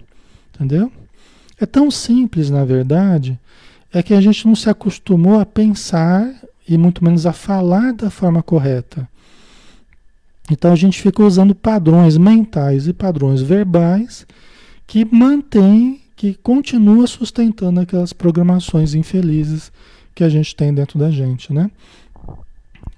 entendeu? 0.53 0.90
É 1.61 1.67
tão 1.67 1.90
simples, 1.90 2.51
na 2.51 2.64
verdade, 2.64 3.38
é 3.93 4.03
que 4.03 4.14
a 4.14 4.21
gente 4.21 4.47
não 4.47 4.57
se 4.57 4.69
acostumou 4.69 5.38
a 5.38 5.47
pensar 5.47 6.35
e 6.69 6.77
muito 6.77 7.05
menos 7.05 7.27
a 7.27 7.33
falar 7.33 7.93
da 7.93 8.11
forma 8.11 8.43
correta. 8.43 9.09
Então 10.51 10.73
a 10.73 10.77
gente 10.77 11.01
fica 11.01 11.23
usando 11.23 11.55
padrões 11.55 12.17
mentais 12.17 12.87
e 12.87 12.93
padrões 12.93 13.40
verbais 13.40 14.27
que 14.87 15.05
mantêm 15.05 16.01
que 16.17 16.35
continua 16.35 17.07
sustentando 17.07 17.81
aquelas 17.81 18.12
programações 18.12 18.95
infelizes 18.95 19.73
que 20.14 20.23
a 20.23 20.29
gente 20.29 20.55
tem 20.55 20.73
dentro 20.73 20.99
da 20.99 21.11
gente, 21.11 21.53
né? 21.53 21.71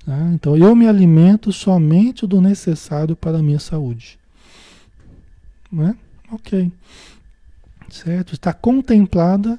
Tá? 0.04 0.30
Então 0.32 0.56
eu 0.56 0.74
me 0.76 0.86
alimento 0.86 1.52
somente 1.52 2.26
do 2.26 2.40
necessário 2.40 3.16
para 3.16 3.38
a 3.38 3.42
minha 3.42 3.58
saúde. 3.58 4.18
Né? 5.70 5.96
Ok. 6.30 6.70
Certo? 7.90 8.34
Está 8.34 8.52
contemplada 8.52 9.58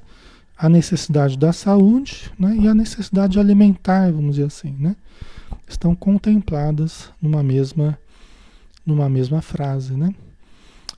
a 0.58 0.68
necessidade 0.68 1.38
da 1.38 1.54
saúde 1.54 2.32
né? 2.38 2.56
e 2.60 2.68
a 2.68 2.74
necessidade 2.74 3.40
alimentar, 3.40 4.12
vamos 4.12 4.36
dizer 4.36 4.48
assim, 4.48 4.76
né? 4.80 4.96
Estão 5.68 5.96
contempladas 5.96 7.10
numa 7.22 7.44
mesma, 7.44 7.98
numa 8.86 9.08
mesma 9.08 9.42
frase, 9.42 9.94
né? 9.94 10.13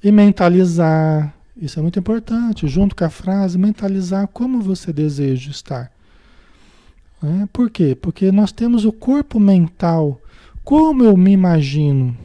E 0.01 0.11
mentalizar, 0.11 1.33
isso 1.57 1.77
é 1.77 1.81
muito 1.81 1.99
importante, 1.99 2.67
junto 2.67 2.95
com 2.95 3.03
a 3.03 3.09
frase, 3.09 3.57
mentalizar 3.57 4.27
como 4.27 4.61
você 4.61 4.93
deseja 4.93 5.51
estar. 5.51 5.91
É, 7.21 7.45
por 7.51 7.69
quê? 7.69 7.97
Porque 7.99 8.31
nós 8.31 8.51
temos 8.51 8.85
o 8.85 8.93
corpo 8.93 9.39
mental. 9.39 10.21
Como 10.63 11.03
eu 11.03 11.17
me 11.17 11.31
imagino? 11.31 12.15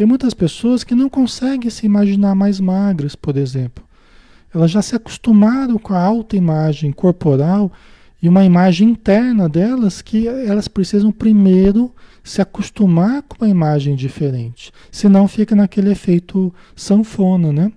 Tem 0.00 0.06
muitas 0.06 0.32
pessoas 0.32 0.82
que 0.82 0.94
não 0.94 1.10
conseguem 1.10 1.68
se 1.68 1.84
imaginar 1.84 2.34
mais 2.34 2.58
magras, 2.58 3.14
por 3.14 3.36
exemplo. 3.36 3.84
Elas 4.54 4.70
já 4.70 4.80
se 4.80 4.96
acostumaram 4.96 5.76
com 5.76 5.92
a 5.92 6.02
autoimagem 6.02 6.90
corporal 6.90 7.70
e 8.22 8.26
uma 8.26 8.42
imagem 8.42 8.88
interna 8.88 9.46
delas 9.46 10.00
que 10.00 10.26
elas 10.26 10.68
precisam 10.68 11.12
primeiro 11.12 11.94
se 12.24 12.40
acostumar 12.40 13.20
com 13.24 13.44
uma 13.44 13.50
imagem 13.50 13.94
diferente. 13.94 14.72
Senão 14.90 15.28
fica 15.28 15.54
naquele 15.54 15.92
efeito 15.92 16.50
sanfona, 16.74 17.52
né? 17.52 17.70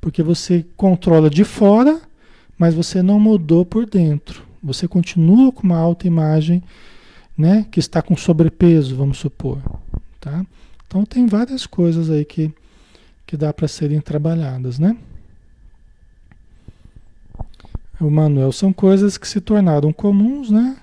Porque 0.00 0.24
você 0.24 0.66
controla 0.76 1.30
de 1.30 1.44
fora, 1.44 2.00
mas 2.58 2.74
você 2.74 3.02
não 3.02 3.20
mudou 3.20 3.64
por 3.64 3.86
dentro. 3.86 4.42
Você 4.60 4.88
continua 4.88 5.52
com 5.52 5.62
uma 5.62 5.78
alta 5.78 6.08
imagem, 6.08 6.60
né, 7.38 7.64
que 7.70 7.78
está 7.78 8.02
com 8.02 8.16
sobrepeso, 8.16 8.96
vamos 8.96 9.18
supor, 9.18 9.62
tá? 10.18 10.44
Então 10.86 11.04
tem 11.04 11.26
várias 11.26 11.66
coisas 11.66 12.10
aí 12.10 12.24
que 12.24 12.52
que 13.26 13.36
dá 13.36 13.52
para 13.52 13.66
serem 13.66 14.00
trabalhadas, 14.00 14.78
né? 14.78 14.96
O 18.00 18.08
Manuel 18.08 18.52
são 18.52 18.72
coisas 18.72 19.18
que 19.18 19.26
se 19.26 19.40
tornaram 19.40 19.92
comuns, 19.92 20.48
né? 20.48 20.76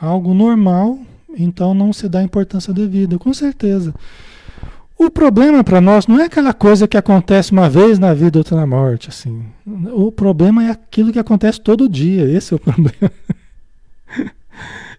Algo 0.00 0.32
normal, 0.32 0.98
então 1.36 1.74
não 1.74 1.92
se 1.92 2.08
dá 2.08 2.22
importância 2.22 2.72
devida, 2.72 3.18
com 3.18 3.34
certeza. 3.34 3.94
O 4.96 5.10
problema 5.10 5.62
para 5.62 5.80
nós 5.80 6.06
não 6.06 6.20
é 6.20 6.24
aquela 6.24 6.54
coisa 6.54 6.88
que 6.88 6.96
acontece 6.96 7.52
uma 7.52 7.68
vez 7.68 7.98
na 7.98 8.14
vida, 8.14 8.38
outra 8.38 8.56
na 8.56 8.66
morte, 8.66 9.08
assim. 9.08 9.44
O 9.92 10.10
problema 10.10 10.64
é 10.64 10.70
aquilo 10.70 11.12
que 11.12 11.18
acontece 11.18 11.60
todo 11.60 11.88
dia. 11.88 12.24
Esse 12.30 12.54
é 12.54 12.56
o 12.56 12.60
problema. 12.60 13.12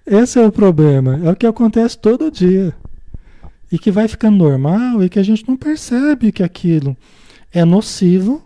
Esse 0.06 0.40
é 0.40 0.46
o 0.46 0.52
problema. 0.52 1.20
É 1.24 1.32
o 1.32 1.36
que 1.36 1.48
acontece 1.48 1.98
todo 1.98 2.30
dia. 2.30 2.76
E 3.72 3.80
que 3.80 3.92
vai 3.92 4.08
ficando 4.08 4.38
normal 4.38 5.04
e 5.04 5.10
que 5.10 5.20
a 5.20 5.24
gente 5.24 5.48
não 5.48 5.58
percebe 5.58 6.32
que 6.32 6.44
aquilo 6.44 6.96
é 7.52 7.66
nocivo 7.66 8.44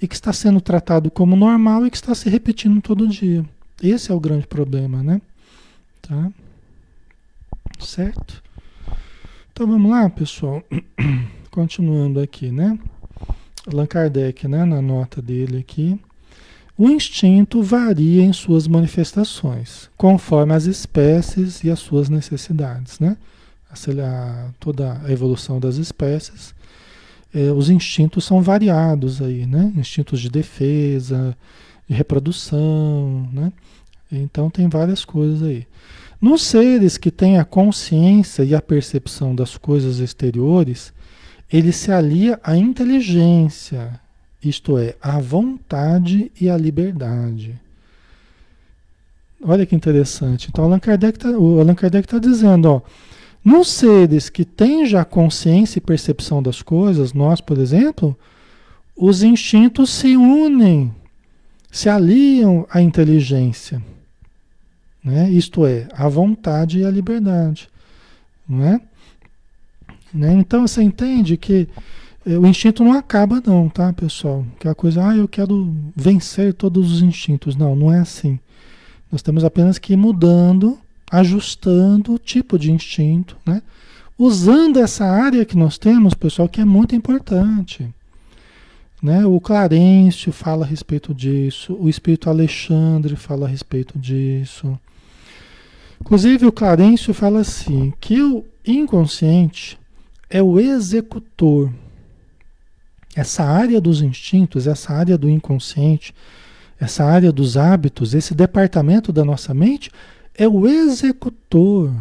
e 0.00 0.08
que 0.08 0.14
está 0.14 0.32
sendo 0.32 0.60
tratado 0.60 1.10
como 1.10 1.36
normal 1.36 1.86
e 1.86 1.90
que 1.90 1.96
está 1.96 2.14
se 2.14 2.28
repetindo 2.28 2.80
todo 2.80 3.06
dia. 3.06 3.44
Esse 3.82 4.10
é 4.10 4.14
o 4.14 4.20
grande 4.20 4.46
problema, 4.46 5.02
né? 5.02 5.20
Tá? 6.02 6.30
Certo? 7.78 8.42
Então 9.52 9.66
vamos 9.66 9.90
lá, 9.90 10.08
pessoal. 10.10 10.62
Continuando 11.50 12.20
aqui, 12.20 12.50
né? 12.50 12.78
Allan 13.66 13.86
Kardec, 13.86 14.46
né, 14.46 14.64
na 14.64 14.80
nota 14.80 15.20
dele 15.20 15.58
aqui. 15.58 15.98
O 16.78 16.90
instinto 16.90 17.62
varia 17.62 18.22
em 18.22 18.32
suas 18.32 18.68
manifestações, 18.68 19.88
conforme 19.96 20.52
as 20.52 20.66
espécies 20.66 21.64
e 21.64 21.70
as 21.70 21.78
suas 21.78 22.10
necessidades, 22.10 23.00
né? 23.00 23.16
A, 24.02 24.50
toda 24.58 25.00
a 25.04 25.12
evolução 25.12 25.60
das 25.60 25.76
espécies, 25.76 26.54
eh, 27.34 27.52
os 27.52 27.68
instintos 27.70 28.24
são 28.24 28.40
variados 28.42 29.20
aí, 29.20 29.46
né? 29.46 29.72
Instintos 29.76 30.20
de 30.20 30.30
defesa, 30.30 31.36
de 31.88 31.94
reprodução, 31.94 33.28
né? 33.32 33.52
Então 34.10 34.48
tem 34.50 34.68
várias 34.68 35.04
coisas 35.04 35.42
aí. 35.42 35.66
Nos 36.20 36.42
seres 36.42 36.96
que 36.96 37.10
têm 37.10 37.38
a 37.38 37.44
consciência 37.44 38.42
e 38.42 38.54
a 38.54 38.62
percepção 38.62 39.34
das 39.34 39.56
coisas 39.58 39.98
exteriores, 39.98 40.92
ele 41.52 41.72
se 41.72 41.92
alia 41.92 42.40
à 42.42 42.56
inteligência, 42.56 44.00
isto 44.42 44.78
é, 44.78 44.96
à 45.00 45.18
vontade 45.20 46.32
e 46.40 46.48
à 46.48 46.56
liberdade. 46.56 47.60
Olha 49.42 49.66
que 49.66 49.76
interessante. 49.76 50.48
Então 50.48 50.64
Allan 50.64 50.78
Kardec 50.78 51.18
tá, 51.18 51.28
o 51.30 51.60
Allan 51.60 51.74
Kardec 51.74 52.06
está 52.06 52.18
dizendo, 52.18 52.66
ó, 52.66 52.80
nos 53.46 53.68
seres 53.68 54.28
que 54.28 54.44
têm 54.44 54.84
já 54.84 55.04
consciência 55.04 55.78
e 55.78 55.80
percepção 55.80 56.42
das 56.42 56.62
coisas, 56.62 57.12
nós, 57.12 57.40
por 57.40 57.58
exemplo, 57.58 58.18
os 58.96 59.22
instintos 59.22 59.88
se 59.90 60.16
unem, 60.16 60.92
se 61.70 61.88
aliam 61.88 62.66
à 62.68 62.82
inteligência. 62.82 63.80
Né? 65.04 65.30
Isto 65.30 65.64
é, 65.64 65.86
a 65.92 66.08
vontade 66.08 66.80
e 66.80 66.84
a 66.84 66.90
liberdade. 66.90 67.68
É? 68.50 68.80
Né? 70.12 70.32
Então 70.32 70.66
você 70.66 70.82
entende 70.82 71.36
que 71.36 71.68
eh, 72.26 72.36
o 72.36 72.48
instinto 72.48 72.82
não 72.82 72.94
acaba, 72.94 73.40
não, 73.46 73.68
tá, 73.68 73.92
pessoal? 73.92 74.44
Que 74.58 74.66
a 74.66 74.74
coisa, 74.74 75.08
ah, 75.08 75.16
eu 75.16 75.28
quero 75.28 75.72
vencer 75.94 76.52
todos 76.52 76.90
os 76.90 77.00
instintos. 77.00 77.54
Não, 77.54 77.76
não 77.76 77.92
é 77.92 78.00
assim. 78.00 78.40
Nós 79.12 79.22
temos 79.22 79.44
apenas 79.44 79.78
que 79.78 79.92
ir 79.92 79.96
mudando, 79.96 80.76
ajustando 81.10 82.14
o 82.14 82.18
tipo 82.18 82.58
de 82.58 82.72
instinto, 82.72 83.36
né? 83.46 83.62
Usando 84.18 84.78
essa 84.78 85.04
área 85.04 85.44
que 85.44 85.56
nós 85.56 85.76
temos, 85.76 86.14
pessoal, 86.14 86.48
que 86.48 86.60
é 86.60 86.64
muito 86.64 86.94
importante. 86.94 87.86
Né? 89.02 89.26
O 89.26 89.38
Clarencio 89.38 90.32
fala 90.32 90.64
a 90.64 90.68
respeito 90.68 91.14
disso, 91.14 91.76
o 91.78 91.88
Espírito 91.88 92.30
Alexandre 92.30 93.14
fala 93.14 93.46
a 93.46 93.48
respeito 93.48 93.98
disso. 93.98 94.78
Inclusive, 96.00 96.46
o 96.46 96.52
Clarencio 96.52 97.12
fala 97.12 97.40
assim: 97.40 97.92
que 98.00 98.20
o 98.22 98.44
inconsciente 98.66 99.78
é 100.30 100.42
o 100.42 100.58
executor. 100.58 101.70
Essa 103.14 103.44
área 103.44 103.80
dos 103.80 104.02
instintos, 104.02 104.66
essa 104.66 104.92
área 104.92 105.16
do 105.16 105.28
inconsciente, 105.28 106.14
essa 106.78 107.04
área 107.04 107.32
dos 107.32 107.56
hábitos, 107.56 108.14
esse 108.14 108.34
departamento 108.34 109.12
da 109.12 109.24
nossa 109.24 109.54
mente 109.54 109.90
é 110.36 110.46
o 110.46 110.66
executor 110.66 111.92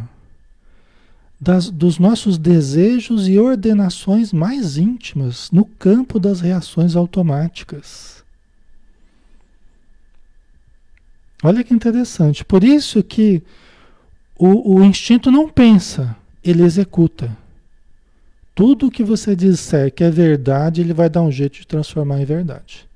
das, 1.39 1.69
dos 1.69 1.97
nossos 1.97 2.37
desejos 2.37 3.27
e 3.27 3.39
ordenações 3.39 4.33
mais 4.33 4.77
íntimas 4.77 5.49
no 5.51 5.65
campo 5.65 6.19
das 6.19 6.41
reações 6.41 6.95
automáticas. 6.95 8.23
Olha 11.43 11.63
que 11.63 11.73
interessante. 11.73 12.43
Por 12.43 12.63
isso 12.63 13.03
que 13.03 13.43
o, 14.37 14.77
o 14.77 14.83
instinto 14.83 15.31
não 15.31 15.47
pensa, 15.47 16.15
ele 16.43 16.63
executa. 16.63 17.35
Tudo 18.53 18.91
que 18.91 19.03
você 19.03 19.35
disser 19.35 19.93
que 19.93 20.03
é 20.03 20.09
verdade, 20.09 20.81
ele 20.81 20.93
vai 20.93 21.09
dar 21.09 21.21
um 21.21 21.31
jeito 21.31 21.59
de 21.59 21.67
transformar 21.67 22.21
em 22.21 22.25
verdade. 22.25 22.87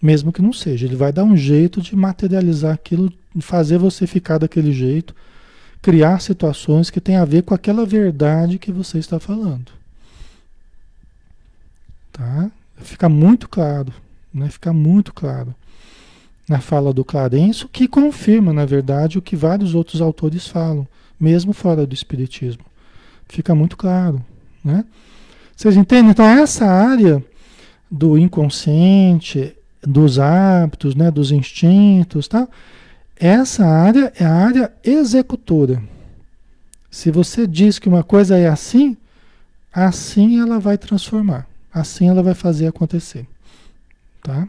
Mesmo 0.00 0.32
que 0.32 0.42
não 0.42 0.52
seja, 0.52 0.86
ele 0.86 0.96
vai 0.96 1.12
dar 1.12 1.24
um 1.24 1.36
jeito 1.36 1.80
de 1.80 1.96
materializar 1.96 2.74
aquilo, 2.74 3.12
fazer 3.40 3.78
você 3.78 4.06
ficar 4.06 4.38
daquele 4.38 4.72
jeito, 4.72 5.14
criar 5.80 6.20
situações 6.20 6.90
que 6.90 7.00
têm 7.00 7.16
a 7.16 7.24
ver 7.24 7.42
com 7.42 7.54
aquela 7.54 7.84
verdade 7.84 8.58
que 8.58 8.70
você 8.70 8.98
está 8.98 9.18
falando. 9.18 9.72
Tá? 12.12 12.50
Fica 12.76 13.08
muito 13.08 13.48
claro, 13.48 13.92
né? 14.32 14.48
Fica 14.50 14.72
muito 14.72 15.14
claro 15.14 15.54
na 16.48 16.60
fala 16.60 16.92
do 16.92 17.04
Clarencio, 17.04 17.68
que 17.68 17.88
confirma, 17.88 18.52
na 18.52 18.66
verdade, 18.66 19.16
o 19.16 19.22
que 19.22 19.36
vários 19.36 19.74
outros 19.74 20.00
autores 20.00 20.46
falam, 20.46 20.86
mesmo 21.18 21.52
fora 21.52 21.86
do 21.86 21.94
Espiritismo. 21.94 22.64
Fica 23.28 23.54
muito 23.54 23.76
claro. 23.76 24.22
Né? 24.62 24.84
Vocês 25.56 25.76
entendem? 25.76 26.10
Então, 26.10 26.26
essa 26.26 26.66
área 26.66 27.24
do 27.90 28.18
inconsciente, 28.18 29.54
dos 29.82 30.18
hábitos, 30.18 30.94
né, 30.94 31.10
dos 31.10 31.30
instintos, 31.30 32.28
tá? 32.28 32.48
Essa 33.16 33.64
área 33.66 34.12
é 34.18 34.24
a 34.24 34.34
área 34.34 34.72
executora. 34.84 35.82
Se 36.90 37.10
você 37.10 37.46
diz 37.46 37.78
que 37.78 37.88
uma 37.88 38.02
coisa 38.02 38.36
é 38.36 38.48
assim, 38.48 38.96
assim 39.72 40.40
ela 40.40 40.58
vai 40.58 40.76
transformar, 40.76 41.46
assim 41.72 42.08
ela 42.08 42.22
vai 42.22 42.34
fazer 42.34 42.66
acontecer. 42.66 43.26
Tá? 44.22 44.46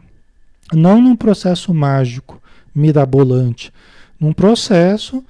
Não 0.72 1.00
num 1.00 1.16
processo 1.16 1.72
mágico, 1.72 2.40
mirabolante, 2.74 3.72
num 4.18 4.32
processo 4.32 5.24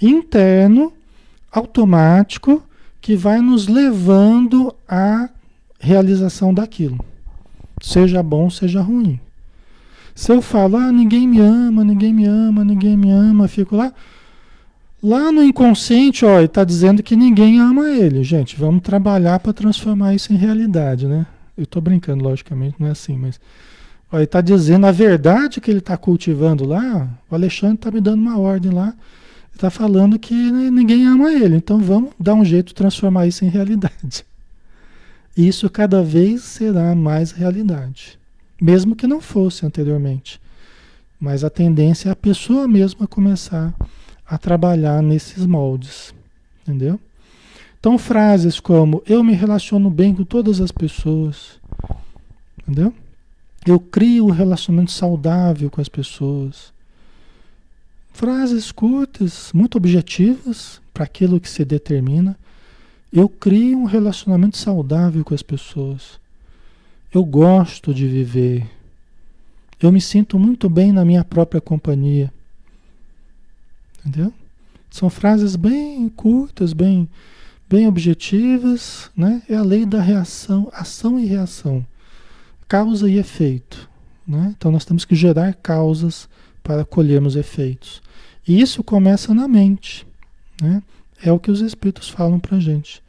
interno, 0.00 0.92
automático, 1.50 2.62
que 3.00 3.16
vai 3.16 3.40
nos 3.40 3.66
levando 3.68 4.74
à 4.86 5.30
realização 5.78 6.52
daquilo. 6.52 7.04
Seja 7.80 8.22
bom, 8.22 8.50
seja 8.50 8.80
ruim. 8.80 9.20
Se 10.18 10.32
eu 10.32 10.42
falo, 10.42 10.76
ah, 10.76 10.90
ninguém 10.90 11.28
me 11.28 11.38
ama, 11.38 11.84
ninguém 11.84 12.12
me 12.12 12.24
ama, 12.26 12.64
ninguém 12.64 12.96
me 12.96 13.08
ama, 13.08 13.46
fico 13.46 13.76
lá. 13.76 13.92
Lá 15.00 15.30
no 15.30 15.44
inconsciente, 15.44 16.24
ó, 16.24 16.40
está 16.40 16.64
dizendo 16.64 17.04
que 17.04 17.14
ninguém 17.14 17.60
ama 17.60 17.88
ele. 17.88 18.24
Gente, 18.24 18.56
vamos 18.56 18.82
trabalhar 18.82 19.38
para 19.38 19.52
transformar 19.52 20.16
isso 20.16 20.32
em 20.32 20.36
realidade, 20.36 21.06
né? 21.06 21.24
Eu 21.56 21.62
estou 21.62 21.80
brincando, 21.80 22.24
logicamente, 22.24 22.74
não 22.80 22.88
é 22.88 22.90
assim, 22.90 23.16
mas 23.16 23.38
ele 24.12 24.24
está 24.24 24.40
dizendo 24.40 24.86
a 24.86 24.90
verdade 24.90 25.60
que 25.60 25.70
ele 25.70 25.78
está 25.78 25.96
cultivando 25.96 26.66
lá. 26.66 27.08
O 27.30 27.36
Alexandre 27.36 27.76
está 27.76 27.90
me 27.92 28.00
dando 28.00 28.20
uma 28.20 28.40
ordem 28.40 28.72
lá. 28.72 28.94
Está 29.54 29.70
falando 29.70 30.18
que 30.18 30.34
ninguém 30.34 31.06
ama 31.06 31.32
ele. 31.32 31.54
Então 31.54 31.78
vamos 31.78 32.10
dar 32.18 32.34
um 32.34 32.44
jeito 32.44 32.68
de 32.68 32.74
transformar 32.74 33.28
isso 33.28 33.44
em 33.44 33.48
realidade. 33.48 34.26
Isso 35.36 35.70
cada 35.70 36.02
vez 36.02 36.42
será 36.42 36.92
mais 36.96 37.30
realidade. 37.30 38.17
Mesmo 38.60 38.96
que 38.96 39.06
não 39.06 39.20
fosse 39.20 39.64
anteriormente. 39.64 40.40
Mas 41.18 41.44
a 41.44 41.50
tendência 41.50 42.08
é 42.08 42.12
a 42.12 42.16
pessoa 42.16 42.68
mesma 42.68 43.06
começar 43.06 43.74
a 44.26 44.36
trabalhar 44.36 45.02
nesses 45.02 45.46
moldes. 45.46 46.14
Entendeu? 46.62 47.00
Então, 47.80 47.96
frases 47.96 48.58
como 48.58 49.02
eu 49.06 49.22
me 49.22 49.32
relaciono 49.32 49.88
bem 49.88 50.14
com 50.14 50.24
todas 50.24 50.60
as 50.60 50.72
pessoas. 50.72 51.58
Entendeu? 52.60 52.92
Eu 53.66 53.78
crio 53.78 54.26
um 54.26 54.30
relacionamento 54.30 54.92
saudável 54.92 55.70
com 55.70 55.80
as 55.80 55.88
pessoas. 55.88 56.72
Frases 58.12 58.72
curtas, 58.72 59.50
muito 59.54 59.78
objetivas 59.78 60.80
para 60.92 61.04
aquilo 61.04 61.40
que 61.40 61.48
se 61.48 61.64
determina. 61.64 62.36
Eu 63.12 63.28
crio 63.28 63.78
um 63.78 63.84
relacionamento 63.84 64.56
saudável 64.56 65.24
com 65.24 65.34
as 65.34 65.42
pessoas. 65.42 66.18
Eu 67.12 67.24
gosto 67.24 67.94
de 67.94 68.06
viver. 68.06 68.68
Eu 69.80 69.92
me 69.92 70.00
sinto 70.00 70.38
muito 70.38 70.68
bem 70.68 70.92
na 70.92 71.04
minha 71.04 71.24
própria 71.24 71.60
companhia. 71.60 72.32
Entendeu? 74.00 74.32
São 74.90 75.08
frases 75.08 75.56
bem 75.56 76.08
curtas, 76.08 76.72
bem, 76.72 77.08
bem 77.68 77.86
objetivas, 77.86 79.10
né? 79.16 79.42
É 79.48 79.54
a 79.54 79.62
lei 79.62 79.84
da 79.86 80.00
reação, 80.00 80.70
ação 80.72 81.18
e 81.18 81.26
reação 81.26 81.86
causa 82.68 83.08
e 83.08 83.18
efeito. 83.18 83.88
Né? 84.26 84.54
Então 84.56 84.70
nós 84.70 84.84
temos 84.84 85.06
que 85.06 85.16
gerar 85.16 85.54
causas 85.54 86.28
para 86.62 86.84
colhermos 86.84 87.34
efeitos. 87.34 88.02
E 88.46 88.60
isso 88.60 88.84
começa 88.84 89.32
na 89.32 89.48
mente. 89.48 90.06
Né? 90.60 90.82
É 91.24 91.32
o 91.32 91.38
que 91.38 91.50
os 91.50 91.62
espíritos 91.62 92.08
falam 92.08 92.38
para 92.38 92.58
a 92.58 92.60
gente. 92.60 93.02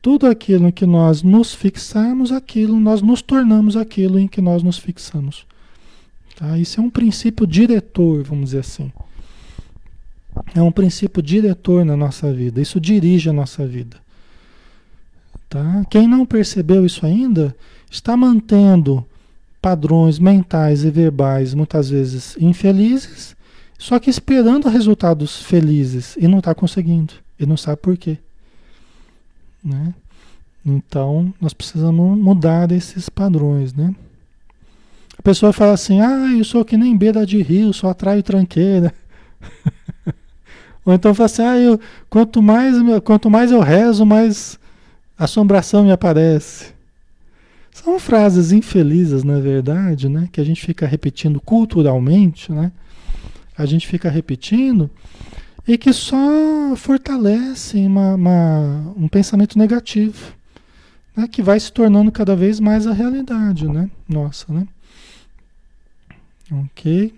Tudo 0.00 0.26
aquilo 0.26 0.68
em 0.68 0.72
que 0.72 0.86
nós 0.86 1.22
nos 1.22 1.52
fixarmos, 1.54 2.30
aquilo, 2.30 2.78
nós 2.78 3.02
nos 3.02 3.22
tornamos 3.22 3.76
aquilo 3.76 4.18
em 4.18 4.28
que 4.28 4.40
nós 4.40 4.62
nos 4.62 4.78
fixamos. 4.78 5.46
Tá? 6.36 6.58
Isso 6.58 6.80
é 6.80 6.82
um 6.82 6.90
princípio 6.90 7.46
diretor, 7.46 8.22
vamos 8.22 8.46
dizer 8.46 8.60
assim. 8.60 8.92
É 10.54 10.62
um 10.62 10.70
princípio 10.70 11.22
diretor 11.22 11.84
na 11.84 11.96
nossa 11.96 12.32
vida. 12.32 12.60
Isso 12.60 12.78
dirige 12.78 13.30
a 13.30 13.32
nossa 13.32 13.66
vida. 13.66 13.96
Tá? 15.48 15.84
Quem 15.90 16.06
não 16.06 16.26
percebeu 16.26 16.84
isso 16.84 17.06
ainda, 17.06 17.56
está 17.90 18.16
mantendo 18.16 19.04
padrões 19.60 20.18
mentais 20.18 20.84
e 20.84 20.90
verbais 20.90 21.54
muitas 21.54 21.90
vezes 21.90 22.36
infelizes, 22.38 23.34
só 23.78 23.98
que 23.98 24.10
esperando 24.10 24.68
resultados 24.68 25.42
felizes 25.42 26.16
e 26.16 26.28
não 26.28 26.38
está 26.38 26.54
conseguindo 26.54 27.14
e 27.38 27.44
não 27.46 27.56
sabe 27.56 27.78
por 27.78 27.96
quê. 27.96 28.18
Né? 29.66 29.92
Então, 30.64 31.32
nós 31.40 31.52
precisamos 31.52 32.18
mudar 32.18 32.70
esses 32.72 33.08
padrões, 33.08 33.74
né? 33.74 33.94
A 35.18 35.22
pessoa 35.22 35.52
fala 35.52 35.72
assim: 35.72 36.00
"Ah, 36.00 36.32
eu 36.36 36.44
sou 36.44 36.64
que 36.64 36.76
nem 36.76 36.96
beira 36.96 37.26
de 37.26 37.42
rio, 37.42 37.72
só 37.72 37.90
atraio 37.90 38.22
tranqueira". 38.22 38.94
Ou 40.84 40.92
então 40.92 41.14
fala 41.14 41.26
assim: 41.26 41.42
"Ah, 41.42 41.58
eu, 41.58 41.80
quanto 42.08 42.42
mais 42.42 42.76
quanto 43.04 43.30
mais 43.30 43.50
eu 43.50 43.60
rezo, 43.60 44.04
mais 44.04 44.58
assombração 45.18 45.84
me 45.84 45.92
aparece". 45.92 46.74
São 47.72 47.98
frases 48.00 48.52
infelizes, 48.52 49.22
na 49.22 49.38
verdade, 49.38 50.08
né? 50.08 50.28
Que 50.32 50.40
a 50.40 50.44
gente 50.44 50.64
fica 50.64 50.86
repetindo 50.86 51.40
culturalmente, 51.40 52.50
né? 52.50 52.72
A 53.56 53.66
gente 53.66 53.86
fica 53.86 54.08
repetindo 54.10 54.90
e 55.66 55.76
que 55.76 55.92
só 55.92 56.16
fortalecem 56.76 57.86
uma, 57.86 58.14
uma, 58.14 58.94
um 58.96 59.08
pensamento 59.08 59.58
negativo, 59.58 60.34
né? 61.16 61.26
Que 61.26 61.42
vai 61.42 61.58
se 61.58 61.72
tornando 61.72 62.12
cada 62.12 62.36
vez 62.36 62.60
mais 62.60 62.86
a 62.86 62.92
realidade, 62.92 63.66
né? 63.66 63.90
Nossa, 64.08 64.52
né? 64.52 64.66
Ok. 66.52 67.12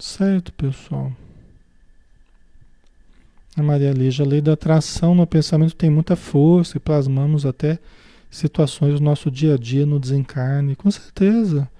Certo, 0.00 0.52
pessoal. 0.52 1.12
A 3.56 3.62
Maria 3.62 3.92
Lígia, 3.92 4.24
a 4.24 4.28
lei 4.28 4.40
da 4.40 4.54
atração 4.54 5.14
no 5.14 5.26
pensamento 5.26 5.76
tem 5.76 5.88
muita 5.88 6.16
força 6.16 6.76
e 6.76 6.80
plasmamos 6.80 7.46
até 7.46 7.78
situações 8.28 8.94
do 8.94 9.04
nosso 9.04 9.30
dia 9.30 9.54
a 9.54 9.56
dia 9.56 9.86
no 9.86 10.00
desencarne, 10.00 10.74
com 10.74 10.90
certeza. 10.90 11.70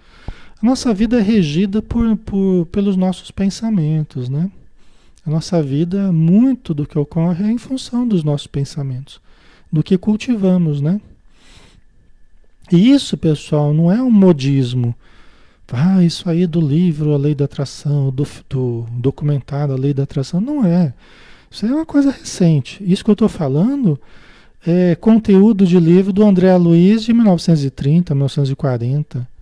Nossa 0.64 0.94
vida 0.94 1.18
é 1.18 1.20
regida 1.20 1.82
por, 1.82 2.16
por, 2.16 2.64
pelos 2.72 2.96
nossos 2.96 3.30
pensamentos, 3.30 4.30
né? 4.30 4.50
A 5.26 5.28
nossa 5.28 5.62
vida, 5.62 6.10
muito 6.10 6.72
do 6.72 6.86
que 6.86 6.98
ocorre 6.98 7.44
é 7.44 7.50
em 7.50 7.58
função 7.58 8.08
dos 8.08 8.24
nossos 8.24 8.46
pensamentos, 8.46 9.20
do 9.70 9.82
que 9.82 9.98
cultivamos, 9.98 10.80
né? 10.80 11.02
E 12.72 12.90
isso, 12.90 13.18
pessoal, 13.18 13.74
não 13.74 13.92
é 13.92 14.02
um 14.02 14.10
modismo. 14.10 14.94
Ah, 15.70 16.02
isso 16.02 16.30
aí 16.30 16.46
do 16.46 16.62
livro 16.62 17.12
A 17.12 17.18
Lei 17.18 17.34
da 17.34 17.44
Atração, 17.44 18.10
do, 18.10 18.26
do 18.48 18.86
documentário 18.92 19.74
A 19.74 19.76
Lei 19.76 19.92
da 19.92 20.04
Atração. 20.04 20.40
Não 20.40 20.64
é. 20.64 20.94
Isso 21.50 21.66
é 21.66 21.74
uma 21.74 21.84
coisa 21.84 22.10
recente. 22.10 22.82
Isso 22.82 23.04
que 23.04 23.10
eu 23.10 23.12
estou 23.12 23.28
falando 23.28 24.00
é 24.66 24.94
conteúdo 24.94 25.66
de 25.66 25.78
livro 25.78 26.10
do 26.10 26.24
André 26.24 26.56
Luiz 26.56 27.02
de 27.02 27.12
1930, 27.12 28.14
1940. 28.14 29.33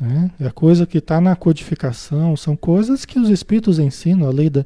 Né? 0.00 0.30
É 0.40 0.50
coisa 0.50 0.86
que 0.86 0.98
está 0.98 1.20
na 1.20 1.34
codificação, 1.34 2.36
são 2.36 2.56
coisas 2.56 3.04
que 3.04 3.18
os 3.18 3.28
espíritos 3.28 3.78
ensinam, 3.78 4.28
a 4.28 4.30
lei, 4.30 4.48
da, 4.48 4.64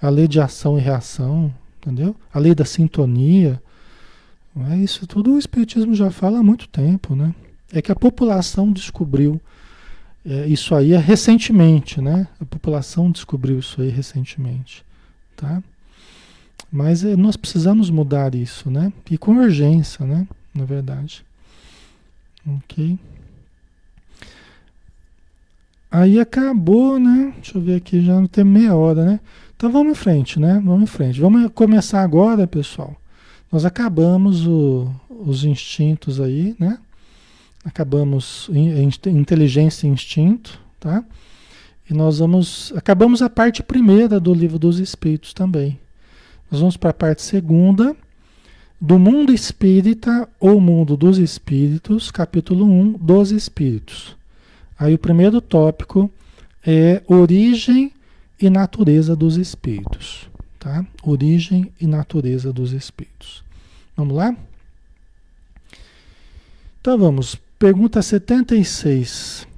a 0.00 0.08
lei 0.08 0.28
de 0.28 0.40
ação 0.40 0.78
e 0.78 0.80
reação, 0.80 1.52
entendeu? 1.80 2.14
A 2.32 2.38
lei 2.38 2.54
da 2.54 2.64
sintonia. 2.64 3.60
É 4.70 4.76
isso 4.76 5.06
tudo 5.06 5.34
o 5.34 5.38
Espiritismo 5.38 5.94
já 5.94 6.10
fala 6.10 6.38
há 6.38 6.42
muito 6.42 6.68
tempo, 6.68 7.14
né? 7.14 7.34
É 7.72 7.80
que 7.82 7.92
a 7.92 7.96
população 7.96 8.72
descobriu 8.72 9.40
é, 10.24 10.46
isso 10.46 10.74
aí 10.74 10.96
recentemente, 10.96 12.00
né? 12.00 12.26
A 12.40 12.44
população 12.44 13.10
descobriu 13.10 13.58
isso 13.58 13.80
aí 13.80 13.88
recentemente, 13.88 14.84
tá? 15.36 15.62
Mas 16.70 17.04
é, 17.04 17.16
nós 17.16 17.36
precisamos 17.36 17.88
mudar 17.90 18.34
isso, 18.34 18.70
né? 18.70 18.92
E 19.10 19.16
com 19.16 19.36
urgência, 19.36 20.04
né? 20.04 20.26
Na 20.54 20.64
verdade. 20.64 21.24
Ok. 22.46 22.98
Aí 25.90 26.20
acabou, 26.20 26.98
né? 26.98 27.32
Deixa 27.36 27.56
eu 27.56 27.62
ver 27.62 27.76
aqui, 27.76 28.04
já 28.04 28.14
não 28.14 28.26
tem 28.26 28.44
meia 28.44 28.74
hora, 28.74 29.04
né? 29.04 29.20
Então 29.56 29.70
vamos 29.70 29.92
em 29.92 29.94
frente, 29.94 30.38
né? 30.38 30.60
Vamos 30.64 30.82
em 30.82 30.86
frente. 30.86 31.20
Vamos 31.20 31.50
começar 31.54 32.02
agora, 32.02 32.46
pessoal. 32.46 32.94
Nós 33.50 33.64
acabamos 33.64 34.46
o, 34.46 34.88
os 35.08 35.44
instintos 35.44 36.20
aí, 36.20 36.54
né? 36.58 36.78
Acabamos 37.64 38.50
inteligência 39.06 39.86
e 39.86 39.90
instinto, 39.90 40.60
tá? 40.78 41.02
E 41.90 41.94
nós 41.94 42.18
vamos. 42.18 42.72
Acabamos 42.76 43.22
a 43.22 43.30
parte 43.30 43.62
primeira 43.62 44.20
do 44.20 44.34
livro 44.34 44.58
dos 44.58 44.78
Espíritos 44.78 45.32
também. 45.32 45.78
Nós 46.50 46.60
vamos 46.60 46.76
para 46.76 46.90
a 46.90 46.94
parte 46.94 47.22
segunda 47.22 47.96
do 48.80 48.98
mundo 48.98 49.32
espírita 49.32 50.28
ou 50.38 50.60
mundo 50.60 50.96
dos 50.96 51.18
espíritos, 51.18 52.10
capítulo 52.10 52.64
1 52.64 52.92
dos 52.92 53.32
espíritos. 53.32 54.17
Aí 54.78 54.94
o 54.94 54.98
primeiro 54.98 55.40
tópico 55.40 56.10
é 56.64 57.02
origem 57.06 57.92
e 58.40 58.48
natureza 58.48 59.16
dos 59.16 59.36
espíritos, 59.36 60.30
tá? 60.58 60.86
Origem 61.02 61.72
e 61.80 61.86
natureza 61.86 62.52
dos 62.52 62.72
espíritos. 62.72 63.42
Vamos 63.96 64.16
lá? 64.16 64.36
Então 66.80 66.96
vamos, 66.96 67.34
pergunta 67.58 68.00
76. 68.00 69.48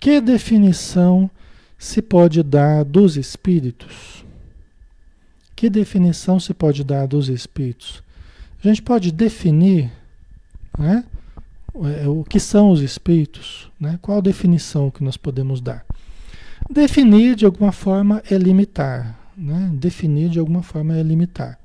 Que 0.00 0.20
definição 0.20 1.28
se 1.76 2.00
pode 2.00 2.42
dar 2.42 2.84
dos 2.84 3.16
espíritos? 3.16 4.24
Que 5.56 5.68
definição 5.68 6.38
se 6.38 6.54
pode 6.54 6.84
dar 6.84 7.06
dos 7.06 7.28
espíritos? 7.28 8.00
A 8.62 8.68
gente 8.68 8.80
pode 8.82 9.10
definir, 9.10 9.90
né? 10.78 11.04
É, 11.74 12.08
o 12.08 12.24
que 12.24 12.40
são 12.40 12.70
os 12.70 12.80
espíritos, 12.80 13.70
né? 13.78 13.98
qual 14.00 14.20
definição 14.22 14.90
que 14.90 15.04
nós 15.04 15.16
podemos 15.16 15.60
dar. 15.60 15.84
Definir 16.68 17.36
de 17.36 17.44
alguma 17.44 17.72
forma 17.72 18.22
é 18.30 18.36
limitar, 18.36 19.18
né? 19.36 19.70
definir 19.74 20.28
de 20.28 20.38
alguma 20.38 20.62
forma 20.62 20.96
é 20.96 21.02
limitar. 21.02 21.58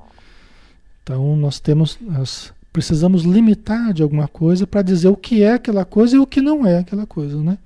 Então 1.01 1.36
nós 1.36 1.60
temos, 1.60 1.97
nós 1.99 2.54
precisamos 2.72 3.24
limitar 3.24 3.93
de 3.93 4.04
alguma 4.04 4.28
coisa 4.28 4.68
para 4.68 4.82
dizer 4.82 5.08
o 5.08 5.18
que 5.18 5.43
é 5.43 5.54
aquela 5.54 5.86
coisa 5.86 6.16
e 6.16 6.20
o 6.20 6.28
que 6.28 6.41
não 6.41 6.66
é 6.66 6.80
aquela 6.80 7.06
coisa, 7.06 7.41
né? 7.41 7.58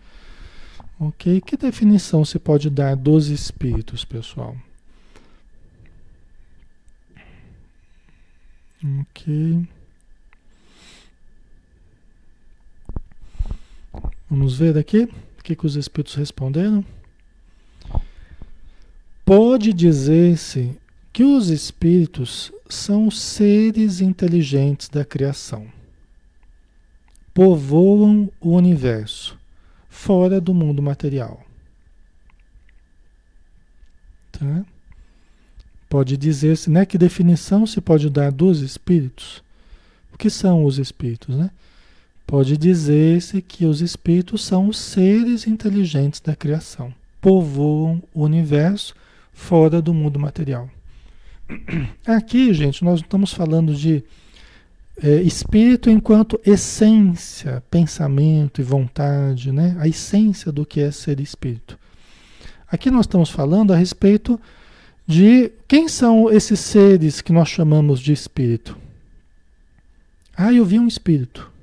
Ok? 1.00 1.42
Que 1.42 1.56
definição 1.56 2.26
se 2.26 2.40
pode 2.40 2.70
dar 2.70 2.96
dos 2.96 3.28
espíritos, 3.28 4.04
pessoal? 4.04 4.56
Ok. 8.84 9.68
Vamos 14.30 14.58
ver 14.58 14.78
aqui 14.78 15.04
o 15.40 15.44
que, 15.44 15.56
que 15.56 15.66
os 15.66 15.76
espíritos 15.76 16.16
responderam. 16.16 16.84
Pode 19.24 19.74
dizer-se 19.74 20.78
que 21.14 21.24
os 21.24 21.50
espíritos 21.50 22.52
são 22.70 23.10
seres 23.10 24.02
inteligentes 24.02 24.90
da 24.90 25.06
criação. 25.06 25.68
Povoam 27.34 28.30
o 28.40 28.56
universo, 28.56 29.38
fora 29.90 30.42
do 30.42 30.54
mundo 30.54 30.82
material. 30.82 31.46
Tá? 34.32 34.66
Pode 35.90 36.18
dizer-se, 36.18 36.70
né? 36.70 36.86
Que 36.86 36.98
definição 36.98 37.66
se 37.66 37.80
pode 37.80 38.10
dar 38.10 38.32
dos 38.32 38.62
espíritos? 38.62 39.42
O 40.14 40.18
que 40.18 40.30
são 40.30 40.66
os 40.66 40.78
espíritos, 40.78 41.36
né? 41.36 41.50
Pode 42.28 42.58
dizer-se 42.58 43.42
que 43.42 43.66
os 43.66 43.80
espíritos 43.80 44.44
são 44.44 44.68
os 44.68 44.78
seres 44.78 45.48
inteligentes 45.48 46.20
da 46.20 46.36
criação, 46.36 46.94
povoam 47.22 48.04
o 48.14 48.26
universo 48.26 48.94
fora 49.32 49.82
do 49.82 49.94
mundo 49.94 50.20
material. 50.20 50.70
Aqui, 52.06 52.54
gente, 52.54 52.84
nós 52.84 53.00
estamos 53.00 53.32
falando 53.32 53.74
de 53.74 54.04
é, 55.02 55.22
espírito 55.22 55.90
enquanto 55.90 56.38
essência, 56.46 57.64
pensamento 57.72 58.60
e 58.60 58.64
vontade, 58.64 59.54
né? 59.54 59.78
A 59.80 59.88
essência 59.88 60.52
do 60.52 60.66
que 60.66 60.82
é 60.82 60.92
ser 60.92 61.22
espírito. 61.22 61.80
Aqui 62.70 62.92
nós 62.92 63.06
estamos 63.06 63.30
falando 63.30 63.72
a 63.72 63.78
respeito 63.78 64.38
de 65.08 65.50
quem 65.66 65.88
são 65.88 66.30
esses 66.30 66.60
seres 66.60 67.22
que 67.22 67.32
nós 67.32 67.48
chamamos 67.48 68.02
de 68.02 68.12
espírito. 68.12 68.78
Ah, 70.36 70.52
eu 70.52 70.66
vi 70.66 70.78
um 70.78 70.88
espírito. 70.88 71.56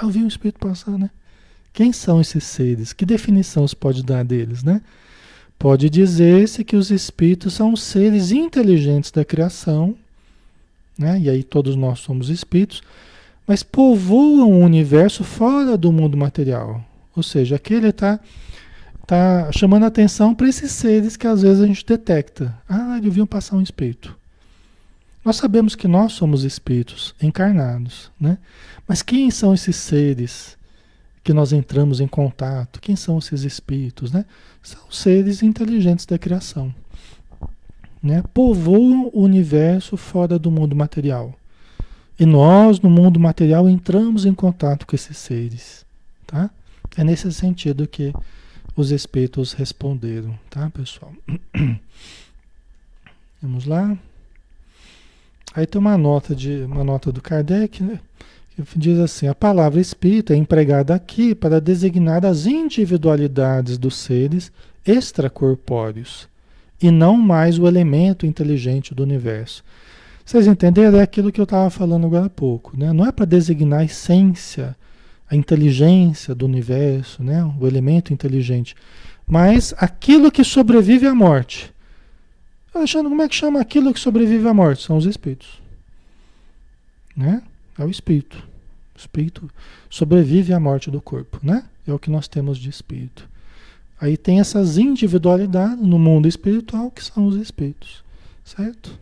Né? 0.00 0.06
Eu 0.06 0.10
vi 0.10 0.18
um 0.20 0.28
espírito 0.28 0.58
passar, 0.58 0.98
né? 0.98 1.10
Quem 1.72 1.92
são 1.92 2.20
esses 2.20 2.44
seres? 2.44 2.92
Que 2.92 3.06
definição 3.06 3.66
se 3.66 3.76
pode 3.76 4.02
dar 4.02 4.24
deles, 4.24 4.62
né? 4.62 4.80
Pode 5.58 5.90
dizer-se 5.90 6.64
que 6.64 6.74
os 6.74 6.90
espíritos 6.90 7.52
são 7.54 7.76
seres 7.76 8.32
inteligentes 8.32 9.10
da 9.10 9.24
criação, 9.24 9.94
né? 10.98 11.20
E 11.20 11.30
aí 11.30 11.42
todos 11.42 11.76
nós 11.76 12.00
somos 12.00 12.28
espíritos, 12.28 12.82
mas 13.46 13.62
povoam 13.62 14.52
o 14.52 14.64
universo 14.64 15.22
fora 15.22 15.76
do 15.76 15.92
mundo 15.92 16.16
material. 16.16 16.84
Ou 17.14 17.22
seja, 17.22 17.56
aqui 17.56 17.74
ele 17.74 17.88
está 17.88 18.18
tá 19.06 19.50
chamando 19.52 19.84
atenção 19.84 20.34
para 20.34 20.48
esses 20.48 20.72
seres 20.72 21.16
que 21.16 21.26
às 21.26 21.42
vezes 21.42 21.62
a 21.62 21.66
gente 21.66 21.84
detecta. 21.84 22.56
Ah, 22.68 22.98
deviam 23.00 23.26
passar 23.26 23.56
um 23.56 23.62
espírito. 23.62 24.16
Nós 25.24 25.36
sabemos 25.36 25.74
que 25.74 25.86
nós 25.86 26.12
somos 26.12 26.44
espíritos 26.44 27.14
encarnados, 27.20 28.10
né? 28.18 28.38
Mas 28.88 29.02
quem 29.02 29.30
são 29.30 29.52
esses 29.52 29.76
seres 29.76 30.56
que 31.22 31.34
nós 31.34 31.52
entramos 31.52 32.00
em 32.00 32.08
contato? 32.08 32.80
Quem 32.80 32.96
são 32.96 33.18
esses 33.18 33.42
espíritos, 33.42 34.10
né? 34.12 34.24
São 34.62 34.90
seres 34.90 35.42
inteligentes 35.42 36.06
da 36.06 36.18
criação. 36.18 36.74
né, 38.02 38.22
povoam 38.32 39.10
o 39.12 39.22
universo 39.22 39.96
fora 39.96 40.38
do 40.38 40.50
mundo 40.50 40.74
material. 40.74 41.34
E 42.18 42.24
nós, 42.24 42.80
no 42.80 42.88
mundo 42.88 43.20
material, 43.20 43.68
entramos 43.68 44.24
em 44.24 44.32
contato 44.34 44.86
com 44.86 44.96
esses 44.96 45.16
seres. 45.18 45.84
Tá? 46.26 46.50
É 46.96 47.04
nesse 47.04 47.30
sentido 47.32 47.86
que 47.86 48.12
os 48.74 48.90
espíritos 48.90 49.52
responderam, 49.52 50.38
tá, 50.48 50.70
pessoal? 50.70 51.12
Vamos 53.42 53.64
lá. 53.66 53.96
Aí 55.54 55.66
tem 55.66 55.80
uma 55.80 55.98
nota 55.98 56.34
de 56.34 56.62
uma 56.62 56.84
nota 56.84 57.10
do 57.10 57.20
Kardec, 57.20 57.82
né? 57.82 58.00
Diz 58.76 58.98
assim: 58.98 59.26
a 59.26 59.34
palavra 59.34 59.80
espírito 59.80 60.32
é 60.32 60.36
empregada 60.36 60.94
aqui 60.94 61.34
para 61.34 61.60
designar 61.60 62.24
as 62.24 62.46
individualidades 62.46 63.78
dos 63.78 63.96
seres 63.96 64.52
extracorpóreos 64.86 66.28
e 66.80 66.90
não 66.90 67.16
mais 67.16 67.58
o 67.58 67.66
elemento 67.66 68.26
inteligente 68.26 68.94
do 68.94 69.02
universo. 69.02 69.62
Vocês 70.24 70.46
entenderam? 70.46 70.98
É 70.98 71.02
aquilo 71.02 71.32
que 71.32 71.40
eu 71.40 71.44
estava 71.44 71.68
falando 71.70 72.06
agora 72.06 72.26
há 72.26 72.30
pouco. 72.30 72.76
Né? 72.76 72.92
Não 72.92 73.04
é 73.04 73.12
para 73.12 73.24
designar 73.24 73.80
a 73.80 73.84
essência, 73.84 74.76
a 75.28 75.34
inteligência 75.34 76.34
do 76.34 76.46
universo, 76.46 77.22
né? 77.22 77.44
o 77.58 77.66
elemento 77.66 78.12
inteligente, 78.12 78.74
mas 79.26 79.74
aquilo 79.76 80.30
que 80.30 80.44
sobrevive 80.44 81.06
à 81.06 81.14
morte. 81.14 81.72
Alexandre, 82.74 83.08
como 83.08 83.22
é 83.22 83.28
que 83.28 83.34
chama 83.34 83.60
aquilo 83.60 83.92
que 83.92 84.00
sobrevive 84.00 84.46
à 84.46 84.54
morte? 84.54 84.82
São 84.82 84.96
os 84.96 85.04
espíritos. 85.04 85.60
Né? 87.16 87.42
É 87.78 87.84
o 87.84 87.90
espírito. 87.90 88.36
O 88.94 88.98
espírito 88.98 89.50
sobrevive 89.88 90.52
à 90.52 90.60
morte 90.60 90.90
do 90.90 91.00
corpo, 91.00 91.38
né? 91.42 91.64
É 91.86 91.92
o 91.92 91.98
que 91.98 92.10
nós 92.10 92.28
temos 92.28 92.58
de 92.58 92.68
espírito. 92.68 93.28
Aí 94.00 94.16
tem 94.16 94.40
essas 94.40 94.78
individualidades 94.78 95.84
no 95.84 95.98
mundo 95.98 96.28
espiritual 96.28 96.90
que 96.90 97.04
são 97.04 97.26
os 97.26 97.36
espíritos, 97.36 98.02
certo? 98.44 98.98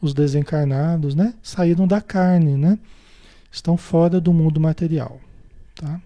Os 0.00 0.14
desencarnados, 0.14 1.14
né? 1.14 1.34
Saíram 1.42 1.86
da 1.86 2.00
carne, 2.00 2.56
né? 2.56 2.78
Estão 3.50 3.76
fora 3.76 4.20
do 4.20 4.32
mundo 4.32 4.60
material, 4.60 5.20
tá? 5.74 6.00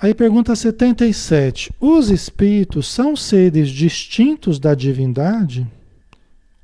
Aí 0.00 0.14
pergunta 0.14 0.54
77. 0.54 1.72
Os 1.80 2.10
espíritos 2.10 2.86
são 2.88 3.16
seres 3.16 3.68
distintos 3.68 4.58
da 4.58 4.74
divindade? 4.74 5.66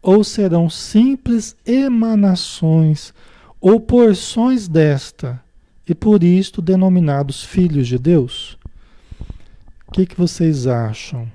Ou 0.00 0.22
serão 0.22 0.70
simples 0.70 1.56
emanações 1.66 3.12
ou 3.60 3.80
porções 3.80 4.68
desta, 4.68 5.42
e 5.88 5.94
por 5.94 6.22
isto 6.22 6.60
denominados 6.60 7.42
filhos 7.42 7.88
de 7.88 7.98
Deus? 7.98 8.58
que, 9.94 10.06
que 10.06 10.16
vocês 10.16 10.66
acham? 10.66 11.30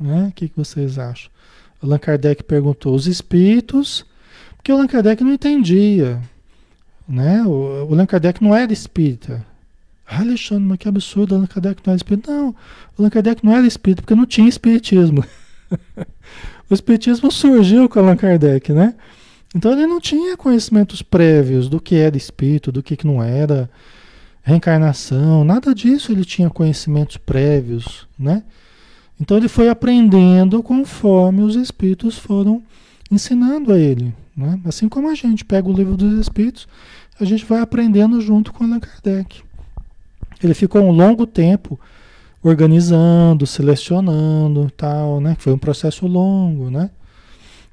Né? 0.00 0.28
O 0.28 0.32
que, 0.32 0.48
que 0.48 0.56
vocês 0.56 0.98
acham? 0.98 1.30
Allan 1.82 1.98
Kardec 1.98 2.42
perguntou 2.44 2.94
os 2.94 3.06
espíritos, 3.06 4.06
porque 4.56 4.72
o 4.72 4.74
Allan 4.74 4.86
Kardec 4.86 5.22
não 5.22 5.34
entendia. 5.34 6.18
Né? 7.06 7.42
O, 7.42 7.86
o 7.88 7.92
Allan 7.92 8.06
Kardec 8.06 8.42
não 8.42 8.56
era 8.56 8.72
espírita. 8.72 9.44
Alexandre, 10.18 10.64
mas 10.64 10.78
que 10.78 10.88
absurdo, 10.88 11.34
Allan 11.34 11.46
Kardec 11.46 11.82
não 11.84 11.92
era 11.92 11.96
espírita. 11.96 12.32
Não, 12.32 12.54
Allan 12.98 13.10
Kardec 13.10 13.44
não 13.44 13.54
era 13.54 13.66
espírita, 13.66 14.02
porque 14.02 14.14
não 14.14 14.26
tinha 14.26 14.48
espiritismo. 14.48 15.24
o 16.68 16.74
espiritismo 16.74 17.30
surgiu 17.30 17.88
com 17.88 18.00
Allan 18.00 18.16
Kardec, 18.16 18.72
né? 18.72 18.94
Então 19.54 19.72
ele 19.72 19.86
não 19.86 20.00
tinha 20.00 20.36
conhecimentos 20.36 21.02
prévios 21.02 21.68
do 21.68 21.80
que 21.80 21.96
era 21.96 22.16
espírito, 22.16 22.70
do 22.70 22.82
que, 22.82 22.96
que 22.96 23.06
não 23.06 23.22
era 23.22 23.68
reencarnação, 24.42 25.44
nada 25.44 25.74
disso 25.74 26.12
ele 26.12 26.24
tinha 26.24 26.48
conhecimentos 26.48 27.16
prévios, 27.18 28.06
né? 28.18 28.42
Então 29.20 29.36
ele 29.36 29.48
foi 29.48 29.68
aprendendo 29.68 30.62
conforme 30.62 31.42
os 31.42 31.54
espíritos 31.56 32.16
foram 32.16 32.62
ensinando 33.10 33.72
a 33.72 33.78
ele, 33.78 34.14
né? 34.36 34.58
Assim 34.64 34.88
como 34.88 35.10
a 35.10 35.14
gente 35.14 35.44
pega 35.44 35.68
o 35.68 35.72
livro 35.72 35.96
dos 35.96 36.18
espíritos, 36.18 36.66
a 37.20 37.24
gente 37.24 37.44
vai 37.44 37.60
aprendendo 37.60 38.20
junto 38.20 38.52
com 38.52 38.64
Allan 38.64 38.80
Kardec. 38.80 39.42
Ele 40.42 40.54
ficou 40.54 40.82
um 40.82 40.90
longo 40.90 41.26
tempo 41.26 41.78
organizando, 42.42 43.46
selecionando, 43.46 44.70
tal, 44.76 45.20
né? 45.20 45.36
Foi 45.38 45.52
um 45.52 45.58
processo 45.58 46.06
longo, 46.06 46.70
né? 46.70 46.90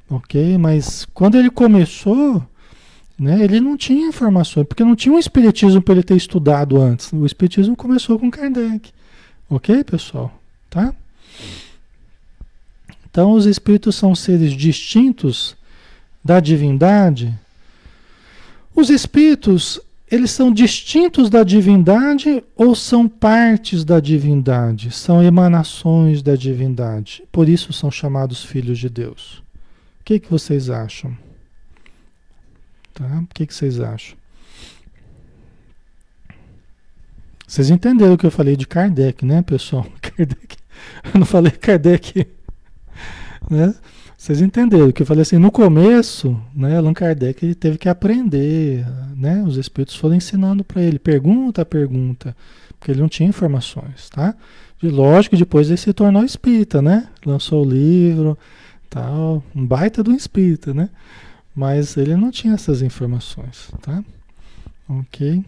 Ok, 0.10 0.58
mas 0.58 1.06
quando 1.14 1.38
ele 1.38 1.50
começou, 1.50 2.46
né? 3.18 3.44
Ele 3.44 3.60
não 3.60 3.76
tinha 3.76 4.08
informações, 4.08 4.68
porque 4.68 4.84
não 4.84 4.96
tinha 4.96 5.14
um 5.14 5.20
espiritismo 5.20 5.82
para 5.82 5.96
ele 5.96 6.04
ter 6.04 6.16
estudado 6.16 6.80
antes. 6.80 7.12
O 7.12 7.26
espiritismo 7.26 7.76
começou 7.76 8.20
com 8.20 8.30
Kardec. 8.30 8.92
Ok, 9.50 9.84
pessoal? 9.84 10.32
Tá? 10.70 10.94
Então, 13.10 13.32
os 13.32 13.46
espíritos 13.46 13.96
são 13.96 14.14
seres 14.14 14.54
distintos 14.54 15.56
da 16.24 16.40
divindade. 16.40 17.34
Os 18.76 18.92
espíritos, 18.92 19.80
eles 20.10 20.32
são 20.32 20.52
distintos 20.52 21.30
da 21.30 21.44
divindade 21.44 22.42
ou 22.56 22.74
são 22.74 23.10
partes 23.10 23.84
da 23.84 24.00
divindade? 24.00 24.90
São 24.92 25.22
emanações 25.22 26.22
da 26.22 26.36
divindade. 26.36 27.24
Por 27.32 27.50
isso 27.50 27.74
são 27.74 27.92
chamados 27.92 28.44
filhos 28.44 28.80
de 28.80 28.90
Deus. 28.90 29.44
O 30.00 30.04
que, 30.06 30.20
que 30.20 30.32
vocês 30.32 30.70
acham? 30.70 31.18
Tá? 32.94 33.20
O 33.20 33.28
que, 33.34 33.46
que 33.46 33.54
vocês 33.54 33.82
acham? 33.82 34.18
Vocês 37.46 37.70
entenderam 37.70 38.14
o 38.14 38.18
que 38.18 38.26
eu 38.26 38.32
falei 38.32 38.56
de 38.56 38.66
Kardec, 38.66 39.26
né, 39.26 39.42
pessoal? 39.42 39.86
Kardec. 40.02 40.58
Eu 41.14 41.20
não 41.20 41.26
falei 41.26 41.52
Kardec. 41.52 42.28
Né? 43.50 43.74
Vocês 44.18 44.42
entenderam 44.42 44.92
que 44.92 45.04
eu 45.04 45.06
falei 45.06 45.22
assim, 45.22 45.38
no 45.38 45.52
começo, 45.52 46.42
né, 46.56 46.76
Allan 46.76 46.94
Kardec 46.94 47.46
ele 47.46 47.54
teve 47.54 47.78
que 47.78 47.88
aprender, 47.88 48.84
né? 49.16 49.44
Os 49.44 49.58
espíritos 49.58 49.96
foram 49.96 50.16
ensinando 50.16 50.64
para 50.64 50.82
ele, 50.82 50.98
pergunta 50.98 51.62
a 51.62 51.66
pergunta, 51.66 52.36
porque 52.80 52.92
ele 52.92 53.00
não 53.00 53.08
tinha 53.08 53.30
informações, 53.30 54.10
tá? 54.10 54.36
E 54.82 54.88
lógico, 54.88 55.38
depois 55.38 55.68
ele 55.68 55.78
se 55.78 55.94
tornou 55.94 56.24
espírita, 56.24 56.82
né? 56.82 57.08
Lançou 57.24 57.64
o 57.64 57.70
livro, 57.70 58.36
tal, 58.90 59.44
um 59.56 59.64
baita 59.64 60.02
do 60.02 60.12
espírita, 60.12 60.74
né? 60.74 60.90
Mas 61.56 61.96
ele 61.96 62.16
não 62.16 62.32
tinha 62.32 62.56
essas 62.56 62.82
informações, 62.82 63.70
tá? 63.82 64.04
Ok. 64.90 65.46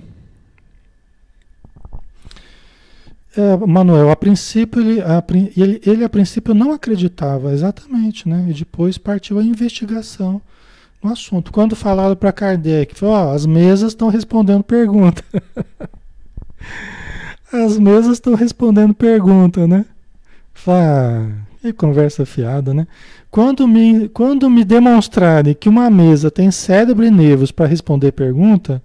É, 3.39 3.55
Manuel, 3.65 4.11
a 4.11 4.17
princípio 4.17 4.81
ele 4.81 5.01
a, 5.01 5.23
ele, 5.55 5.81
ele 5.85 6.03
a 6.03 6.09
princípio 6.09 6.53
não 6.53 6.73
acreditava, 6.73 7.53
exatamente, 7.53 8.27
né? 8.27 8.47
E 8.49 8.53
depois 8.53 8.97
partiu 8.97 9.39
a 9.39 9.43
investigação 9.43 10.41
no 11.01 11.09
assunto. 11.09 11.49
Quando 11.49 11.73
falaram 11.73 12.17
para 12.17 12.33
Kardec, 12.33 12.93
falou, 12.93 13.15
ó, 13.15 13.33
as 13.33 13.45
mesas 13.45 13.93
estão 13.93 14.09
respondendo 14.09 14.61
pergunta. 14.61 15.23
as 17.49 17.79
mesas 17.79 18.13
estão 18.13 18.35
respondendo 18.35 18.93
pergunta, 18.93 19.65
né? 19.65 19.85
Fala, 20.53 21.31
que 21.61 21.71
conversa 21.71 22.25
fiada, 22.25 22.73
né? 22.73 22.87
Quando 23.31 23.65
me, 23.65 24.09
quando 24.09 24.49
me 24.49 24.65
demonstrarem 24.65 25.53
que 25.53 25.69
uma 25.69 25.89
mesa 25.89 26.29
tem 26.29 26.51
cérebro 26.51 27.05
e 27.05 27.11
nervos 27.11 27.53
para 27.53 27.67
responder 27.67 28.11
pergunta, 28.11 28.83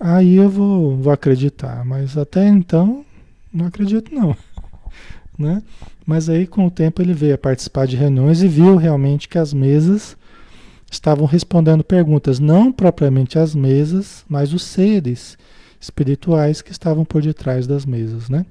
aí 0.00 0.34
eu 0.34 0.50
vou, 0.50 0.96
vou 0.96 1.12
acreditar. 1.12 1.84
Mas 1.84 2.18
até 2.18 2.48
então, 2.48 3.04
não 3.52 3.66
acredito 3.66 4.14
não. 4.14 4.36
Né? 5.38 5.62
Mas 6.04 6.28
aí 6.28 6.48
com 6.48 6.66
o 6.66 6.70
tempo 6.70 7.00
ele 7.00 7.14
veio 7.14 7.36
a 7.36 7.38
participar 7.38 7.86
de 7.86 7.94
reuniões 7.94 8.42
e 8.42 8.48
viu 8.48 8.74
realmente 8.74 9.28
que 9.28 9.38
as 9.38 9.54
mesas 9.54 10.16
estavam 10.90 11.26
respondendo 11.26 11.84
perguntas, 11.84 12.40
não 12.40 12.72
propriamente 12.72 13.38
as 13.38 13.54
mesas, 13.54 14.24
mas 14.28 14.52
os 14.52 14.64
seres 14.64 15.38
espirituais 15.80 16.60
que 16.60 16.72
estavam 16.72 17.04
por 17.04 17.22
detrás 17.22 17.68
das 17.68 17.86
mesas, 17.86 18.28
né? 18.28 18.44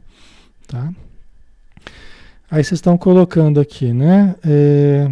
Tá? 0.66 0.94
Aí 2.50 2.64
vocês 2.64 2.78
estão 2.78 2.98
colocando 2.98 3.60
aqui, 3.60 3.92
né? 3.92 4.36
É, 4.46 5.12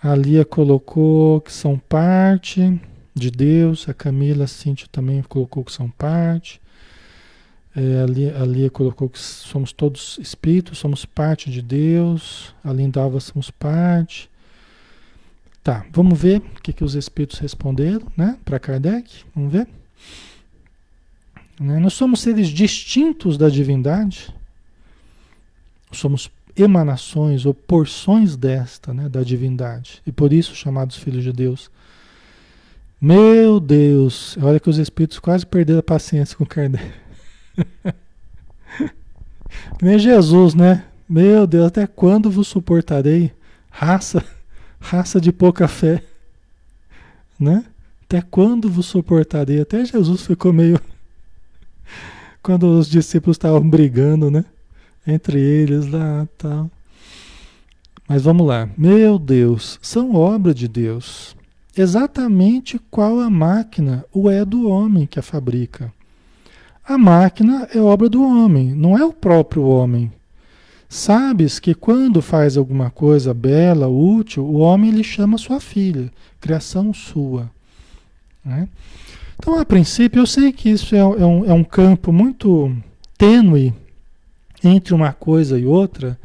a 0.00 0.14
Lia 0.14 0.44
colocou 0.44 1.40
que 1.40 1.52
são 1.52 1.76
parte 1.76 2.80
de 3.14 3.30
Deus, 3.30 3.88
a 3.88 3.94
Camila 3.94 4.44
a 4.44 4.46
Cíntia 4.46 4.86
também 4.92 5.22
colocou 5.22 5.64
que 5.64 5.72
são 5.72 5.90
parte. 5.90 6.60
É, 7.76 8.02
a, 8.02 8.06
Lia, 8.06 8.42
a 8.42 8.44
Lia 8.44 8.70
colocou 8.70 9.08
que 9.08 9.18
somos 9.18 9.72
todos 9.72 10.18
espíritos, 10.20 10.78
somos 10.78 11.04
parte 11.04 11.50
de 11.50 11.62
Deus. 11.62 12.54
A 12.64 12.72
Lindalva 12.72 13.20
somos 13.20 13.50
parte. 13.50 14.30
Tá, 15.62 15.84
vamos 15.92 16.18
ver 16.18 16.38
o 16.38 16.62
que, 16.62 16.72
que 16.72 16.84
os 16.84 16.94
espíritos 16.94 17.38
responderam, 17.38 18.06
né? 18.16 18.38
Para 18.44 18.58
Kardec, 18.58 19.24
vamos 19.34 19.52
ver. 19.52 19.68
Né? 21.60 21.78
Nós 21.78 21.94
somos 21.94 22.20
seres 22.20 22.48
distintos 22.48 23.36
da 23.36 23.48
divindade. 23.48 24.34
Somos 25.92 26.30
emanações 26.56 27.46
ou 27.46 27.54
porções 27.54 28.36
desta, 28.36 28.92
né, 28.92 29.08
da 29.08 29.22
divindade, 29.22 30.02
e 30.06 30.10
por 30.10 30.32
isso 30.32 30.54
chamados 30.54 30.96
filhos 30.96 31.22
de 31.22 31.32
Deus. 31.32 31.70
Meu 33.00 33.60
Deus, 33.60 34.36
olha 34.42 34.58
que 34.58 34.68
os 34.68 34.76
espíritos 34.76 35.18
quase 35.20 35.46
perderam 35.46 35.78
a 35.78 35.82
paciência 35.82 36.36
com 36.36 36.44
Kardec. 36.44 37.07
Nem 39.80 39.98
Jesus, 39.98 40.54
né? 40.54 40.84
Meu 41.08 41.46
Deus, 41.46 41.66
até 41.66 41.86
quando 41.86 42.30
vos 42.30 42.48
suportarei? 42.48 43.32
Raça, 43.70 44.24
raça 44.78 45.20
de 45.20 45.32
pouca 45.32 45.68
fé, 45.68 46.02
né? 47.38 47.64
Até 48.04 48.22
quando 48.22 48.70
vos 48.70 48.86
suportarei? 48.86 49.60
Até 49.60 49.84
Jesus 49.84 50.26
ficou 50.26 50.52
meio 50.52 50.80
quando 52.42 52.78
os 52.78 52.88
discípulos 52.88 53.34
estavam 53.34 53.68
brigando, 53.68 54.30
né? 54.30 54.44
Entre 55.06 55.38
eles 55.38 55.86
lá, 55.86 56.26
tal. 56.38 56.70
Mas 58.08 58.22
vamos 58.22 58.46
lá. 58.46 58.68
Meu 58.76 59.18
Deus, 59.18 59.78
são 59.82 60.14
obra 60.14 60.54
de 60.54 60.66
Deus. 60.66 61.36
Exatamente 61.76 62.80
qual 62.90 63.20
a 63.20 63.28
máquina 63.28 64.04
o 64.12 64.30
é 64.30 64.44
do 64.44 64.68
homem 64.68 65.06
que 65.06 65.18
a 65.18 65.22
fabrica. 65.22 65.92
A 66.88 66.96
máquina 66.96 67.68
é 67.74 67.78
obra 67.78 68.08
do 68.08 68.22
homem, 68.22 68.74
não 68.74 68.96
é 68.96 69.04
o 69.04 69.12
próprio 69.12 69.62
homem. 69.62 70.10
Sabes 70.88 71.58
que 71.58 71.74
quando 71.74 72.22
faz 72.22 72.56
alguma 72.56 72.90
coisa 72.90 73.34
bela, 73.34 73.86
útil, 73.86 74.42
o 74.46 74.60
homem 74.60 74.90
lhe 74.90 75.04
chama 75.04 75.36
sua 75.36 75.60
filha, 75.60 76.10
criação 76.40 76.94
sua. 76.94 77.50
Né? 78.42 78.66
Então, 79.36 79.58
a 79.58 79.66
princípio, 79.66 80.22
eu 80.22 80.26
sei 80.26 80.50
que 80.50 80.70
isso 80.70 80.96
é, 80.96 81.00
é, 81.00 81.04
um, 81.04 81.44
é 81.44 81.52
um 81.52 81.62
campo 81.62 82.10
muito 82.10 82.74
tênue 83.18 83.74
entre 84.64 84.94
uma 84.94 85.12
coisa 85.12 85.58
e 85.58 85.66
outra, 85.66 86.18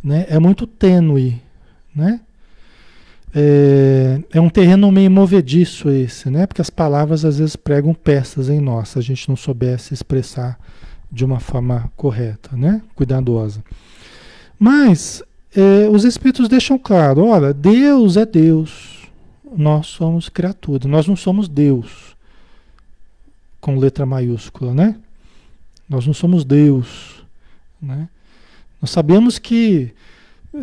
né? 0.00 0.26
é 0.28 0.38
muito 0.38 0.64
tênue. 0.64 1.42
Né? 1.92 2.20
É, 3.34 4.20
é, 4.32 4.40
um 4.40 4.48
terreno 4.48 4.90
meio 4.90 5.10
movediço 5.10 5.90
esse, 5.90 6.30
né? 6.30 6.46
Porque 6.46 6.62
as 6.62 6.70
palavras 6.70 7.24
às 7.24 7.38
vezes 7.38 7.56
pregam 7.56 7.92
peças 7.92 8.48
em 8.48 8.60
nós, 8.60 8.90
se 8.90 8.98
a 8.98 9.02
gente 9.02 9.28
não 9.28 9.36
soubesse 9.36 9.92
expressar 9.92 10.58
de 11.10 11.24
uma 11.24 11.38
forma 11.38 11.90
correta, 11.96 12.56
né? 12.56 12.82
Cuidadosa. 12.94 13.62
Mas 14.58 15.22
é, 15.54 15.88
os 15.88 16.04
Espíritos 16.04 16.48
deixam 16.48 16.78
claro: 16.78 17.26
olha, 17.26 17.52
Deus 17.52 18.16
é 18.16 18.24
Deus, 18.24 19.08
nós 19.56 19.86
somos 19.86 20.28
criaturas, 20.28 20.90
nós 20.90 21.06
não 21.06 21.16
somos 21.16 21.48
Deus, 21.48 22.16
com 23.60 23.78
letra 23.78 24.06
maiúscula, 24.06 24.72
né? 24.72 24.96
Nós 25.88 26.06
não 26.06 26.14
somos 26.14 26.44
Deus, 26.44 27.24
né? 27.80 28.08
Nós 28.80 28.90
sabemos 28.90 29.38
que 29.38 29.92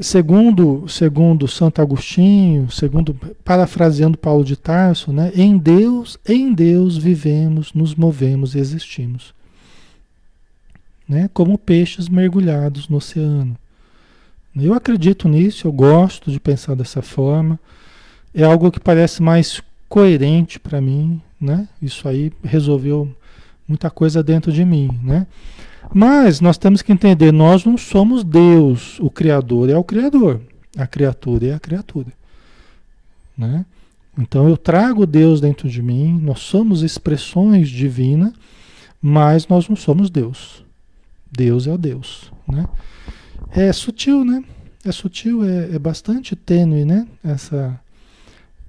segundo, 0.01 0.87
segundo 0.87 1.47
Santo 1.47 1.81
Agostinho, 1.81 2.69
segundo 2.71 3.13
parafraseando 3.43 4.17
Paulo 4.17 4.43
de 4.43 4.55
Tarso, 4.55 5.11
né, 5.11 5.31
em 5.35 5.57
Deus, 5.57 6.17
em 6.27 6.53
Deus 6.53 6.97
vivemos, 6.97 7.73
nos 7.73 7.95
movemos 7.95 8.55
e 8.55 8.59
existimos. 8.59 9.33
Né, 11.07 11.29
como 11.33 11.57
peixes 11.57 12.09
mergulhados 12.09 12.89
no 12.89 12.97
oceano. 12.97 13.55
Eu 14.55 14.73
acredito 14.73 15.27
nisso, 15.27 15.67
eu 15.67 15.71
gosto 15.71 16.31
de 16.31 16.39
pensar 16.39 16.75
dessa 16.75 17.01
forma. 17.01 17.59
É 18.33 18.43
algo 18.43 18.71
que 18.71 18.79
parece 18.79 19.21
mais 19.21 19.61
coerente 19.89 20.59
para 20.59 20.79
mim, 20.79 21.21
né? 21.39 21.67
Isso 21.81 22.07
aí 22.07 22.31
resolveu 22.43 23.13
muita 23.67 23.89
coisa 23.89 24.23
dentro 24.23 24.51
de 24.51 24.63
mim, 24.63 24.89
né? 25.03 25.27
Mas 25.93 26.41
nós 26.41 26.57
temos 26.57 26.81
que 26.81 26.91
entender, 26.91 27.31
nós 27.31 27.63
não 27.63 27.77
somos 27.77 28.23
Deus, 28.23 28.99
o 28.99 29.09
Criador 29.09 29.69
é 29.69 29.77
o 29.77 29.83
Criador, 29.83 30.41
a 30.77 30.85
criatura 30.85 31.47
é 31.47 31.53
a 31.53 31.59
criatura. 31.59 32.11
Né? 33.37 33.65
Então 34.17 34.47
eu 34.47 34.57
trago 34.57 35.05
Deus 35.05 35.41
dentro 35.41 35.69
de 35.69 35.81
mim, 35.81 36.19
nós 36.21 36.39
somos 36.39 36.83
expressões 36.83 37.69
divinas, 37.69 38.33
mas 39.01 39.47
nós 39.47 39.67
não 39.67 39.75
somos 39.75 40.09
Deus. 40.09 40.63
Deus 41.31 41.67
é 41.67 41.71
o 41.71 41.77
Deus. 41.77 42.31
Né? 42.47 42.67
É 43.51 43.71
sutil, 43.73 44.23
né? 44.23 44.43
É 44.83 44.91
sutil, 44.91 45.43
é, 45.43 45.75
é 45.75 45.79
bastante 45.79 46.35
tênue, 46.35 46.85
né? 46.85 47.07
Essa, 47.23 47.79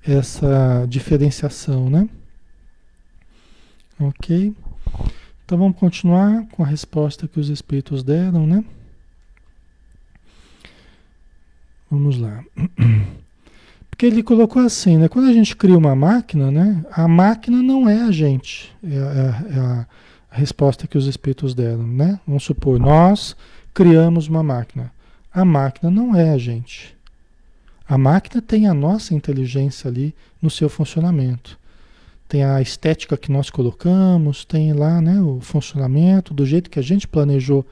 essa 0.03 0.87
diferenciação, 0.89 1.91
né? 1.91 2.09
Ok? 3.99 4.55
Então 5.47 5.57
vamos 5.57 5.79
continuar 5.79 6.45
com 6.49 6.65
a 6.65 6.67
resposta 6.67 7.29
que 7.29 7.39
os 7.39 7.49
espíritos 7.49 8.03
deram, 8.03 8.49
né? 8.49 8.65
Vamos 11.89 12.19
lá. 12.19 12.45
Porque 13.89 14.07
ele 14.07 14.25
colocou 14.25 14.61
assim, 14.61 14.99
né? 14.99 15.09
Quando 15.09 15.29
a 15.29 15.33
gente 15.33 15.55
cria 15.55 15.79
uma 15.79 15.95
máquina, 15.95 16.51
né? 16.51 16.85
A 16.91 17.07
máquina 17.07 17.63
não 17.63 17.89
é 17.89 18.03
a 18.03 18.11
gente. 18.11 18.75
É, 18.83 18.97
é, 18.97 19.57
é 19.57 19.61
a 19.61 19.87
resposta 20.33 20.89
que 20.89 20.99
os 20.99 21.07
espíritos 21.07 21.55
deram, 21.55 21.87
né? 21.87 22.19
Vamos 22.27 22.43
supor, 22.43 22.81
nós 22.81 23.37
criamos 23.73 24.27
uma 24.27 24.43
máquina. 24.43 24.93
A 25.33 25.45
máquina 25.45 25.93
não 25.93 26.17
é 26.17 26.31
a 26.31 26.39
gente. 26.39 26.97
A 27.89 27.97
máquina 27.97 28.43
tem 28.43 28.67
a 28.67 28.75
nossa 28.75 29.15
inteligência 29.15 29.89
ali 29.89 30.13
no 30.43 30.51
seu 30.51 30.69
funcionamento 30.69 31.57
tem 32.29 32.45
a 32.45 32.61
estética 32.61 33.17
que 33.17 33.31
nós 33.31 33.51
colocamos, 33.51 34.45
tem 34.45 34.73
lá 34.73 35.01
né, 35.01 35.21
o 35.21 35.41
funcionamento 35.41 36.35
do 36.35 36.45
jeito 36.45 36.71
que 36.71 36.79
a 36.79 36.83
gente 36.83 37.07
planejou, 37.07 37.65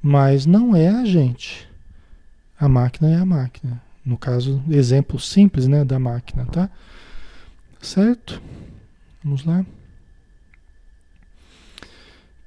mas 0.00 0.46
não 0.46 0.74
é 0.74 0.88
a 0.88 1.04
gente. 1.04 1.68
A 2.58 2.68
máquina 2.68 3.10
é 3.10 3.16
a 3.16 3.26
máquina. 3.26 3.82
No 4.04 4.16
caso, 4.16 4.62
exemplo 4.68 5.18
simples 5.18 5.68
né, 5.68 5.84
da 5.84 5.98
máquina, 5.98 6.46
tá? 6.46 6.70
Certo? 7.80 8.42
Vamos 9.22 9.44
lá. 9.44 9.64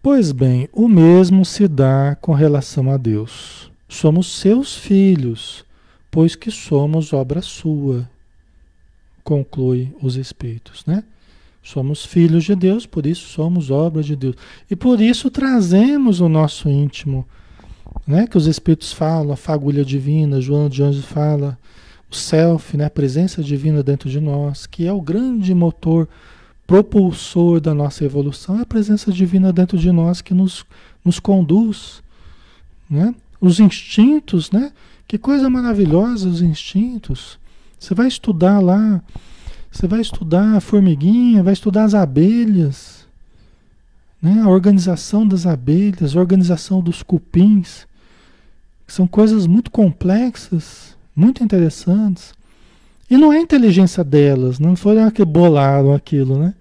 Pois 0.01 0.31
bem, 0.31 0.69
o 0.71 0.87
mesmo 0.87 1.45
se 1.45 1.67
dá 1.67 2.15
com 2.19 2.33
relação 2.33 2.91
a 2.91 2.97
Deus. 2.97 3.71
Somos 3.87 4.39
seus 4.39 4.75
filhos, 4.75 5.65
pois 6.11 6.35
que 6.35 6.51
somos 6.51 7.13
obra 7.13 7.41
sua, 7.41 8.09
conclui 9.23 9.95
os 10.01 10.15
Espíritos, 10.15 10.85
né? 10.85 11.03
Somos 11.65 12.05
filhos 12.05 12.43
de 12.43 12.53
Deus, 12.53 12.85
por 12.85 13.07
isso 13.07 13.27
somos 13.27 13.71
obras 13.71 14.05
de 14.05 14.15
Deus. 14.15 14.35
E 14.69 14.75
por 14.75 15.01
isso 15.01 15.31
trazemos 15.31 16.21
o 16.21 16.29
nosso 16.29 16.69
íntimo, 16.69 17.25
né? 18.05 18.27
que 18.27 18.37
os 18.37 18.45
Espíritos 18.45 18.93
falam, 18.93 19.33
a 19.33 19.35
fagulha 19.35 19.83
divina, 19.83 20.39
João 20.39 20.69
de 20.69 20.83
Anjos 20.83 21.05
fala, 21.05 21.57
o 22.07 22.13
self, 22.13 22.77
né? 22.77 22.85
a 22.85 22.89
presença 22.89 23.41
divina 23.41 23.81
dentro 23.81 24.07
de 24.07 24.19
nós, 24.19 24.67
que 24.67 24.85
é 24.85 24.93
o 24.93 25.01
grande 25.01 25.55
motor 25.55 26.07
propulsor 26.67 27.59
da 27.59 27.73
nossa 27.73 28.05
evolução, 28.05 28.59
é 28.59 28.61
a 28.61 28.65
presença 28.65 29.11
divina 29.11 29.51
dentro 29.51 29.75
de 29.75 29.91
nós 29.91 30.21
que 30.21 30.35
nos, 30.35 30.63
nos 31.03 31.19
conduz. 31.19 32.03
Né? 32.87 33.15
Os 33.41 33.59
instintos, 33.59 34.51
né? 34.51 34.71
que 35.07 35.17
coisa 35.17 35.49
maravilhosa 35.49 36.29
os 36.29 36.43
instintos. 36.43 37.39
Você 37.79 37.95
vai 37.95 38.07
estudar 38.07 38.59
lá 38.59 39.01
você 39.75 39.87
vai 39.87 39.99
estudar 39.99 40.55
a 40.55 40.61
formiguinha, 40.61 41.43
vai 41.43 41.51
estudar 41.51 41.83
as 41.83 41.93
abelhas, 41.93 43.05
né? 44.21 44.39
a 44.41 44.47
organização 44.47 45.27
das 45.27 45.45
abelhas, 45.45 46.15
a 46.15 46.19
organização 46.19 46.79
dos 46.79 47.03
cupins. 47.03 47.85
São 48.87 49.05
coisas 49.05 49.45
muito 49.45 49.69
complexas, 49.69 50.95
muito 51.13 51.43
interessantes. 51.43 52.33
E 53.09 53.17
não 53.17 53.33
é 53.33 53.39
inteligência 53.41 54.01
delas, 54.01 54.59
não 54.59 54.77
foram 54.77 55.11
que 55.11 55.25
bolaram 55.25 55.93
aquilo, 55.93 56.39
né? 56.39 56.55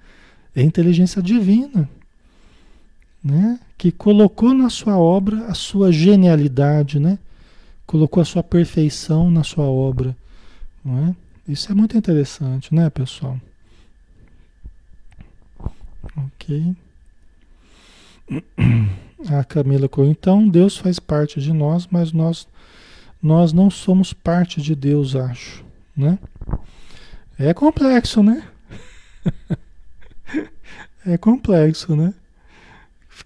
É 0.54 0.62
inteligência 0.62 1.22
divina, 1.22 1.88
né? 3.22 3.60
Que 3.78 3.92
colocou 3.92 4.52
na 4.52 4.68
sua 4.68 4.98
obra 4.98 5.46
a 5.46 5.54
sua 5.54 5.92
genialidade, 5.92 6.98
né? 6.98 7.16
Colocou 7.86 8.20
a 8.20 8.24
sua 8.24 8.42
perfeição 8.42 9.30
na 9.30 9.44
sua 9.44 9.66
obra, 9.66 10.16
não 10.84 11.06
é? 11.06 11.23
Isso 11.46 11.70
é 11.70 11.74
muito 11.74 11.96
interessante, 11.96 12.74
né, 12.74 12.88
pessoal? 12.88 13.38
Ok. 16.16 16.74
A 19.28 19.44
Camila 19.44 19.88
colocou, 19.88 20.04
então 20.04 20.48
Deus 20.48 20.76
faz 20.76 20.98
parte 20.98 21.40
de 21.40 21.52
nós, 21.52 21.86
mas 21.90 22.12
nós, 22.12 22.46
nós 23.22 23.52
não 23.52 23.70
somos 23.70 24.12
parte 24.12 24.60
de 24.60 24.74
Deus, 24.74 25.16
acho, 25.16 25.64
né? 25.96 26.18
É 27.38 27.54
complexo, 27.54 28.22
né? 28.22 28.46
é 31.06 31.16
complexo, 31.16 31.96
né? 31.96 32.12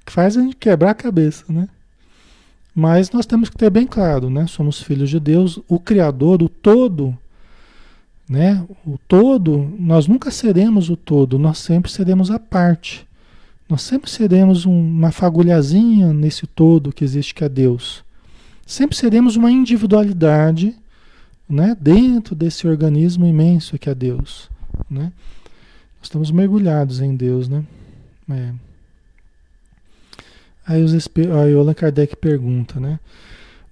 Faz 0.06 0.36
a 0.36 0.40
gente 0.40 0.56
quebrar 0.56 0.90
a 0.90 0.94
cabeça, 0.94 1.44
né? 1.48 1.68
Mas 2.74 3.10
nós 3.10 3.26
temos 3.26 3.50
que 3.50 3.56
ter 3.56 3.70
bem 3.70 3.86
claro, 3.86 4.30
né? 4.30 4.46
Somos 4.46 4.80
filhos 4.80 5.10
de 5.10 5.18
Deus, 5.18 5.60
o 5.68 5.80
Criador, 5.80 6.42
o 6.42 6.48
todo, 6.48 7.16
né? 8.28 8.64
O 8.86 8.98
todo, 9.08 9.74
nós 9.78 10.06
nunca 10.06 10.30
seremos 10.30 10.90
o 10.90 10.96
todo, 10.96 11.38
nós 11.38 11.58
sempre 11.58 11.90
seremos 11.90 12.30
a 12.30 12.38
parte. 12.38 13.06
Nós 13.68 13.82
sempre 13.82 14.10
seremos 14.10 14.66
um, 14.66 14.72
uma 14.72 15.10
fagulhazinha 15.10 16.12
nesse 16.12 16.46
todo 16.46 16.92
que 16.92 17.04
existe 17.04 17.34
que 17.34 17.44
é 17.44 17.48
Deus. 17.48 18.04
Sempre 18.66 18.96
seremos 18.96 19.36
uma 19.36 19.50
individualidade, 19.50 20.74
né, 21.48 21.76
dentro 21.80 22.34
desse 22.34 22.66
organismo 22.68 23.26
imenso 23.26 23.78
que 23.78 23.88
é 23.88 23.94
Deus, 23.94 24.50
né? 24.90 25.12
Nós 25.98 26.04
estamos 26.04 26.30
mergulhados 26.30 27.00
em 27.00 27.16
Deus, 27.16 27.48
né? 27.48 27.64
É. 28.30 28.52
Aí, 30.66 30.82
os, 30.82 30.92
aí 30.94 31.54
o 31.54 31.60
Allan 31.60 31.72
Kardec 31.72 32.14
pergunta, 32.16 32.78
né? 32.78 33.00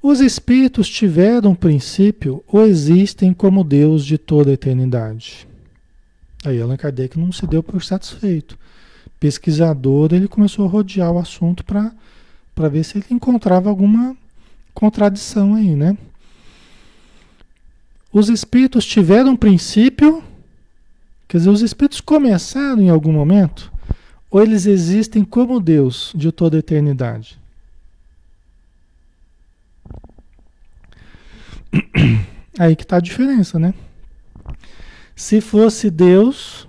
Os 0.03 0.21
espíritos 0.21 0.89
tiveram 0.89 1.55
princípio 1.55 2.45
ou 2.47 2.65
existem 2.65 3.33
como 3.33 3.65
Deus 3.65 4.05
de 4.05 4.19
toda 4.19 4.51
a 4.51 4.55
eternidade? 4.55 5.49
Aí 6.45 6.61
Allan 6.61 6.77
Kardec 6.77 7.19
não 7.19 7.33
se 7.33 7.47
deu 7.47 7.63
por 7.63 7.83
satisfeito. 7.83 8.59
Pesquisador, 9.19 10.11
ele 10.13 10.29
começou 10.29 10.67
a 10.67 10.69
rodear 10.69 11.11
o 11.11 11.19
assunto 11.19 11.65
para 11.65 12.69
ver 12.69 12.85
se 12.85 12.99
ele 12.99 13.07
encontrava 13.11 13.69
alguma 13.69 14.17
contradição 14.73 15.55
aí, 15.55 15.75
né? 15.75 15.97
Os 18.13 18.29
espíritos 18.29 18.85
tiveram 18.87 19.37
princípio, 19.37 20.23
quer 21.27 21.39
dizer, 21.39 21.51
os 21.51 21.63
espíritos 21.63 22.01
começaram 22.01 22.81
em 22.81 22.91
algum 22.91 23.13
momento, 23.13 23.73
ou 24.31 24.43
eles 24.43 24.67
existem 24.67 25.25
como 25.25 25.61
Deus 25.61 26.13
de 26.15 26.31
toda 26.31 26.57
a 26.57 26.61
eternidade? 26.61 27.39
Aí 32.59 32.75
que 32.75 32.83
está 32.83 32.97
a 32.97 33.01
diferença, 33.01 33.59
né? 33.59 33.75
Se 35.15 35.41
fosse 35.41 35.91
Deus, 35.91 36.69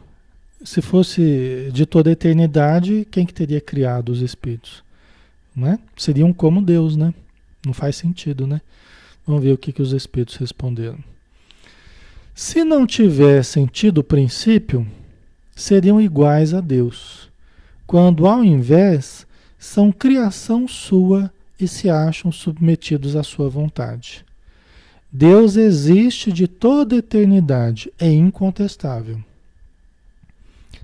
se 0.63 0.81
fosse 0.81 1.69
de 1.73 1.85
toda 1.85 2.09
a 2.09 2.13
eternidade, 2.13 3.07
quem 3.11 3.25
que 3.25 3.33
teria 3.33 3.61
criado 3.61 4.09
os 4.09 4.21
espíritos? 4.21 4.83
Né? 5.55 5.79
Seriam 5.95 6.31
como 6.31 6.61
Deus, 6.61 6.95
né? 6.95 7.13
Não 7.65 7.73
faz 7.73 7.95
sentido, 7.95 8.45
né? 8.45 8.61
Vamos 9.25 9.43
ver 9.43 9.51
o 9.51 9.57
que, 9.57 9.73
que 9.73 9.81
os 9.81 9.91
espíritos 9.91 10.35
responderam. 10.35 10.99
Se 12.33 12.63
não 12.63 12.85
tivessem 12.85 13.65
tido 13.65 13.99
o 13.99 14.03
princípio, 14.03 14.87
seriam 15.55 15.99
iguais 15.99 16.53
a 16.53 16.61
Deus, 16.61 17.29
quando 17.85 18.27
ao 18.27 18.43
invés 18.43 19.25
são 19.57 19.91
criação 19.91 20.67
sua 20.67 21.33
e 21.59 21.67
se 21.67 21.89
acham 21.89 22.31
submetidos 22.31 23.15
à 23.15 23.23
sua 23.23 23.49
vontade. 23.49 24.26
Deus 25.11 25.55
existe 25.55 26.31
de 26.31 26.47
toda 26.47 26.95
eternidade, 26.95 27.91
é 27.97 28.11
incontestável. 28.11 29.23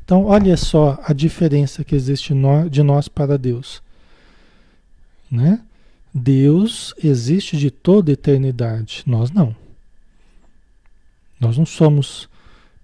Então, 0.03 0.25
olha 0.25 0.57
só 0.57 0.99
a 1.03 1.13
diferença 1.13 1.83
que 1.83 1.95
existe 1.95 2.33
de 2.69 2.83
nós 2.83 3.07
para 3.07 3.37
Deus. 3.37 3.81
Né? 5.31 5.61
Deus 6.13 6.93
existe 7.03 7.57
de 7.57 7.71
toda 7.71 8.11
eternidade, 8.11 9.03
nós 9.05 9.31
não. 9.31 9.55
Nós 11.39 11.57
não 11.57 11.65
somos, 11.65 12.29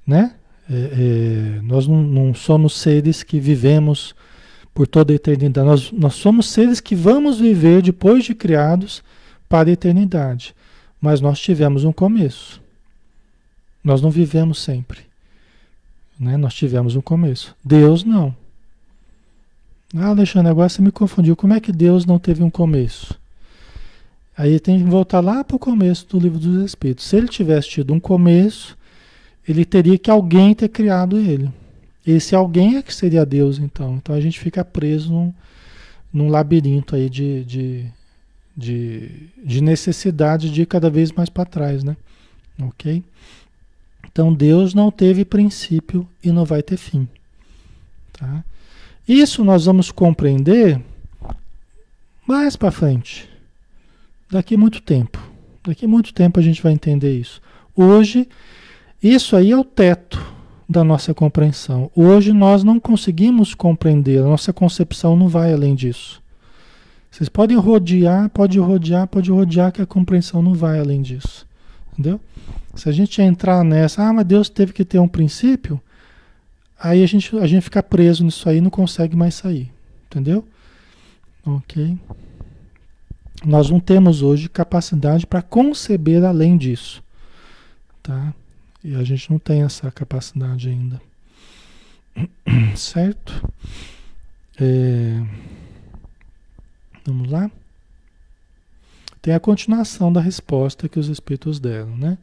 né? 0.05 0.35
É, 0.69 0.75
é, 0.75 1.61
nós 1.61 1.87
não, 1.87 2.01
não, 2.03 2.33
somos 2.33 2.77
seres 2.77 3.23
que 3.23 3.39
vivemos 3.39 4.13
por 4.73 4.87
toda 4.87 5.11
a 5.11 5.15
eternidade. 5.15 5.67
Nós, 5.67 5.91
nós 5.91 6.15
somos 6.15 6.49
seres 6.49 6.79
que 6.79 6.95
vamos 6.95 7.39
viver 7.39 7.81
depois 7.81 8.23
de 8.23 8.35
criados 8.35 9.03
para 9.47 9.69
a 9.69 9.73
eternidade. 9.73 10.53
Mas 11.01 11.21
nós 11.21 11.39
tivemos 11.39 11.83
um 11.83 11.91
começo. 11.91 12.61
Nós 13.83 14.01
não 14.01 14.11
vivemos 14.11 14.59
sempre. 14.59 14.99
Né? 16.19 16.35
Nós 16.35 16.53
tivemos 16.53 16.95
um 16.95 17.01
começo. 17.01 17.55
Deus 17.63 18.03
não. 18.03 18.35
Ah, 19.95 20.07
Alexandre, 20.07 20.51
agora 20.51 20.69
você 20.69 20.81
me 20.81 20.91
confundiu. 20.91 21.35
Como 21.35 21.53
é 21.53 21.59
que 21.59 21.71
Deus 21.71 22.05
não 22.05 22.19
teve 22.19 22.43
um 22.43 22.49
começo? 22.49 23.17
Aí 24.37 24.59
tem 24.59 24.77
que 24.77 24.89
voltar 24.89 25.19
lá 25.19 25.43
para 25.43 25.55
o 25.55 25.59
começo 25.59 26.07
do 26.07 26.19
livro 26.19 26.39
dos 26.39 26.63
Espíritos. 26.63 27.05
Se 27.05 27.15
ele 27.15 27.27
tivesse 27.27 27.69
tido 27.69 27.93
um 27.93 27.99
começo, 27.99 28.77
ele 29.47 29.65
teria 29.65 29.97
que 29.97 30.11
alguém 30.11 30.53
ter 30.53 30.69
criado 30.69 31.17
ele. 31.17 31.49
Esse 32.05 32.35
alguém 32.35 32.77
é 32.77 32.81
que 32.81 32.93
seria 32.93 33.25
Deus, 33.25 33.57
então. 33.59 33.95
Então 33.95 34.15
a 34.15 34.21
gente 34.21 34.39
fica 34.39 34.63
preso 34.63 35.11
num, 35.11 35.33
num 36.13 36.29
labirinto 36.29 36.95
aí 36.95 37.09
de, 37.09 37.43
de, 37.43 37.85
de, 38.59 39.29
de 39.41 39.61
necessidade 39.61 40.51
de 40.51 40.63
ir 40.63 40.65
cada 40.65 40.89
vez 40.89 41.13
mais 41.13 41.29
para 41.29 41.45
trás, 41.45 41.81
né? 41.81 41.95
Ok? 42.61 43.01
Então 44.11 44.33
Deus 44.33 44.73
não 44.73 44.91
teve 44.91 45.23
princípio 45.23 46.05
e 46.21 46.29
não 46.29 46.43
vai 46.43 46.61
ter 46.61 46.75
fim. 46.75 47.07
Tá? 48.11 48.43
Isso 49.07 49.45
nós 49.45 49.65
vamos 49.65 49.91
compreender 49.91 50.81
mais 52.27 52.57
para 52.57 52.69
frente. 52.69 53.29
Daqui 54.29 54.57
muito 54.57 54.81
tempo. 54.81 55.19
Daqui 55.63 55.87
muito 55.87 56.13
tempo 56.13 56.37
a 56.37 56.43
gente 56.43 56.61
vai 56.61 56.73
entender 56.73 57.17
isso. 57.17 57.41
Hoje, 57.73 58.27
isso 59.01 59.37
aí 59.37 59.51
é 59.51 59.57
o 59.57 59.63
teto 59.63 60.21
da 60.67 60.83
nossa 60.83 61.13
compreensão. 61.13 61.89
Hoje 61.95 62.33
nós 62.33 62.63
não 62.63 62.77
conseguimos 62.77 63.55
compreender, 63.55 64.19
a 64.19 64.27
nossa 64.27 64.51
concepção 64.51 65.15
não 65.15 65.29
vai 65.29 65.53
além 65.53 65.73
disso. 65.73 66.21
Vocês 67.11 67.27
podem 67.27 67.57
rodear, 67.57 68.29
pode 68.29 68.59
rodear, 68.59 69.07
pode 69.07 69.31
rodear, 69.31 69.71
que 69.71 69.81
a 69.81 69.85
compreensão 69.85 70.41
não 70.41 70.53
vai 70.53 70.79
além 70.79 71.01
disso. 71.01 71.47
Entendeu? 71.91 72.19
Se 72.75 72.87
a 72.87 72.91
gente 72.91 73.21
entrar 73.21 73.63
nessa, 73.63 74.03
ah, 74.03 74.13
mas 74.13 74.25
Deus 74.25 74.47
teve 74.47 74.73
que 74.73 74.85
ter 74.85 74.99
um 74.99 75.07
princípio, 75.07 75.81
aí 76.79 77.03
a 77.03 77.07
gente, 77.07 77.35
a 77.37 77.47
gente 77.47 77.63
fica 77.63 77.81
preso 77.81 78.23
nisso 78.23 78.47
aí 78.47 78.57
e 78.57 78.61
não 78.61 78.69
consegue 78.69 79.15
mais 79.15 79.35
sair. 79.35 79.71
Entendeu? 80.05 80.47
Ok. 81.45 81.97
Nós 83.45 83.69
não 83.69 83.79
temos 83.79 84.21
hoje 84.21 84.49
capacidade 84.49 85.25
para 85.25 85.41
conceber 85.41 86.23
além 86.23 86.57
disso. 86.57 87.03
Tá? 88.03 88.33
E 88.83 88.95
a 88.95 89.03
gente 89.03 89.29
não 89.31 89.39
tem 89.39 89.63
essa 89.63 89.91
capacidade 89.91 90.69
ainda. 90.69 91.01
Certo? 92.75 93.49
É... 94.59 95.21
Vamos 97.09 97.29
lá? 97.29 97.51
Tem 99.21 99.33
a 99.33 99.39
continuação 99.39 100.11
da 100.13 100.21
resposta 100.21 100.87
que 100.87 100.99
os 100.99 101.09
espíritos 101.09 101.59
deram, 101.59 101.95
né? 101.97 102.17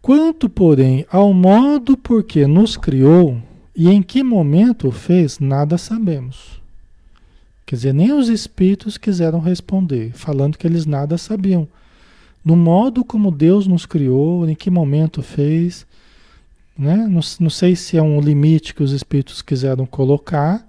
Quanto, 0.00 0.48
porém, 0.48 1.04
ao 1.10 1.32
modo 1.34 1.96
por 1.96 2.22
que 2.22 2.46
nos 2.46 2.76
criou 2.76 3.42
e 3.74 3.90
em 3.90 4.00
que 4.02 4.22
momento 4.22 4.88
o 4.88 4.92
fez, 4.92 5.38
nada 5.38 5.76
sabemos. 5.76 6.60
Quer 7.66 7.76
dizer, 7.76 7.92
nem 7.92 8.12
os 8.12 8.28
espíritos 8.28 8.96
quiseram 8.96 9.40
responder, 9.40 10.12
falando 10.14 10.56
que 10.56 10.66
eles 10.66 10.86
nada 10.86 11.18
sabiam. 11.18 11.68
No 12.44 12.56
modo 12.56 13.04
como 13.04 13.30
Deus 13.30 13.66
nos 13.66 13.84
criou, 13.84 14.48
em 14.48 14.54
que 14.54 14.70
momento 14.70 15.22
fez, 15.22 15.86
né? 16.78 16.96
não, 16.96 17.20
não 17.40 17.50
sei 17.50 17.76
se 17.76 17.98
é 17.98 18.02
um 18.02 18.20
limite 18.20 18.74
que 18.74 18.82
os 18.82 18.92
espíritos 18.92 19.42
quiseram 19.42 19.84
colocar, 19.84 20.66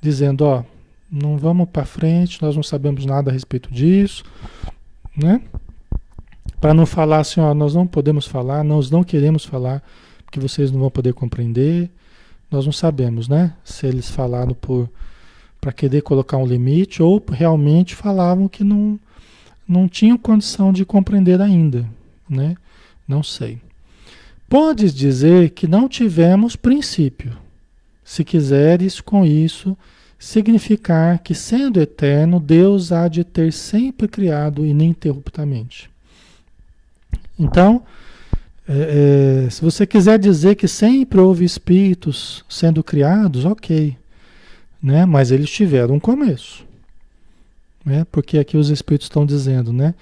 dizendo, 0.00 0.44
ó, 0.44 0.64
não 1.12 1.36
vamos 1.36 1.68
para 1.68 1.84
frente, 1.84 2.40
nós 2.40 2.56
não 2.56 2.62
sabemos 2.62 3.04
nada 3.04 3.30
a 3.30 3.34
respeito 3.34 3.70
disso, 3.70 4.24
né? 5.14 5.42
Para 6.58 6.72
não 6.72 6.86
falar 6.86 7.18
assim, 7.18 7.38
ó, 7.38 7.52
nós 7.52 7.74
não 7.74 7.86
podemos 7.86 8.26
falar, 8.26 8.64
nós 8.64 8.90
não 8.90 9.04
queremos 9.04 9.44
falar, 9.44 9.82
porque 10.24 10.40
vocês 10.40 10.72
não 10.72 10.80
vão 10.80 10.90
poder 10.90 11.12
compreender. 11.12 11.90
Nós 12.50 12.64
não 12.64 12.72
sabemos, 12.72 13.28
né? 13.28 13.54
Se 13.62 13.86
eles 13.86 14.10
falaram 14.10 14.54
por 14.54 14.88
para 15.60 15.72
querer 15.72 16.02
colocar 16.02 16.38
um 16.38 16.46
limite 16.46 17.02
ou 17.02 17.22
realmente 17.30 17.94
falavam 17.94 18.48
que 18.48 18.64
não 18.64 18.98
não 19.68 19.88
tinham 19.88 20.18
condição 20.18 20.72
de 20.72 20.84
compreender 20.84 21.40
ainda, 21.40 21.88
né? 22.28 22.56
Não 23.06 23.22
sei. 23.22 23.60
Podes 24.48 24.94
dizer 24.94 25.50
que 25.50 25.66
não 25.66 25.88
tivemos 25.88 26.56
princípio. 26.56 27.36
Se 28.04 28.24
quiseres 28.24 29.00
com 29.00 29.24
isso 29.24 29.76
significar 30.22 31.18
que, 31.18 31.34
sendo 31.34 31.80
eterno, 31.80 32.38
Deus 32.38 32.92
há 32.92 33.08
de 33.08 33.24
ter 33.24 33.52
sempre 33.52 34.06
criado 34.06 34.64
ininterruptamente. 34.64 35.90
Então, 37.36 37.82
é, 38.68 39.46
é, 39.46 39.50
se 39.50 39.60
você 39.60 39.84
quiser 39.84 40.20
dizer 40.20 40.54
que 40.54 40.68
sempre 40.68 41.18
houve 41.18 41.44
espíritos 41.44 42.44
sendo 42.48 42.84
criados, 42.84 43.44
ok. 43.44 43.96
Né? 44.80 45.04
Mas 45.04 45.32
eles 45.32 45.50
tiveram 45.50 45.96
um 45.96 46.00
começo. 46.00 46.64
Né? 47.84 48.06
Porque 48.12 48.38
aqui 48.38 48.56
os 48.56 48.70
espíritos 48.70 49.06
estão 49.06 49.26
dizendo, 49.26 49.72
né? 49.72 49.92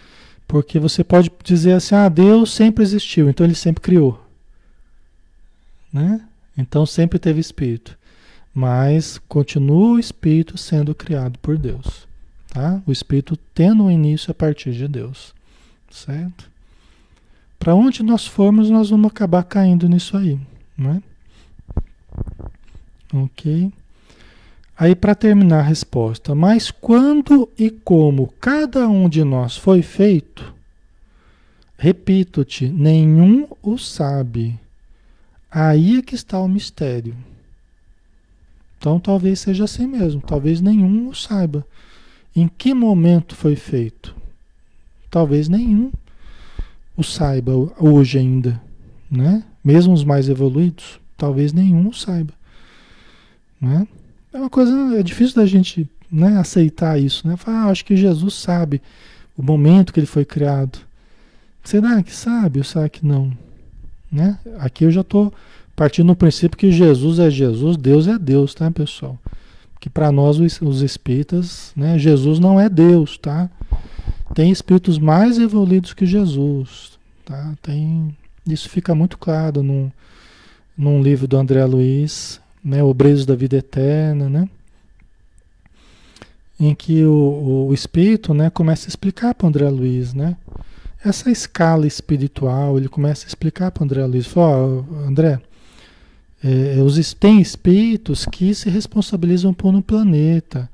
Porque 0.47 0.79
você 0.79 1.03
pode 1.03 1.33
dizer 1.43 1.73
assim, 1.73 1.95
ah, 1.95 2.11
Deus 2.11 2.53
sempre 2.53 2.85
existiu, 2.85 3.31
então 3.31 3.47
ele 3.47 3.55
sempre 3.55 3.81
criou. 3.81 4.23
Né? 5.91 6.21
Então 6.59 6.85
sempre 6.85 7.19
teve 7.19 7.41
espírito 7.41 7.99
mas 8.55 9.19
continua 9.29 9.93
o 9.93 9.99
espírito 9.99 10.59
sendo 10.59 10.95
criado 10.95 11.39
por 11.39 11.57
Deus, 11.57 12.07
tá? 12.49 12.83
O 12.87 12.93
espírito 12.93 13.37
tendo 13.55 13.85
um 13.85 13.91
início 13.91 14.31
a 14.31 14.35
partir 14.35 14.73
de 14.73 14.89
Deus, 14.89 15.35
certo? 15.91 16.51
Para 17.59 17.75
onde 17.75 18.03
nós 18.03 18.27
formos, 18.27 18.71
nós 18.71 18.91
vamos 18.91 19.11
acabar 19.11 19.45
caindo 19.45 19.89
nisso 19.89 20.17
aí, 20.17 20.39
né? 20.77 21.03
Ok? 23.13 23.73
Aí 24.77 24.95
para 24.95 25.15
terminar 25.15 25.59
a 25.59 25.63
resposta, 25.63 26.35
mas 26.35 26.71
quando 26.71 27.49
e 27.59 27.71
como 27.71 28.33
cada 28.41 28.89
um 28.89 29.11
de 29.11 29.23
nós 29.23 29.57
foi 29.57 29.83
feito, 29.83 30.55
repito-te, 31.77 32.67
nenhum 32.67 33.47
o 33.63 33.77
sabe. 33.77 34.59
Aí 35.51 35.99
é 35.99 36.03
que 36.03 36.15
está 36.15 36.41
o 36.41 36.49
mistério. 36.49 37.15
Então 38.81 38.99
talvez 38.99 39.41
seja 39.41 39.65
assim 39.65 39.87
mesmo, 39.87 40.23
talvez 40.23 40.63
nenhum 40.63 41.11
o 41.11 41.15
saiba. 41.15 41.67
Em 42.35 42.49
que 42.49 42.73
momento 42.73 43.37
foi 43.37 43.55
feito? 43.55 44.17
Talvez 45.11 45.51
nenhum 45.51 45.93
o 46.97 47.05
saiba 47.05 47.53
hoje 47.79 48.19
ainda, 48.19 48.61
né? 49.11 49.45
Mesmo 49.63 49.93
os 49.93 50.03
mais 50.03 50.31
evoluídos, 50.31 50.99
talvez 51.15 51.53
nenhum 51.53 51.89
o 51.89 51.93
saiba, 51.93 52.33
né? 53.61 53.87
É 54.33 54.39
uma 54.39 54.49
coisa, 54.49 54.73
é 54.99 55.03
difícil 55.03 55.37
da 55.37 55.45
gente 55.45 55.87
né, 56.11 56.39
aceitar 56.39 56.99
isso, 56.99 57.29
né? 57.29 57.37
Falar, 57.37 57.65
ah, 57.65 57.71
acho 57.71 57.85
que 57.85 57.95
Jesus 57.95 58.33
sabe 58.33 58.81
o 59.37 59.43
momento 59.43 59.93
que 59.93 60.01
ele 60.01 60.07
foi 60.07 60.25
criado. 60.25 60.79
Será 61.63 62.03
que 62.03 62.15
sabe 62.17 62.61
ou 62.61 62.65
será 62.65 62.89
que 62.89 63.05
não? 63.05 63.31
Né? 64.11 64.39
Aqui 64.59 64.85
eu 64.85 64.91
já 64.91 65.03
estou 65.03 65.33
partindo 65.81 66.09
do 66.09 66.15
princípio 66.15 66.59
que 66.59 66.71
Jesus 66.71 67.19
é 67.19 67.31
Jesus, 67.31 67.75
Deus 67.79 68.07
é 68.07 68.19
Deus, 68.19 68.53
tá, 68.53 68.71
pessoal? 68.71 69.19
Que 69.81 69.89
para 69.89 70.13
nós 70.13 70.39
os, 70.39 70.83
espíritas, 70.83 71.73
né, 71.75 71.99
Jesus 71.99 72.39
não 72.39 72.61
é 72.61 72.69
Deus, 72.69 73.17
tá? 73.17 73.49
Tem 74.35 74.51
espíritos 74.51 74.99
mais 74.99 75.39
evoluídos 75.39 75.95
que 75.95 76.05
Jesus, 76.05 76.99
tá? 77.25 77.55
Tem 77.63 78.15
isso 78.47 78.69
fica 78.69 78.95
muito 78.95 79.17
claro 79.17 79.63
num, 79.63 79.91
num 80.77 81.03
livro 81.03 81.27
do 81.27 81.39
André 81.39 81.65
Luiz, 81.65 82.43
né, 82.63 82.85
Obreiros 82.85 83.25
da 83.25 83.35
Vida 83.35 83.57
Eterna, 83.57 84.29
né? 84.29 84.51
Em 86.61 86.75
que 86.75 87.07
o, 87.07 87.69
o 87.71 87.73
espírito, 87.73 88.35
né, 88.35 88.51
começa 88.51 88.87
a 88.87 88.91
explicar 88.91 89.35
para 89.35 89.49
André 89.49 89.71
Luiz, 89.71 90.13
né? 90.13 90.37
Essa 91.03 91.31
escala 91.31 91.87
espiritual, 91.87 92.77
ele 92.77 92.87
começa 92.87 93.25
a 93.25 93.29
explicar 93.29 93.71
para 93.71 93.83
André 93.83 94.05
Luiz, 94.05 94.27
fala, 94.27 94.85
oh, 94.87 95.09
André, 95.09 95.41
é, 96.43 96.83
os, 96.83 97.15
tem 97.15 97.41
espíritos 97.41 98.25
que 98.25 98.55
se 98.55 98.71
responsabilizam 98.71 99.53
por 99.53 99.75
um 99.75 99.83
planeta, 99.83 100.71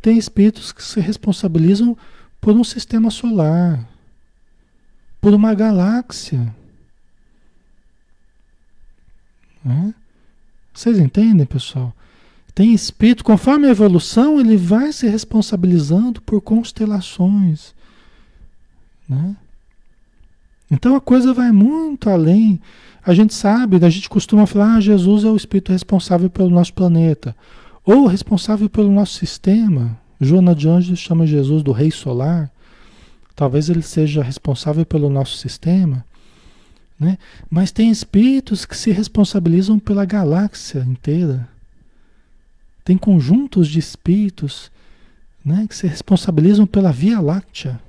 tem 0.00 0.16
espíritos 0.16 0.72
que 0.72 0.82
se 0.82 1.00
responsabilizam 1.00 1.96
por 2.40 2.54
um 2.54 2.64
sistema 2.64 3.10
solar, 3.10 3.86
por 5.20 5.34
uma 5.34 5.54
galáxia. 5.54 6.54
Né? 9.62 9.94
Vocês 10.72 10.98
entendem, 10.98 11.44
pessoal? 11.44 11.94
Tem 12.54 12.72
espírito, 12.72 13.22
conforme 13.22 13.66
a 13.66 13.70
evolução, 13.70 14.40
ele 14.40 14.56
vai 14.56 14.92
se 14.92 15.06
responsabilizando 15.06 16.20
por 16.22 16.40
constelações. 16.40 17.74
Né? 19.08 19.36
Então 20.70 20.96
a 20.96 21.00
coisa 21.00 21.34
vai 21.34 21.52
muito 21.52 22.08
além. 22.08 22.60
A 23.04 23.14
gente 23.14 23.32
sabe, 23.34 23.84
a 23.84 23.90
gente 23.90 24.08
costuma 24.08 24.46
falar, 24.46 24.76
ah, 24.76 24.80
Jesus 24.80 25.24
é 25.24 25.28
o 25.28 25.36
espírito 25.36 25.72
responsável 25.72 26.28
pelo 26.28 26.50
nosso 26.50 26.74
planeta, 26.74 27.34
ou 27.84 28.06
responsável 28.06 28.68
pelo 28.68 28.90
nosso 28.90 29.14
sistema. 29.14 29.98
Joana 30.20 30.54
de 30.54 30.68
Anjos 30.68 30.98
chama 30.98 31.26
Jesus 31.26 31.62
do 31.62 31.72
Rei 31.72 31.90
Solar. 31.90 32.50
Talvez 33.34 33.70
ele 33.70 33.80
seja 33.80 34.22
responsável 34.22 34.84
pelo 34.84 35.08
nosso 35.08 35.38
sistema. 35.38 36.04
Né? 36.98 37.16
Mas 37.48 37.72
tem 37.72 37.90
espíritos 37.90 38.66
que 38.66 38.76
se 38.76 38.90
responsabilizam 38.90 39.78
pela 39.78 40.04
galáxia 40.04 40.80
inteira. 40.86 41.48
Tem 42.84 42.98
conjuntos 42.98 43.68
de 43.68 43.78
espíritos 43.78 44.70
né, 45.42 45.66
que 45.66 45.74
se 45.74 45.86
responsabilizam 45.86 46.66
pela 46.66 46.92
Via 46.92 47.18
Láctea. 47.18 47.80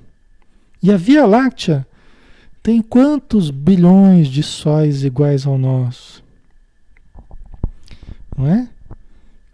E 0.82 0.89
a 0.89 0.95
Via 0.95 1.26
Láctea 1.26 1.86
tem 2.64 2.82
quantos 2.82 3.49
bilhões 3.49 4.28
de 4.28 4.43
sóis 4.43 5.03
iguais 5.03 5.45
ao 5.45 5.57
nosso? 5.57 6.24
Não 8.38 8.47
é? 8.47 8.70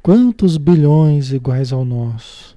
Quantos 0.01 0.57
bilhões 0.57 1.31
iguais 1.31 1.71
ao 1.71 1.83
nosso? 1.85 2.55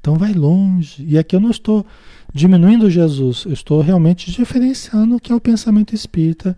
Então 0.00 0.16
vai 0.16 0.32
longe. 0.32 1.04
E 1.06 1.18
aqui 1.18 1.36
eu 1.36 1.40
não 1.40 1.50
estou 1.50 1.86
diminuindo 2.34 2.90
Jesus, 2.90 3.44
eu 3.44 3.52
estou 3.52 3.80
realmente 3.80 4.30
diferenciando 4.30 5.16
o 5.16 5.20
que 5.20 5.32
é 5.32 5.34
o 5.34 5.40
pensamento 5.40 5.94
espírita. 5.94 6.56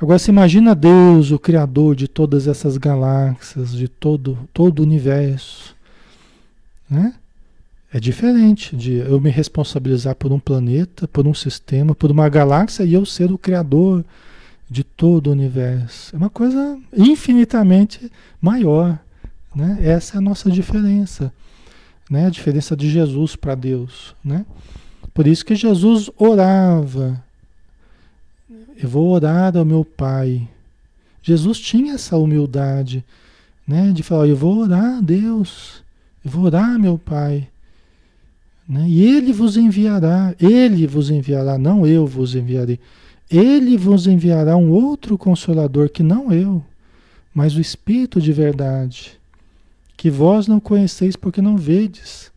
Agora 0.00 0.18
você 0.18 0.30
imagina 0.30 0.74
Deus, 0.74 1.30
o 1.30 1.38
Criador 1.38 1.94
de 1.94 2.08
todas 2.08 2.46
essas 2.46 2.76
galáxias, 2.76 3.72
de 3.72 3.88
todo, 3.88 4.38
todo 4.52 4.80
o 4.80 4.82
universo. 4.82 5.74
Né? 6.90 7.14
É 7.94 8.00
diferente 8.00 8.74
de 8.74 8.94
eu 8.94 9.20
me 9.20 9.28
responsabilizar 9.28 10.14
por 10.14 10.32
um 10.32 10.40
planeta, 10.40 11.06
por 11.06 11.26
um 11.26 11.34
sistema, 11.34 11.94
por 11.94 12.10
uma 12.10 12.26
galáxia 12.26 12.84
e 12.84 12.94
eu 12.94 13.04
ser 13.04 13.30
o 13.30 13.36
criador 13.36 14.02
de 14.68 14.82
todo 14.82 15.26
o 15.26 15.32
universo. 15.32 16.14
É 16.14 16.16
uma 16.16 16.30
coisa 16.30 16.78
infinitamente 16.96 18.10
maior. 18.40 18.98
Né? 19.54 19.78
Essa 19.82 20.16
é 20.16 20.18
a 20.18 20.22
nossa 20.22 20.50
diferença. 20.50 21.30
Né? 22.08 22.26
A 22.26 22.30
diferença 22.30 22.74
de 22.74 22.88
Jesus 22.88 23.36
para 23.36 23.54
Deus. 23.54 24.16
Né? 24.24 24.46
Por 25.12 25.26
isso 25.26 25.44
que 25.44 25.54
Jesus 25.54 26.08
orava. 26.16 27.22
Eu 28.74 28.88
vou 28.88 29.10
orar 29.10 29.54
ao 29.54 29.66
meu 29.66 29.84
Pai. 29.84 30.48
Jesus 31.22 31.60
tinha 31.60 31.92
essa 31.92 32.16
humildade 32.16 33.04
né? 33.68 33.92
de 33.92 34.02
falar: 34.02 34.26
Eu 34.26 34.36
vou 34.36 34.60
orar 34.60 34.96
a 34.96 35.00
Deus. 35.02 35.84
Eu 36.24 36.30
vou 36.30 36.44
orar 36.44 36.78
meu 36.78 36.96
Pai. 36.96 37.51
Né? 38.68 38.88
E 38.88 39.04
ele 39.04 39.32
vos 39.32 39.56
enviará, 39.56 40.34
ele 40.40 40.86
vos 40.86 41.10
enviará, 41.10 41.58
não 41.58 41.86
eu 41.86 42.06
vos 42.06 42.34
enviarei. 42.34 42.78
Ele 43.30 43.76
vos 43.76 44.06
enviará 44.06 44.56
um 44.56 44.70
outro 44.70 45.16
consolador 45.16 45.88
que 45.88 46.02
não 46.02 46.32
eu, 46.32 46.62
mas 47.34 47.56
o 47.56 47.60
Espírito 47.60 48.20
de 48.20 48.32
verdade, 48.32 49.18
que 49.96 50.10
vós 50.10 50.46
não 50.46 50.60
conheceis 50.60 51.16
porque 51.16 51.40
não 51.40 51.56
vedes, 51.56 52.30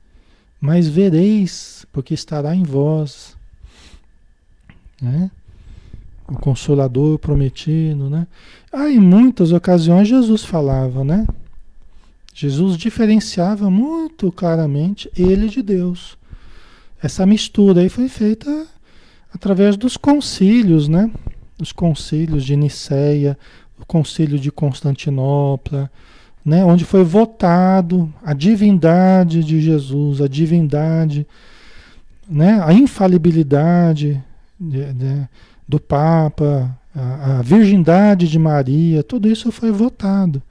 mas 0.59 0.87
vereis 0.87 1.85
porque 1.91 2.13
estará 2.13 2.55
em 2.55 2.63
vós. 2.63 3.35
Né? 5.01 5.29
O 6.27 6.35
consolador 6.35 7.19
prometido, 7.19 8.09
né? 8.09 8.25
Ah, 8.73 8.89
em 8.89 8.99
muitas 8.99 9.51
ocasiões 9.51 10.07
Jesus 10.07 10.43
falava, 10.43 11.03
né? 11.03 11.27
Jesus 12.37 12.75
diferenciava 12.75 13.69
muito 13.69 14.29
claramente 14.29 15.09
ele 15.17 15.47
de 15.47 15.61
Deus. 15.61 16.17
Essa 17.01 17.25
mistura 17.25 17.79
aí 17.79 17.87
foi 17.87 18.09
feita 18.09 18.67
através 19.33 19.77
dos 19.77 19.95
concílios, 19.95 20.89
né? 20.89 21.09
Os 21.61 21.71
concílios 21.71 22.43
de 22.43 22.57
Niceia, 22.57 23.37
o 23.79 23.85
concílio 23.85 24.37
de 24.37 24.51
Constantinopla, 24.51 25.89
né? 26.43 26.65
Onde 26.65 26.83
foi 26.83 27.05
votado 27.05 28.13
a 28.21 28.33
divindade 28.33 29.41
de 29.41 29.61
Jesus, 29.61 30.19
a 30.19 30.27
divindade, 30.27 31.25
né? 32.27 32.61
A 32.65 32.73
infalibilidade 32.73 34.21
de, 34.59 34.91
de, 34.91 35.27
do 35.65 35.79
Papa, 35.79 36.77
a, 36.93 37.39
a 37.39 37.41
virgindade 37.41 38.27
de 38.27 38.37
Maria, 38.37 39.01
tudo 39.03 39.29
isso 39.29 39.53
foi 39.53 39.71
votado. 39.71 40.43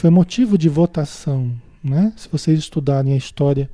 Foi 0.00 0.08
motivo 0.08 0.56
de 0.56 0.66
votação. 0.66 1.52
Né? 1.84 2.10
Se 2.16 2.26
vocês 2.32 2.58
estudarem 2.58 3.12
a 3.12 3.18
história, 3.18 3.68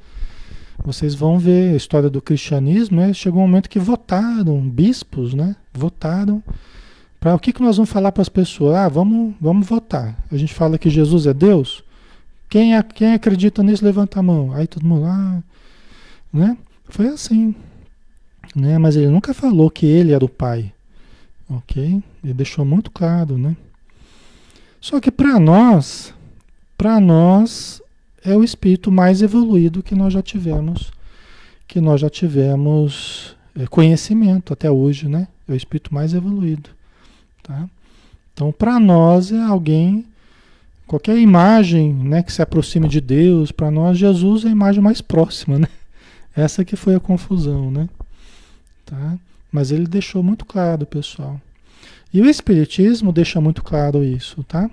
vocês 0.84 1.14
vão 1.14 1.38
ver 1.38 1.72
a 1.72 1.76
história 1.76 2.10
do 2.10 2.20
cristianismo. 2.20 2.96
Né? 2.96 3.12
Chegou 3.12 3.40
um 3.40 3.46
momento 3.46 3.70
que 3.70 3.78
votaram, 3.78 4.60
bispos, 4.68 5.34
né? 5.34 5.54
votaram 5.72 6.42
para 7.20 7.32
o 7.32 7.38
que, 7.38 7.52
que 7.52 7.62
nós 7.62 7.76
vamos 7.76 7.90
falar 7.90 8.10
para 8.10 8.22
as 8.22 8.28
pessoas? 8.28 8.74
Ah, 8.74 8.88
vamos, 8.88 9.36
vamos 9.40 9.68
votar. 9.68 10.18
A 10.28 10.36
gente 10.36 10.52
fala 10.52 10.76
que 10.78 10.90
Jesus 10.90 11.28
é 11.28 11.32
Deus. 11.32 11.84
Quem, 12.50 12.72
quem 12.92 13.14
acredita 13.14 13.62
nisso, 13.62 13.84
levanta 13.84 14.18
a 14.18 14.22
mão. 14.22 14.52
Aí 14.52 14.66
todo 14.66 14.84
mundo, 14.84 15.06
ah, 15.06 15.40
né? 16.32 16.58
Foi 16.88 17.06
assim. 17.06 17.54
Né? 18.52 18.78
Mas 18.78 18.96
ele 18.96 19.06
nunca 19.06 19.32
falou 19.32 19.70
que 19.70 19.86
ele 19.86 20.10
era 20.10 20.24
o 20.24 20.28
Pai. 20.28 20.72
Ok? 21.48 22.02
Ele 22.24 22.34
deixou 22.34 22.64
muito 22.64 22.90
claro, 22.90 23.38
né? 23.38 23.56
Só 24.80 25.00
que 25.00 25.10
para 25.10 25.38
nós, 25.40 26.14
para 26.76 27.00
nós 27.00 27.80
é 28.24 28.36
o 28.36 28.44
espírito 28.44 28.90
mais 28.90 29.22
evoluído 29.22 29.82
que 29.82 29.94
nós 29.94 30.12
já 30.12 30.22
tivemos, 30.22 30.90
que 31.66 31.80
nós 31.80 32.00
já 32.00 32.10
tivemos 32.10 33.36
é, 33.54 33.66
conhecimento 33.66 34.52
até 34.52 34.70
hoje, 34.70 35.08
né? 35.08 35.28
É 35.48 35.52
o 35.52 35.56
espírito 35.56 35.94
mais 35.94 36.12
evoluído, 36.12 36.70
tá? 37.42 37.68
Então, 38.34 38.52
para 38.52 38.78
nós 38.78 39.32
é 39.32 39.40
alguém 39.42 40.04
qualquer 40.86 41.18
imagem, 41.18 41.92
né, 41.92 42.22
que 42.22 42.32
se 42.32 42.40
aproxime 42.40 42.88
de 42.88 43.00
Deus, 43.00 43.50
para 43.50 43.70
nós 43.70 43.98
Jesus 43.98 44.44
é 44.44 44.48
a 44.48 44.52
imagem 44.52 44.80
mais 44.80 45.00
próxima, 45.00 45.58
né? 45.58 45.68
Essa 46.36 46.64
que 46.64 46.76
foi 46.76 46.94
a 46.94 47.00
confusão, 47.00 47.70
né? 47.70 47.88
Tá? 48.84 49.16
Mas 49.50 49.70
ele 49.70 49.86
deixou 49.86 50.22
muito 50.22 50.44
claro, 50.44 50.84
pessoal. 50.84 51.40
E 52.12 52.20
o 52.20 52.28
espiritismo 52.28 53.12
deixa 53.12 53.40
muito 53.40 53.62
claro 53.62 54.04
isso, 54.04 54.44
tá? 54.44 54.70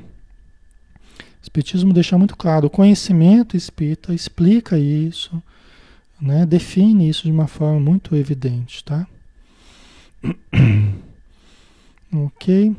Espiritismo 1.44 1.92
deixa 1.92 2.18
muito 2.18 2.38
claro, 2.38 2.68
o 2.68 2.70
conhecimento 2.70 3.58
espírita 3.58 4.14
explica 4.14 4.80
isso, 4.80 5.44
né? 6.20 6.46
define 6.46 7.10
isso 7.10 7.24
de 7.24 7.32
uma 7.32 7.48
forma 7.48 7.82
muito 7.82 8.16
evidente, 8.16 8.82
tá? 8.82 9.06
ok? 12.16 12.74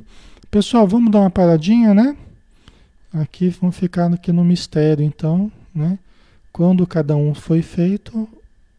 Pessoal, 0.50 0.88
vamos 0.88 1.12
dar 1.12 1.20
uma 1.20 1.30
paradinha, 1.30 1.92
né? 1.92 2.16
Aqui 3.12 3.50
vamos 3.50 3.76
ficar 3.76 4.10
aqui 4.10 4.32
no 4.32 4.42
mistério, 4.42 5.04
então, 5.04 5.52
né? 5.74 5.98
Quando 6.50 6.86
cada 6.86 7.14
um 7.14 7.34
foi 7.34 7.60
feito, 7.60 8.26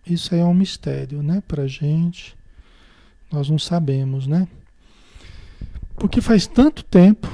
isso 0.04 0.34
aí 0.34 0.42
é 0.42 0.46
um 0.46 0.54
mistério, 0.54 1.22
né, 1.22 1.44
para 1.48 1.68
gente. 1.68 2.36
Nós 3.32 3.50
não 3.52 3.60
sabemos, 3.60 4.26
né? 4.26 4.48
Porque 5.96 6.22
faz 6.22 6.48
tanto 6.48 6.84
tempo, 6.84 7.28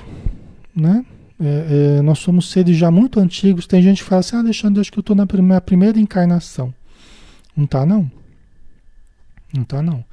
né? 0.76 1.06
É, 1.44 1.98
é, 1.98 2.02
nós 2.04 2.20
somos 2.20 2.52
seres 2.52 2.78
já 2.78 2.92
muito 2.92 3.20
antigos. 3.20 3.66
Tem 3.66 3.82
gente 3.82 4.04
que 4.04 4.10
fala 4.10 4.20
assim, 4.20 4.36
ah, 4.36 4.40
Alexandre, 4.40 4.80
acho 4.80 4.92
que 4.92 5.00
eu 5.00 5.02
estou 5.02 5.16
na 5.16 5.26
minha 5.26 5.60
primeira 5.60 6.00
encarnação. 6.00 6.72
Não 7.58 7.66
tá, 7.66 7.84
não. 7.84 8.10
Não 9.52 9.64
tá, 9.64 9.82
não. 9.82 10.06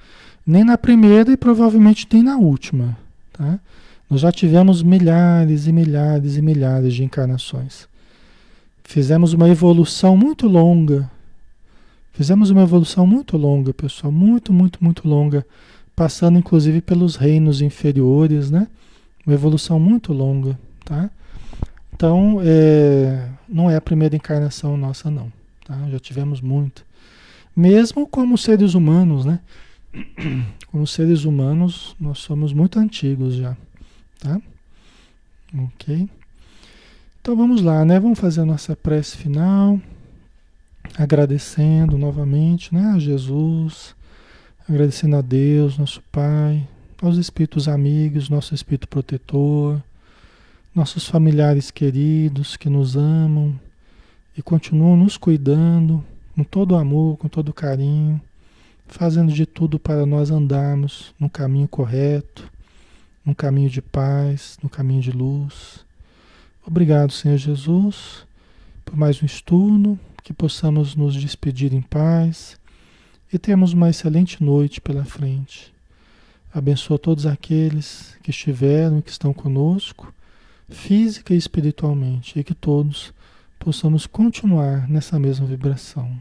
Nem 0.46 0.64
na 0.64 0.78
primeira 0.78 1.30
e 1.30 1.36
provavelmente 1.36 2.08
nem 2.10 2.22
na 2.22 2.38
última, 2.38 2.96
tá? 3.32 3.60
Nós 4.08 4.22
já 4.22 4.32
tivemos 4.32 4.82
milhares 4.82 5.66
e 5.66 5.72
milhares 5.72 6.36
e 6.38 6.42
milhares 6.42 6.94
de 6.94 7.04
encarnações. 7.04 7.86
Fizemos 8.82 9.34
uma 9.34 9.50
evolução 9.50 10.16
muito 10.16 10.48
longa. 10.48 11.10
Fizemos 12.12 12.48
uma 12.48 12.62
evolução 12.62 13.06
muito 13.06 13.36
longa, 13.36 13.74
pessoal, 13.74 14.10
muito, 14.10 14.50
muito, 14.50 14.82
muito 14.82 15.06
longa, 15.06 15.46
passando 15.94 16.38
inclusive 16.38 16.80
pelos 16.80 17.16
reinos 17.16 17.60
inferiores, 17.60 18.50
né? 18.50 18.66
Uma 19.26 19.34
evolução 19.34 19.78
muito 19.78 20.12
longa, 20.14 20.58
tá? 20.88 21.10
Então, 21.94 22.40
é, 22.42 23.28
não 23.46 23.70
é 23.70 23.76
a 23.76 23.80
primeira 23.80 24.16
encarnação 24.16 24.76
nossa, 24.76 25.10
não. 25.10 25.30
Tá? 25.66 25.76
Já 25.90 25.98
tivemos 25.98 26.40
muito. 26.40 26.84
Mesmo 27.54 28.06
como 28.06 28.38
seres 28.38 28.74
humanos, 28.74 29.24
né? 29.24 29.40
Como 30.70 30.86
seres 30.86 31.24
humanos, 31.24 31.96
nós 31.98 32.18
somos 32.18 32.52
muito 32.52 32.78
antigos 32.78 33.34
já. 33.34 33.56
Tá? 34.20 34.38
Ok? 35.64 36.08
Então 37.20 37.34
vamos 37.34 37.62
lá, 37.62 37.86
né? 37.86 37.98
Vamos 37.98 38.18
fazer 38.18 38.42
a 38.42 38.44
nossa 38.44 38.76
prece 38.76 39.16
final. 39.16 39.80
Agradecendo 40.96 41.96
novamente 41.96 42.72
né, 42.72 42.92
a 42.94 42.98
Jesus, 42.98 43.94
agradecendo 44.68 45.16
a 45.16 45.20
Deus, 45.22 45.78
nosso 45.78 46.02
Pai, 46.12 46.68
aos 47.00 47.16
espíritos 47.16 47.66
amigos, 47.66 48.28
nosso 48.28 48.54
espírito 48.54 48.88
protetor, 48.88 49.82
nossos 50.78 51.08
familiares 51.08 51.72
queridos 51.72 52.56
que 52.56 52.70
nos 52.70 52.96
amam 52.96 53.58
e 54.36 54.40
continuam 54.40 54.96
nos 54.96 55.16
cuidando 55.16 56.04
com 56.36 56.44
todo 56.44 56.76
amor, 56.76 57.16
com 57.16 57.26
todo 57.26 57.52
carinho, 57.52 58.22
fazendo 58.86 59.32
de 59.32 59.44
tudo 59.44 59.76
para 59.80 60.06
nós 60.06 60.30
andarmos 60.30 61.12
no 61.18 61.28
caminho 61.28 61.66
correto, 61.66 62.48
no 63.24 63.34
caminho 63.34 63.68
de 63.68 63.82
paz, 63.82 64.56
no 64.62 64.68
caminho 64.68 65.02
de 65.02 65.10
luz. 65.10 65.84
Obrigado, 66.64 67.10
Senhor 67.10 67.38
Jesus, 67.38 68.24
por 68.84 68.96
mais 68.96 69.20
um 69.20 69.26
estudo, 69.26 69.98
que 70.22 70.32
possamos 70.32 70.94
nos 70.94 71.16
despedir 71.16 71.74
em 71.74 71.82
paz 71.82 72.56
e 73.32 73.36
termos 73.36 73.72
uma 73.72 73.90
excelente 73.90 74.44
noite 74.44 74.80
pela 74.80 75.04
frente. 75.04 75.74
Abençoa 76.54 77.00
todos 77.00 77.26
aqueles 77.26 78.16
que 78.22 78.30
estiveram 78.30 79.00
e 79.00 79.02
que 79.02 79.10
estão 79.10 79.32
conosco 79.32 80.14
física 80.68 81.34
e 81.34 81.36
espiritualmente, 81.36 82.38
e 82.38 82.44
que 82.44 82.54
todos 82.54 83.12
possamos 83.58 84.06
continuar 84.06 84.88
nessa 84.88 85.18
mesma 85.18 85.46
vibração. 85.46 86.16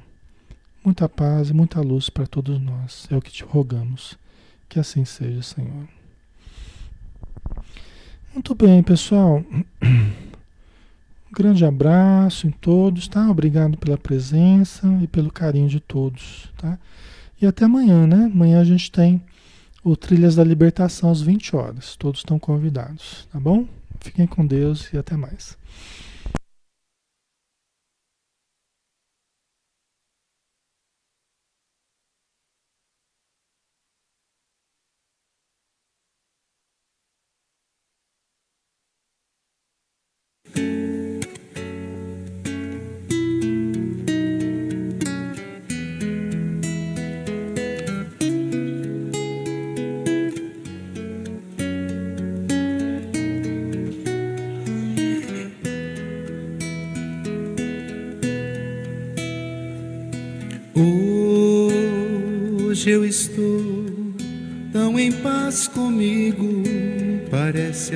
Muita 0.84 1.10
paz 1.10 1.50
e 1.50 1.54
muita 1.54 1.82
luz 1.82 2.10
para 2.10 2.26
todos 2.26 2.60
nós, 2.60 3.08
é 3.12 3.16
o 3.16 3.22
que 3.22 3.32
te 3.32 3.43
rogamos. 3.43 4.18
Que 4.70 4.80
assim 4.80 5.06
seja, 5.06 5.41
Senhor. 5.41 5.88
Muito 8.34 8.54
bem, 8.54 8.84
pessoal. 8.84 9.43
Um 9.82 11.34
grande 11.34 11.66
abraço 11.66 12.48
em 12.48 12.52
todos, 12.52 13.08
tá? 13.08 13.30
Obrigado 13.30 13.78
pela 13.78 13.98
presença 13.98 14.88
e 15.02 15.08
pelo 15.08 15.32
carinho 15.32 15.68
de 15.68 15.80
todos, 15.80 16.52
tá? 16.58 16.78
E 17.41 17.45
até 17.45 17.66
amanhã, 17.66 18.08
né? 18.08 18.26
Amanhã 18.26 18.62
a 18.62 18.64
gente 18.64 18.91
tem 18.91 19.22
o 19.84 19.95
Trilhas 19.95 20.36
da 20.36 20.43
Libertação 20.43 21.10
às 21.10 21.22
20 21.22 21.56
horas. 21.56 21.95
Todos 21.95 22.22
estão 22.22 22.38
convidados, 22.38 23.28
tá 23.32 23.39
bom? 23.39 23.66
Fiquem 24.08 24.26
com 24.26 24.47
Deus 24.47 24.93
e 24.93 24.97
até 24.97 25.18
mais. 25.18 25.58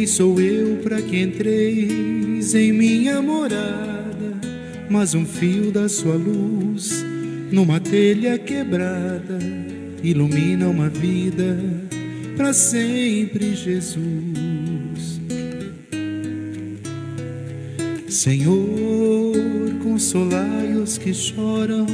quem 0.00 0.06
sou 0.06 0.40
eu 0.40 0.78
para 0.78 1.02
que 1.02 1.20
entreis 1.20 2.54
em 2.54 2.72
minha 2.72 3.20
morada? 3.20 4.40
Mas 4.88 5.14
um 5.14 5.26
fio 5.26 5.70
da 5.70 5.90
sua 5.90 6.14
luz 6.14 7.04
numa 7.52 7.78
telha 7.78 8.38
quebrada 8.38 9.38
ilumina 10.02 10.68
uma 10.68 10.88
vida 10.88 11.54
para 12.34 12.54
sempre, 12.54 13.54
Jesus. 13.54 15.20
Senhor, 18.08 19.50
Consolai 20.00 20.74
os 20.76 20.96
que 20.96 21.12
choram, 21.12 21.86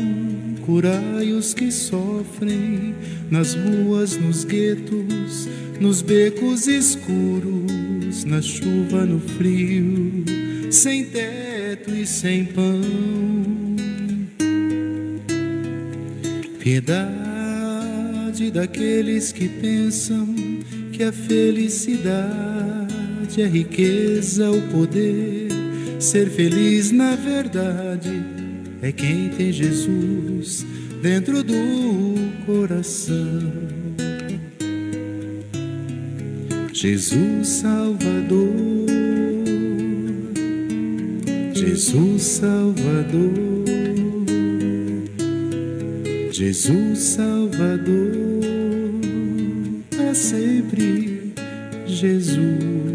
curai 0.64 1.32
os 1.32 1.52
que 1.52 1.72
sofrem, 1.72 2.94
nas 3.28 3.54
ruas, 3.54 4.16
nos 4.16 4.44
guetos, 4.44 5.48
nos 5.80 6.02
becos 6.02 6.68
escuros, 6.68 7.95
na 8.24 8.40
chuva, 8.40 9.04
no 9.04 9.20
frio. 9.20 10.24
sem 10.70 11.04
teto 11.04 11.94
e 11.94 12.06
sem 12.06 12.44
pão. 12.44 12.80
Piedade 16.58 18.50
daqueles 18.50 19.32
que 19.32 19.48
pensam 19.48 20.34
que 20.92 21.02
a 21.02 21.12
felicidade 21.12 22.26
é 23.40 23.46
riqueza, 23.46 24.50
o 24.50 24.62
poder, 24.72 25.48
ser 26.00 26.28
feliz 26.30 26.90
na 26.90 27.14
verdade 27.14 28.24
é 28.82 28.92
quem 28.92 29.28
tem 29.30 29.52
Jesus 29.52 30.66
dentro 31.02 31.42
do 31.42 31.54
coração. 32.44 33.85
Jesus 36.78 37.48
Salvador, 37.62 38.52
Jesus 41.54 42.22
Salvador, 42.22 43.64
Jesus 46.30 46.98
Salvador, 46.98 48.12
para 49.90 50.14
sempre 50.14 51.32
Jesus. 51.86 52.85